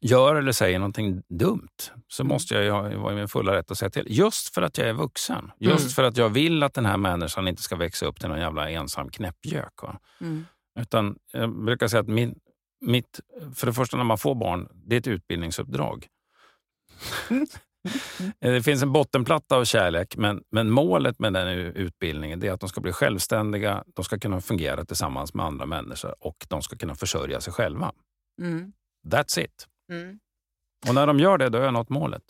gör 0.00 0.34
eller 0.34 0.52
säger 0.52 0.78
någonting 0.78 1.22
dumt 1.28 1.68
så 2.08 2.22
Mm. 2.22 2.28
måste 2.34 2.54
jag 2.54 2.64
ju 2.64 2.96
vara 2.98 3.12
i 3.12 3.16
min 3.16 3.28
fulla 3.28 3.54
rätt 3.54 3.70
att 3.70 3.78
säga 3.78 3.90
till. 3.90 4.06
Just 4.08 4.54
för 4.54 4.62
att 4.62 4.78
jag 4.78 4.88
är 4.88 4.92
vuxen. 4.92 5.50
Just 5.58 5.80
Mm. 5.80 5.90
för 5.90 6.02
att 6.02 6.16
jag 6.16 6.28
vill 6.28 6.62
att 6.62 6.74
den 6.74 6.86
här 6.86 6.96
människan 6.96 7.48
inte 7.48 7.62
ska 7.62 7.76
växa 7.76 8.06
upp 8.06 8.20
till 8.20 8.28
någon 8.28 8.38
jävla 8.38 8.70
ensam 8.70 9.08
knäppgök. 9.10 9.72
Mm. 10.20 10.44
Utan 10.80 11.16
jag 11.32 11.64
brukar 11.64 11.88
säga 11.88 12.00
att 12.00 12.08
min, 12.08 12.38
mitt, 12.80 13.20
för 13.54 13.66
det 13.66 13.72
första 13.72 13.96
när 13.96 14.04
man 14.04 14.18
får 14.18 14.34
barn, 14.34 14.68
det 14.74 14.96
är 14.96 15.00
ett 15.00 15.06
utbildningsuppdrag. 15.06 16.06
det 18.40 18.62
finns 18.62 18.82
en 18.82 18.92
bottenplatta 18.92 19.56
av 19.56 19.64
kärlek, 19.64 20.16
men, 20.16 20.42
men 20.50 20.70
målet 20.70 21.18
med 21.18 21.32
den 21.32 21.48
utbildningen 21.58 22.44
är 22.44 22.52
att 22.52 22.60
de 22.60 22.68
ska 22.68 22.80
bli 22.80 22.92
självständiga, 22.92 23.84
de 23.94 24.04
ska 24.04 24.18
kunna 24.18 24.40
fungera 24.40 24.84
tillsammans 24.84 25.34
med 25.34 25.46
andra 25.46 25.66
människor 25.66 26.14
och 26.20 26.46
de 26.48 26.62
ska 26.62 26.76
kunna 26.76 26.94
försörja 26.94 27.40
sig 27.40 27.52
själva. 27.52 27.92
Mm. 28.42 28.72
That's 29.06 29.40
it. 29.40 29.66
Mm. 29.92 30.18
Och 30.88 30.94
när 30.94 31.06
de 31.06 31.18
gör 31.18 31.38
det, 31.38 31.48
då 31.48 31.58
har 31.58 31.64
jag 31.64 31.74
nått 31.74 31.88
målet. 31.88 32.22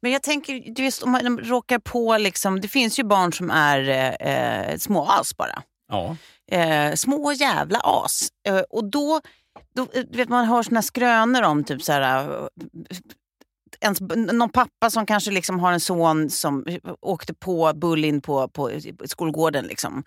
Men 0.00 0.12
jag 0.12 0.22
tänker, 0.22 0.82
vet, 0.82 1.02
om 1.02 1.10
man 1.10 1.38
råkar 1.38 1.78
på... 1.78 2.18
Liksom, 2.18 2.60
det 2.60 2.68
finns 2.68 2.98
ju 2.98 3.04
barn 3.04 3.32
som 3.32 3.50
är 3.50 3.88
eh, 3.88 4.32
eh, 4.70 4.78
små 4.78 5.06
as 5.06 5.36
bara. 5.36 5.62
Ja. 5.88 6.16
Eh, 6.52 6.94
små 6.94 7.32
jävla 7.32 7.80
as. 7.82 8.28
Eh, 8.48 8.60
och 8.70 8.84
då, 8.90 9.20
då 9.74 9.82
eh, 9.92 10.04
vet, 10.10 10.28
man 10.28 10.44
hör 10.44 10.62
såna 10.62 10.82
skrönor 10.82 11.42
om 11.42 11.64
typ 11.64 11.82
så 11.82 11.92
här... 11.92 12.30
eh, 12.30 12.46
Ens, 13.80 14.00
någon 14.16 14.50
pappa 14.50 14.90
som 14.90 15.06
kanske 15.06 15.30
liksom 15.30 15.60
har 15.60 15.72
en 15.72 15.80
son 15.80 16.30
som 16.30 16.64
åkte 17.00 17.34
på 17.34 17.72
bullying 17.74 18.20
på, 18.20 18.48
på 18.48 18.70
skolgården 19.04 19.64
liksom, 19.64 20.04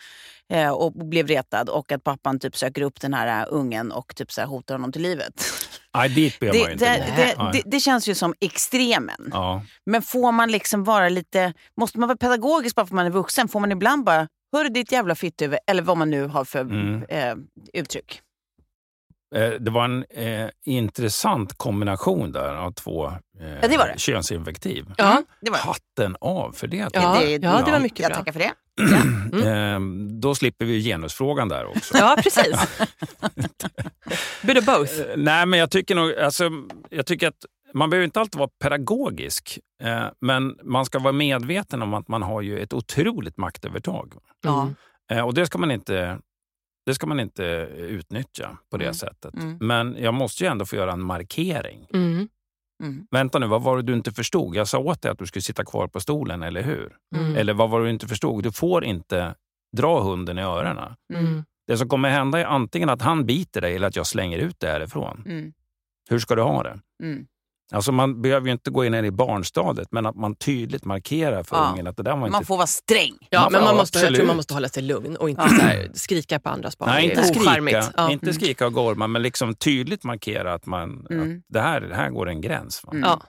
eh, 0.50 0.70
och 0.70 0.92
blev 0.92 1.28
retad 1.28 1.70
och 1.70 1.92
att 1.92 2.04
pappan 2.04 2.40
typ 2.40 2.58
söker 2.58 2.82
upp 2.82 3.02
den 3.02 3.14
här 3.14 3.42
uh, 3.42 3.48
ungen 3.54 3.92
och 3.92 4.16
typ 4.16 4.32
så 4.32 4.42
hotar 4.42 4.76
honom 4.76 4.92
till 4.92 5.02
livet. 5.02 5.44
Nej, 5.98 6.10
dit 6.10 6.40
ber 6.40 6.48
man 6.48 6.56
ju 6.56 6.64
Det, 6.66 6.72
inte 6.72 6.86
det, 6.86 7.36
det, 7.38 7.50
det, 7.54 7.62
det 7.66 7.80
känns 7.80 8.08
ju 8.10 8.16
som 8.16 8.34
extremen. 8.42 9.30
Ja. 9.34 9.64
Men 9.86 10.02
får 10.02 10.32
man 10.32 10.52
liksom 10.52 10.84
vara 10.84 11.10
lite, 11.10 11.54
måste 11.78 12.00
man 12.00 12.08
vara 12.10 12.18
pedagogisk 12.18 12.76
bara 12.76 12.86
för 12.86 12.94
att 12.94 12.96
man 12.96 13.06
är 13.06 13.10
vuxen? 13.10 13.48
Får 13.48 13.60
man 13.60 13.72
ibland 13.72 14.04
bara, 14.04 14.28
hörru 14.56 14.70
ditt 14.70 14.92
jävla 14.92 15.16
fitthuvud, 15.16 15.60
eller 15.68 15.84
vad 15.84 15.98
man 15.98 16.10
nu 16.10 16.26
har 16.28 16.46
för 16.46 16.60
Mm. 16.62 17.04
eh, 17.10 17.36
uttryck. 17.74 18.22
Eh, 19.36 19.50
Det 19.60 19.72
var 19.72 19.86
en 19.86 20.06
eh, 20.10 20.50
intressant 20.66 21.58
kombination 21.58 22.32
där 22.32 22.56
av 22.56 22.72
två 22.72 23.08
eh, 23.08 23.14
Ja, 23.62 23.68
det 23.68 23.78
var 23.78 23.88
det. 23.88 24.00
könsinvektiv. 24.00 24.86
Ja. 24.98 25.24
Det 25.42 25.52
var 25.52 25.58
Hatten 25.58 26.16
av 26.22 26.52
för 26.52 26.68
det. 26.68 26.90
Ja, 26.94 27.20
det, 27.20 27.32
ja, 27.32 27.62
det 27.66 27.72
var 27.72 27.80
mycket 27.80 28.00
Jag 28.00 28.10
bra. 28.10 28.18
tackar 28.18 28.32
för 28.32 28.40
det. 28.40 28.52
Eh, 29.46 29.80
Då 30.22 30.36
slipper 30.36 30.66
vi 30.66 30.84
genusfrågan 30.84 31.50
där 31.50 31.66
också. 31.66 31.98
Ja, 31.98 32.18
precis. 32.24 32.56
Bit 34.44 34.58
of 34.58 34.66
both. 34.66 35.00
Eh, 35.00 35.06
Nej, 35.18 35.46
men 35.46 35.60
jag 35.60 35.72
tycker 35.72 35.96
nog, 35.96 36.14
alltså, 36.16 36.50
jag 36.90 37.06
tycker 37.06 37.28
att 37.28 37.46
man 37.74 37.90
behöver 37.90 38.06
inte 38.06 38.20
alltid 38.20 38.40
vara 38.40 38.50
pedagogisk, 38.64 39.60
eh, 39.84 40.06
men 40.22 40.56
man 40.64 40.86
ska 40.86 41.00
vara 41.00 41.14
medveten 41.14 41.82
om 41.82 41.94
att 41.94 42.08
man 42.08 42.24
har 42.24 42.42
ju 42.42 42.60
ett 42.60 42.74
otroligt 42.74 43.38
maktövertag. 43.38 44.14
Ja. 44.44 44.62
Mm. 44.62 44.76
Eh, 45.12 45.26
och 45.26 45.34
det 45.34 45.46
ska 45.46 45.58
man 45.58 45.72
inte, 45.72 46.20
det 46.90 46.96
ska 46.96 47.08
man 47.08 47.20
inte 47.20 47.44
utnyttja 47.78 48.58
på 48.72 48.78
det 48.78 48.84
Mm. 48.84 48.94
sättet. 48.94 49.34
Mm. 49.34 49.58
Men 49.62 49.98
jag 50.00 50.14
måste 50.14 50.44
ju 50.44 50.50
ändå 50.50 50.66
få 50.66 50.76
göra 50.76 50.92
en 50.92 51.02
markering. 51.02 51.88
Mm. 51.94 52.28
Mm. 52.84 53.08
Vänta 53.12 53.40
nu, 53.40 53.48
vad 53.48 53.62
var 53.62 53.76
det 53.78 53.84
du 53.84 53.94
inte 53.94 54.12
förstod? 54.12 54.56
Jag 54.56 54.68
sa 54.68 54.78
åt 54.80 55.02
dig 55.02 55.12
att 55.12 55.18
du 55.20 55.26
skulle 55.26 55.42
sitta 55.44 55.66
kvar 55.66 55.88
på 55.88 56.00
stolen, 56.00 56.44
eller 56.44 56.62
hur? 56.64 56.96
Mm. 57.16 57.36
Eller 57.36 57.54
vad 57.54 57.70
var 57.70 57.80
det 57.80 57.86
du 57.86 57.90
inte 57.92 58.08
förstod? 58.08 58.44
Du 58.44 58.52
får 58.52 58.84
inte 58.84 59.36
dra 59.78 60.02
hunden 60.04 60.38
i 60.40 60.42
öronen. 60.42 60.94
Mm. 61.14 61.44
Det 61.68 61.78
som 61.78 61.90
kommer 61.90 62.10
hända 62.10 62.40
är 62.40 62.46
antingen 62.46 62.90
att 62.90 63.02
han 63.02 63.26
biter 63.26 63.62
dig 63.62 63.76
eller 63.76 63.88
att 63.88 63.96
jag 63.96 64.08
slänger 64.08 64.38
ut 64.38 64.60
dig 64.60 64.72
härifrån. 64.72 65.24
Mm. 65.26 65.54
Hur 66.10 66.20
ska 66.20 66.36
du 66.36 66.42
ha 66.42 66.64
det? 66.64 66.80
Alltså 67.72 67.92
man 67.92 68.22
behöver 68.22 68.48
ju 68.48 68.52
inte 68.54 68.72
gå 68.72 68.86
in 68.86 68.94
i 68.94 69.12
barnstadiet, 69.12 69.88
men 69.92 70.06
att 70.06 70.16
man 70.16 70.36
tydligt 70.36 70.86
markerar 70.86 71.44
för 71.44 71.56
Ja. 71.56 71.70
ungen 71.72 71.88
att 71.88 71.98
det 71.98 72.04
där 72.04 72.12
var 72.12 72.20
inte... 72.20 72.32
Man 72.32 72.46
får 72.46 72.58
vara 72.58 72.68
sträng. 72.68 73.18
Ja, 73.30 73.42
Man 73.44 73.52
men 73.52 73.64
man 73.64 73.76
måste, 73.76 74.00
jag 74.00 74.16
tror 74.16 74.26
man 74.28 74.36
måste 74.36 74.54
hålla 74.54 74.70
sig 74.70 74.84
lugn 74.84 75.16
och 75.16 75.30
inte 75.30 75.42
här, 75.42 75.92
skrika 75.94 76.40
på 76.40 76.50
andras 76.50 76.78
barn. 76.78 76.90
Nej, 76.90 77.10
inte 77.10 77.24
skrika. 77.24 77.84
Ja. 77.98 78.12
inte 78.12 78.26
Mm. 78.26 78.34
skrika 78.34 78.66
och 78.68 78.74
gorma, 78.74 79.08
men 79.08 79.22
liksom 79.22 79.56
tydligt 79.56 80.04
markera 80.04 80.54
att, 80.54 80.66
man, 80.66 81.08
Mm. 81.10 81.38
att 81.38 81.44
det, 81.48 81.62
här, 81.62 81.82
det 81.82 81.96
här 81.96 82.10
går 82.10 82.30
en 82.30 82.42
gräns. 82.42 82.82
Mm. 82.92 83.04
Ja. 83.04 83.22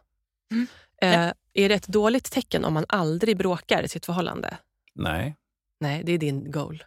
Mm. 0.52 0.66
Eh, 1.02 1.32
är 1.54 1.68
det 1.68 1.74
ett 1.74 1.86
dåligt 1.88 2.30
tecken 2.32 2.64
om 2.64 2.74
man 2.74 2.84
aldrig 2.88 3.36
bråkar 3.36 3.82
i 3.82 3.88
sitt 3.88 4.06
förhållande? 4.06 4.56
Nej. 4.94 5.36
Nej, 5.80 6.02
det 6.04 6.12
är 6.12 6.18
din 6.18 6.50
goal. 6.50 6.84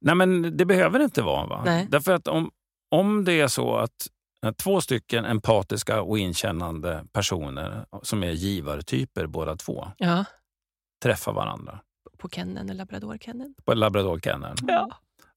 Nej, 0.00 0.14
men 0.14 0.56
det 0.56 0.64
behöver 0.64 0.98
det 0.98 1.04
inte 1.04 1.22
vara. 1.22 1.46
Va? 1.46 1.62
Nej. 1.64 1.86
Därför 1.90 2.12
att 2.12 2.28
om, 2.28 2.50
om 2.90 3.24
det 3.24 3.40
är 3.40 3.48
så 3.48 3.76
att 3.76 4.06
två 4.52 4.80
stycken 4.80 5.24
empatiska 5.24 6.02
och 6.02 6.18
inkännande 6.18 7.04
personer 7.12 7.86
som 8.02 8.22
är 8.24 8.30
givartyper 8.30 9.26
båda 9.26 9.56
två 9.56 9.88
Ja. 9.98 10.24
träffar 11.02 11.32
varandra 11.32 11.80
På 12.18 12.28
kenneln, 12.28 12.58
eller 12.70 12.74
labradorkenneln. 12.78 13.54
på 13.64 13.74
labradorkenneln, 13.74 14.56
Ja. 14.66 14.88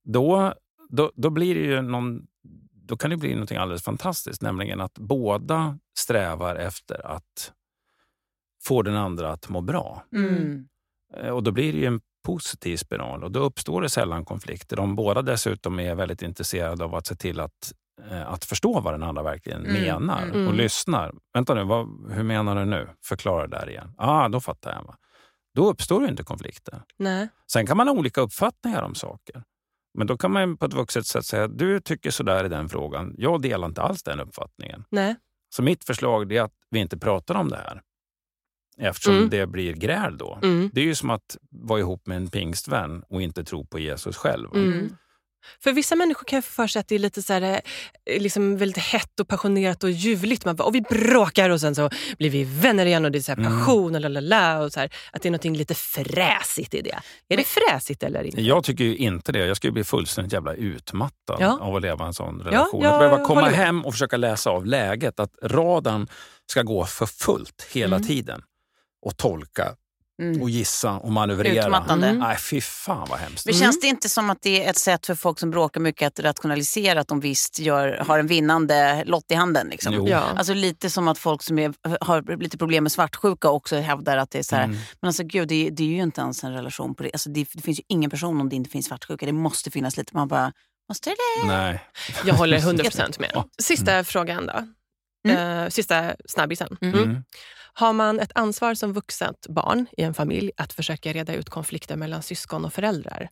då, 0.04 0.54
då, 0.90 1.12
då 1.16 1.30
blir 1.30 1.56
det 1.56 1.62
ju 1.62 1.82
någon, 1.82 2.28
då 2.72 2.98
kan 2.98 3.10
det 3.10 3.18
bli 3.18 3.36
något 3.36 3.52
alldeles 3.52 3.84
fantastiskt, 3.84 4.42
nämligen 4.42 4.82
att 4.82 4.94
båda 5.00 5.80
strävar 6.00 6.56
efter 6.56 7.06
att 7.08 7.54
få 8.64 8.82
den 8.82 8.96
andra 8.96 9.32
att 9.32 9.50
må 9.50 9.62
bra. 9.62 10.04
Mm. 10.14 10.68
Eh, 11.14 11.30
Och 11.30 11.44
då 11.44 11.52
blir 11.52 11.74
det 11.74 11.80
ju 11.80 11.86
en 11.86 12.02
positiv 12.26 12.78
spiral 12.78 13.24
och 13.24 13.32
då 13.32 13.40
uppstår 13.40 13.82
det 13.82 13.90
sällan 13.90 14.26
konflikter. 14.26 14.80
Om 14.80 14.96
båda 14.96 15.22
dessutom 15.22 15.80
är 15.80 15.96
väldigt 15.96 16.22
intresserade 16.22 16.84
av 16.84 16.96
att 16.96 17.08
se 17.08 17.16
till 17.16 17.40
att, 17.40 17.74
eh, 17.74 17.78
att 18.26 18.46
förstå 18.46 18.80
vad 18.80 18.94
den 18.94 19.04
andra 19.04 19.24
verkligen 19.24 19.66
Mm, 19.66 19.82
menar 19.82 20.24
mm. 20.24 20.30
och 20.32 20.36
Mm. 20.42 20.56
lyssnar. 20.56 21.14
Vänta 21.34 21.54
nu, 21.54 21.64
vad, 21.64 22.12
hur 22.12 22.24
menar 22.24 22.56
du 22.56 22.66
nu? 22.66 22.90
Förklara 23.06 23.48
det 23.48 23.58
där 23.58 23.70
igen. 23.70 23.94
ah, 23.98 24.28
då 24.30 24.40
fattar 24.42 24.74
jag. 24.74 24.84
Va? 24.84 24.96
då 25.56 25.70
uppstår 25.70 26.02
ju 26.04 26.08
inte 26.10 26.24
konflikter. 26.24 26.82
Nej. 26.98 27.28
Sen 27.52 27.66
kan 27.68 27.78
man 27.78 27.88
ha 27.88 27.96
olika 27.96 28.22
uppfattningar 28.22 28.82
om 28.84 28.96
saker. 28.96 29.44
Men 29.98 30.08
då 30.08 30.18
kan 30.18 30.32
man 30.32 30.58
på 30.58 30.66
ett 30.66 30.74
vuxet 30.74 31.06
sätt 31.06 31.26
säga 31.26 31.48
du 31.48 31.80
tycker 31.80 32.12
så 32.12 32.24
där 32.24 32.46
i 32.46 32.50
den 32.50 32.70
frågan. 32.70 33.14
Jag 33.18 33.42
delar 33.42 33.68
inte 33.68 33.82
alls 33.82 34.04
den 34.04 34.20
uppfattningen. 34.20 34.84
Nej. 34.90 35.16
Så 35.50 35.64
mitt 35.64 35.84
förslag 35.84 36.32
är 36.34 36.42
att 36.42 36.54
vi 36.70 36.80
inte 36.80 36.98
pratar 36.98 37.36
om 37.36 37.50
det 37.50 37.56
här. 37.58 37.82
Eftersom 38.80 39.16
Mm. 39.18 39.30
det 39.30 39.48
blir 39.48 39.74
gräl 39.74 40.18
då. 40.18 40.40
Mm. 40.44 40.70
Det 40.74 40.82
är 40.82 40.86
ju 40.86 40.96
som 40.96 41.10
att 41.10 41.38
vara 41.52 41.80
ihop 41.80 42.08
med 42.08 42.18
en 42.18 42.28
pingstvän 42.30 43.04
och 43.10 43.22
inte 43.22 43.44
tro 43.44 43.66
på 43.66 43.80
Jesus 43.80 44.18
själv. 44.18 44.48
För 45.64 45.72
vissa 45.72 45.96
människor 45.96 46.26
kan 46.26 46.42
få 46.42 46.52
för 46.52 46.68
sig 46.68 46.80
att 46.80 46.88
det 46.88 46.96
är 46.96 47.00
lite 47.00 47.24
så 47.24 47.34
här, 47.34 47.42
eh, 48.06 48.22
liksom 48.22 48.58
väldigt 48.58 48.84
hett 48.84 49.20
och 49.20 49.28
passionerat 49.28 49.84
och 49.84 49.92
ljuvligt. 49.92 50.46
Man 50.46 50.56
bara, 50.56 50.64
och 50.64 50.76
vi 50.76 50.82
bråkar 50.82 51.50
och 51.50 51.62
sen 51.62 51.76
så 51.76 51.90
blir 52.18 52.30
vi 52.30 52.44
vänner 52.44 52.86
igen 52.86 53.06
och 53.06 53.12
det 53.12 53.18
är 53.18 53.22
så 53.22 53.32
här 53.32 53.40
Mm. 53.40 53.60
passion 53.60 53.96
och 53.96 54.02
lalala. 54.02 54.60
Och 54.60 54.72
så 54.74 54.80
här, 54.80 54.90
att 55.12 55.22
det 55.22 55.30
är 55.30 55.32
något 55.32 55.46
lite 55.46 55.76
fräsigt 55.76 56.74
i 56.74 56.82
det. 56.82 57.00
Är 57.30 57.38
det 57.38 57.44
fräsigt 57.48 58.04
eller 58.04 58.24
inte? 58.24 58.42
Jag 58.42 58.64
tycker 58.64 58.84
ju 58.84 58.96
inte 58.98 59.32
det. 59.32 59.46
Jag 59.46 59.58
skulle 59.58 59.74
bli 59.74 59.84
fullständigt 59.84 60.34
jävla 60.34 60.54
utmattad 60.54 61.38
Ja. 61.40 61.60
av 61.62 61.76
att 61.76 61.82
leva 61.82 62.06
i 62.06 62.08
en 62.08 62.14
sån 62.14 62.42
relation. 62.42 62.82
jag 62.84 62.94
att 62.94 63.00
behöva 63.00 63.26
komma 63.26 63.50
hem 63.50 63.86
och 63.86 63.94
försöka 63.94 64.18
läsa 64.18 64.50
av 64.50 64.66
läget. 64.66 65.20
Att 65.20 65.32
radarn 65.44 66.08
ska 66.52 66.62
gå 66.62 66.86
för 66.86 67.06
fullt 67.06 67.68
hela 67.72 67.96
Mm. 67.96 68.08
tiden. 68.08 68.42
Och 69.06 69.18
tolka 69.18 69.76
Mm. 70.22 70.42
och 70.42 70.50
gissa 70.50 70.92
och 70.92 71.12
manövrera. 71.12 71.66
Utmattande. 71.66 72.08
Mm. 72.08 72.20
Nej, 72.20 72.38
fy 72.38 72.62
fan 72.62 73.08
vad 73.10 73.20
hemskt. 73.20 73.46
Men 73.46 73.56
känns 73.56 73.80
det 73.80 73.88
inte 73.88 74.10
som 74.10 74.30
att 74.30 74.42
det 74.42 74.66
är 74.66 74.70
ett 74.70 74.78
sätt 74.78 75.06
för 75.06 75.16
folk 75.16 75.40
som 75.40 75.52
bråkar 75.52 75.82
mycket 75.82 76.08
att 76.08 76.20
rationalisera 76.26 77.00
att 77.02 77.08
de 77.08 77.20
visst 77.20 77.60
gör, 77.60 78.04
har 78.08 78.20
en 78.20 78.28
vinnande 78.28 79.04
lott 79.06 79.32
i 79.32 79.34
handen? 79.34 79.68
Liksom? 79.68 79.94
Jo. 79.94 80.08
Ja. 80.10 80.24
Alltså 80.36 80.54
lite 80.54 80.90
som 80.90 81.08
att 81.08 81.18
folk 81.18 81.44
som 81.44 81.60
är, 81.60 81.74
har 82.06 82.38
lite 82.40 82.58
problem 82.58 82.84
med 82.84 82.92
svartsjuka 82.92 83.50
också 83.50 83.76
hävdar 83.76 84.18
att 84.18 84.32
det 84.32 84.40
är 84.40 84.44
så 84.44 84.56
här. 84.56 84.64
Mm. 84.64 84.78
Men 85.02 85.08
alltså 85.08 85.24
gud, 85.24 85.48
det, 85.48 85.68
är- 85.68 85.72
det 85.72 85.84
är 85.84 85.88
ju 85.88 86.02
inte 86.04 86.22
ens 86.22 86.44
en 86.44 86.54
relation 86.54 86.96
på 86.96 87.04
det. 87.04 87.10
Alltså, 87.14 87.30
det. 87.30 87.48
Det 87.54 87.62
finns 87.62 87.80
ju 87.80 87.84
ingen 87.88 88.10
person 88.10 88.42
om 88.42 88.50
det 88.50 88.56
inte 88.56 88.70
finns 88.70 88.86
svartsjuka. 88.86 89.26
Det 89.26 89.34
måste 89.34 89.72
finnas 89.72 89.98
lite. 89.98 90.12
Man 90.16 90.28
bara, 90.28 90.52
måste 90.90 91.10
det? 91.10 91.48
Nej. 91.48 91.82
Jag 92.26 92.34
håller 92.34 92.58
100% 92.60 93.20
med. 93.20 93.32
Ja. 93.34 93.46
Sista 93.62 94.04
frågan 94.04 94.46
då. 94.46 94.54
Eh, 95.30 95.68
sista 95.70 96.16
snabbisen. 96.26 96.78
Mm. 96.82 96.94
Mm. 96.96 97.10
Mm. 97.10 97.24
Har 97.74 97.94
man 97.94 98.20
ett 98.20 98.32
ansvar 98.36 98.74
som 98.74 98.94
vuxet 98.94 99.48
barn 99.50 99.86
i 99.98 100.02
en 100.04 100.14
familj 100.14 100.52
att 100.58 100.74
försöka 100.74 101.14
reda 101.14 101.34
ut 101.34 101.50
konflikter 101.50 101.96
mellan 101.96 102.22
syskon 102.24 102.66
och 102.66 102.74
föräldrar? 102.74 103.30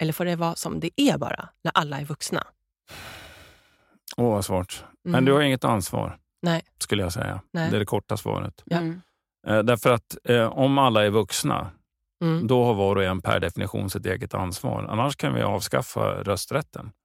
Eller 0.00 0.12
får 0.12 0.24
det 0.24 0.36
vara 0.36 0.54
som 0.56 0.80
det 0.80 0.90
är 0.96 1.18
bara, 1.18 1.48
när 1.64 1.72
alla 1.74 2.00
är 2.00 2.04
vuxna? 2.04 2.46
Åh, 4.16 4.30
vad 4.30 4.44
svårt. 4.44 4.84
Men 5.04 5.14
Mm. 5.14 5.24
du 5.24 5.32
har 5.32 5.40
inget 5.40 5.64
ansvar, 5.64 6.18
Nej. 6.42 6.62
skulle 6.78 7.02
jag 7.02 7.12
säga. 7.12 7.40
Nej. 7.52 7.70
Det 7.70 7.76
är 7.76 7.80
det 7.80 7.86
korta 7.86 8.16
svaret. 8.16 8.62
Ja. 8.64 8.76
Mm. 8.76 9.00
Eh, 9.46 9.58
därför 9.62 9.92
att 9.92 10.16
eh, 10.24 10.46
om 10.46 10.78
alla 10.78 11.04
är 11.04 11.10
vuxna, 11.10 11.70
Mm. 12.22 12.46
då 12.46 12.64
har 12.64 12.74
var 12.74 12.96
och 12.96 13.04
en 13.04 13.20
per 13.22 13.40
definition 13.40 13.90
sitt 13.90 14.06
eget 14.06 14.34
ansvar. 14.34 14.86
Annars 14.90 15.16
kan 15.16 15.34
vi 15.34 15.42
avskaffa 15.42 16.00
rösträtten. 16.22 16.90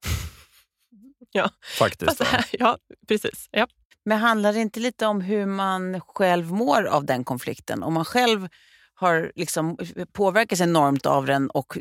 Ja. 1.31 1.49
Faktiskt. 1.79 2.17
Fast, 2.23 2.49
ja, 2.59 2.77
precis. 3.07 3.47
Ja. 3.51 3.67
Men 4.07 4.17
handlar 4.19 4.53
det 4.53 4.59
inte 4.59 4.79
lite 4.79 5.05
om 5.05 5.21
hur 5.21 5.45
man 5.45 6.01
själv 6.01 6.51
mår 6.51 6.83
av 6.85 7.05
den 7.05 7.23
konflikten? 7.23 7.83
Om 7.83 7.93
man 7.93 8.05
själv 8.05 8.47
har 8.93 9.31
liksom 9.35 9.77
påverkats 10.11 10.61
enormt 10.61 11.05
av 11.05 11.25
den 11.25 11.49
och 11.49 11.77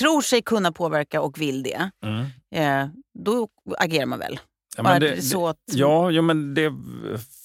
tror 0.00 0.20
sig 0.22 0.42
kunna 0.42 0.72
påverka 0.72 1.20
och 1.20 1.40
vill 1.40 1.62
det, 1.62 1.90
Mm. 2.04 2.26
eh, 2.54 2.90
då 3.18 3.48
agerar 3.78 4.06
man 4.06 4.18
väl? 4.18 4.40
Ja, 4.76 4.82
men 4.82 5.00
det, 5.00 5.22
så 5.22 5.48
att, 5.48 5.56
ja, 5.72 6.10
jo, 6.10 6.22
men 6.22 6.54
det, 6.54 6.72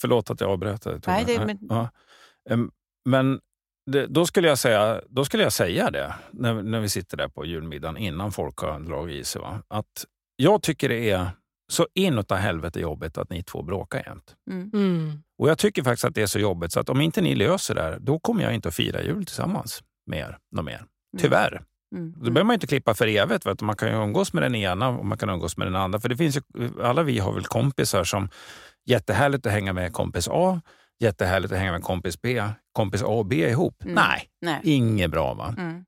förlåt 0.02 0.30
att 0.30 0.42
jag 0.42 0.50
avbröt 0.50 0.82
dig. 0.82 1.00
Nej, 1.08 1.24
det- 1.28 1.46
men- 1.46 1.60
Ja. 1.70 1.90
Men 3.10 3.40
det, 3.92 4.06
då, 4.08 4.26
skulle 4.26 4.48
jag 4.48 4.58
säga, 4.60 5.02
då 5.10 5.26
skulle 5.26 5.44
jag 5.44 5.54
säga 5.54 5.92
det 5.92 6.14
när, 6.32 6.54
när 6.64 6.80
vi 6.80 6.90
sitter 6.90 7.18
där 7.18 7.28
på 7.28 7.46
julmiddagen 7.46 7.98
innan 7.98 8.32
folk 8.32 8.58
har 8.58 8.80
dragit 8.80 9.16
i 9.16 9.24
sig. 9.24 9.42
Va? 9.42 9.62
Att 9.68 10.06
jag 10.36 10.62
tycker 10.62 10.90
det 10.90 11.10
är 11.10 11.28
så 11.72 11.88
inåt 11.94 12.32
helvete 12.32 12.80
jobbigt 12.80 13.18
att 13.18 13.30
ni 13.30 13.44
två 13.44 13.62
bråkar 13.62 14.04
jämt. 14.06 14.36
Mm. 14.52 14.72
Mm. 14.74 15.24
Och 15.38 15.50
jag 15.50 15.58
tycker 15.58 15.84
faktiskt 15.84 16.06
att 16.06 16.16
det 16.16 16.22
är 16.22 16.28
så 16.28 16.40
jobbigt 16.40 16.72
så 16.72 16.80
att 16.80 16.90
om 16.90 17.02
inte 17.02 17.22
ni 17.22 17.36
löser 17.36 17.76
det 17.76 17.82
här, 17.82 17.98
då 18.00 18.20
kommer 18.20 18.44
jag 18.44 18.54
inte 18.54 18.68
att 18.68 18.76
fira 18.76 19.04
jul 19.04 19.26
tillsammans 19.26 19.84
med 20.06 20.20
er. 20.20 20.38
Något 20.52 20.66
mer. 20.66 20.86
Tyvärr. 21.18 21.64
Mm. 21.96 22.14
Då 22.18 22.32
behöver 22.32 22.44
man 22.44 22.54
inte 22.54 22.68
klippa 22.68 22.94
för 22.94 23.08
evigt. 23.08 23.46
Vet 23.46 23.60
du. 23.60 23.66
Man 23.66 23.76
kan 23.76 23.90
ju 23.90 23.96
umgås 23.96 24.34
med 24.34 24.44
den 24.44 24.56
ena 24.56 24.90
och 24.90 25.06
man 25.06 25.18
kan 25.18 25.30
umgås 25.30 25.58
med 25.58 25.68
den 25.68 25.76
andra. 25.76 26.00
För 26.00 26.10
det 26.10 26.18
finns 26.18 26.38
ju, 26.38 26.42
alla 26.82 27.04
vi 27.04 27.20
har 27.20 27.34
väl 27.34 27.46
kompisar 27.46 28.04
som 28.04 28.30
jättehärligt 28.86 29.46
att 29.46 29.52
hänga 29.52 29.74
med 29.74 29.94
kompis 29.94 30.28
A, 30.32 30.62
jättehärligt 31.00 31.54
att 31.54 31.60
hänga 31.60 31.72
med 31.72 31.84
kompis 31.84 32.22
B. 32.22 32.44
Kompis 32.72 33.04
A 33.04 33.08
och 33.08 33.26
B 33.26 33.50
ihop. 33.50 33.84
Mm. 33.84 33.96
Nej, 33.96 34.30
Nej. 34.42 34.60
inget 34.64 35.12
bra 35.12 35.34
va? 35.34 35.56
Mm. 35.58 35.86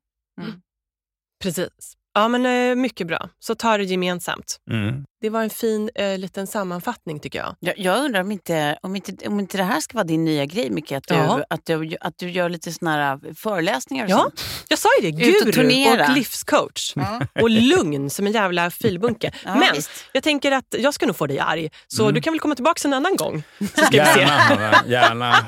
Precis. 1.43 1.97
Ja, 2.17 2.27
men 2.27 2.45
eh, 2.45 2.75
mycket 2.75 3.07
bra. 3.07 3.29
Så 3.39 3.55
ta 3.55 3.77
det 3.77 3.83
gemensamt. 3.83 4.57
Mm. 4.71 5.03
Det 5.21 5.29
var 5.29 5.43
en 5.43 5.49
fin 5.49 5.89
eh, 5.95 6.17
liten 6.17 6.47
sammanfattning 6.47 7.19
tycker 7.19 7.39
jag. 7.39 7.55
Jag, 7.59 7.79
jag 7.79 8.05
undrar 8.05 8.21
om 8.21 8.31
inte, 8.31 8.77
om, 8.81 8.95
inte, 8.95 9.27
om 9.27 9.39
inte 9.39 9.57
det 9.57 9.63
här 9.63 9.79
ska 9.79 9.93
vara 9.97 10.03
din 10.03 10.25
nya 10.25 10.45
grej, 10.45 10.69
Micke. 10.69 10.91
Att 10.91 11.07
du, 11.07 11.13
Ja. 11.15 11.43
att 11.49 11.65
du, 11.65 11.95
att 12.01 12.13
du 12.17 12.29
gör 12.31 12.49
lite 12.49 12.71
såna 12.71 12.91
här 12.91 13.33
föreläsningar 13.35 14.05
och 14.05 14.09
Ja, 14.11 14.17
sånt. 14.17 14.43
jag 14.69 14.79
sa 14.79 14.89
ju 15.01 15.11
det. 15.11 15.17
Och 15.17 15.21
Guru 15.43 15.51
turnera. 15.51 16.07
och 16.07 16.15
livscoach. 16.15 16.93
Ja. 16.95 17.21
Och 17.41 17.49
lugn 17.49 18.09
som 18.09 18.27
en 18.27 18.33
jävla 18.33 18.71
filbunke. 18.71 19.31
Ja, 19.45 19.55
Men 19.55 19.69
visst. 19.75 19.89
jag 20.13 20.23
tänker 20.23 20.51
att 20.51 20.75
jag 20.77 20.93
ska 20.93 21.05
nog 21.05 21.15
få 21.15 21.27
dig 21.27 21.39
arg. 21.39 21.69
Så 21.87 22.03
Mm. 22.03 22.13
du 22.15 22.21
kan 22.21 22.33
väl 22.33 22.39
komma 22.39 22.55
tillbaka 22.55 22.87
en 22.87 22.93
annan 22.93 23.15
gång. 23.15 23.43
Så 23.59 23.65
ska 23.85 24.03
vi 24.03 24.05
se. 24.13 24.19
Gärna, 24.19 24.83
gärna. 24.87 25.35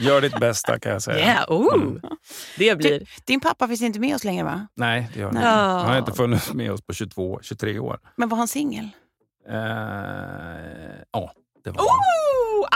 Gör 0.00 0.20
ditt 0.20 0.40
bästa 0.40 0.78
kan 0.78 0.92
jag 0.92 1.02
säga. 1.02 1.18
Yeah, 1.18 1.44
oh. 1.48 1.74
Mm. 1.74 2.00
Det 2.58 2.78
blir... 2.78 3.08
Din 3.24 3.40
pappa 3.40 3.68
finns 3.68 3.82
inte 3.82 4.00
med 4.00 4.14
oss 4.14 4.24
längre 4.24 4.44
va? 4.44 4.66
Nej, 4.74 5.08
det 5.14 5.20
gör 5.20 5.26
han 5.26 5.36
inte. 5.36 5.48
Ja. 5.48 5.54
Han 5.54 5.90
har 5.90 5.98
inte 5.98 6.12
funnits 6.12 6.52
med 6.52 6.72
oss 6.72 6.82
på 6.82 6.92
22, 6.92 7.38
23 7.42 7.78
år. 7.78 7.98
Men 8.16 8.28
var 8.28 8.38
han 8.38 8.48
singel? 8.48 8.88
Eh, 9.48 9.54
ja, 11.12 11.32
det 11.64 11.70
var 11.70 11.80
han. 11.80 11.98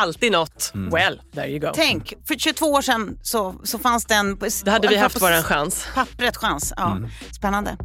Alltid 0.01 0.33
något. 0.33 0.73
Mm. 0.75 0.91
Well, 0.91 1.21
there 1.35 1.49
you 1.49 1.59
go. 1.59 1.69
Tänk, 1.75 2.15
för 2.29 2.35
22 2.35 2.67
år 2.67 2.83
sedan 2.83 3.19
så, 3.23 3.55
så 3.65 3.79
fanns 3.79 4.05
det 4.05 4.15
en... 4.15 4.39
Då 4.65 4.71
hade 4.71 4.89
vi 4.89 4.97
haft 4.97 5.19
på 5.19 5.25
våran 5.25 5.43
chans. 5.43 5.87
Pappret 5.95 6.37
chans. 6.37 6.73
Ja. 6.77 6.93
Mm. 6.97 7.11
Spännande. 7.33 7.77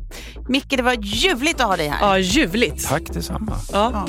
Micke, 0.48 0.70
det 0.70 0.82
var 0.82 0.94
ljuvligt 0.94 1.62
att 1.62 1.68
ha 1.68 1.78
dig 1.78 1.88
här. 1.88 2.08
Ja, 2.08 2.18
ljuvligt. 2.18 2.88
Tack 2.88 3.04
detsamma. 3.14 3.58
Ja. 3.72 4.08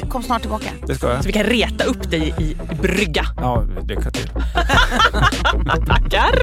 Ja. 0.00 0.06
Kom 0.08 0.22
snart 0.22 0.40
tillbaka. 0.40 0.70
Det 0.86 0.94
ska 0.94 1.08
jag. 1.08 1.22
Så 1.22 1.26
vi 1.26 1.32
kan 1.32 1.44
reta 1.44 1.84
upp 1.84 2.10
dig 2.10 2.34
i 2.38 2.56
brygga. 2.82 3.26
Ja, 3.36 3.64
lycka 3.88 4.10
till. 4.10 4.28
Tackar! 5.86 6.38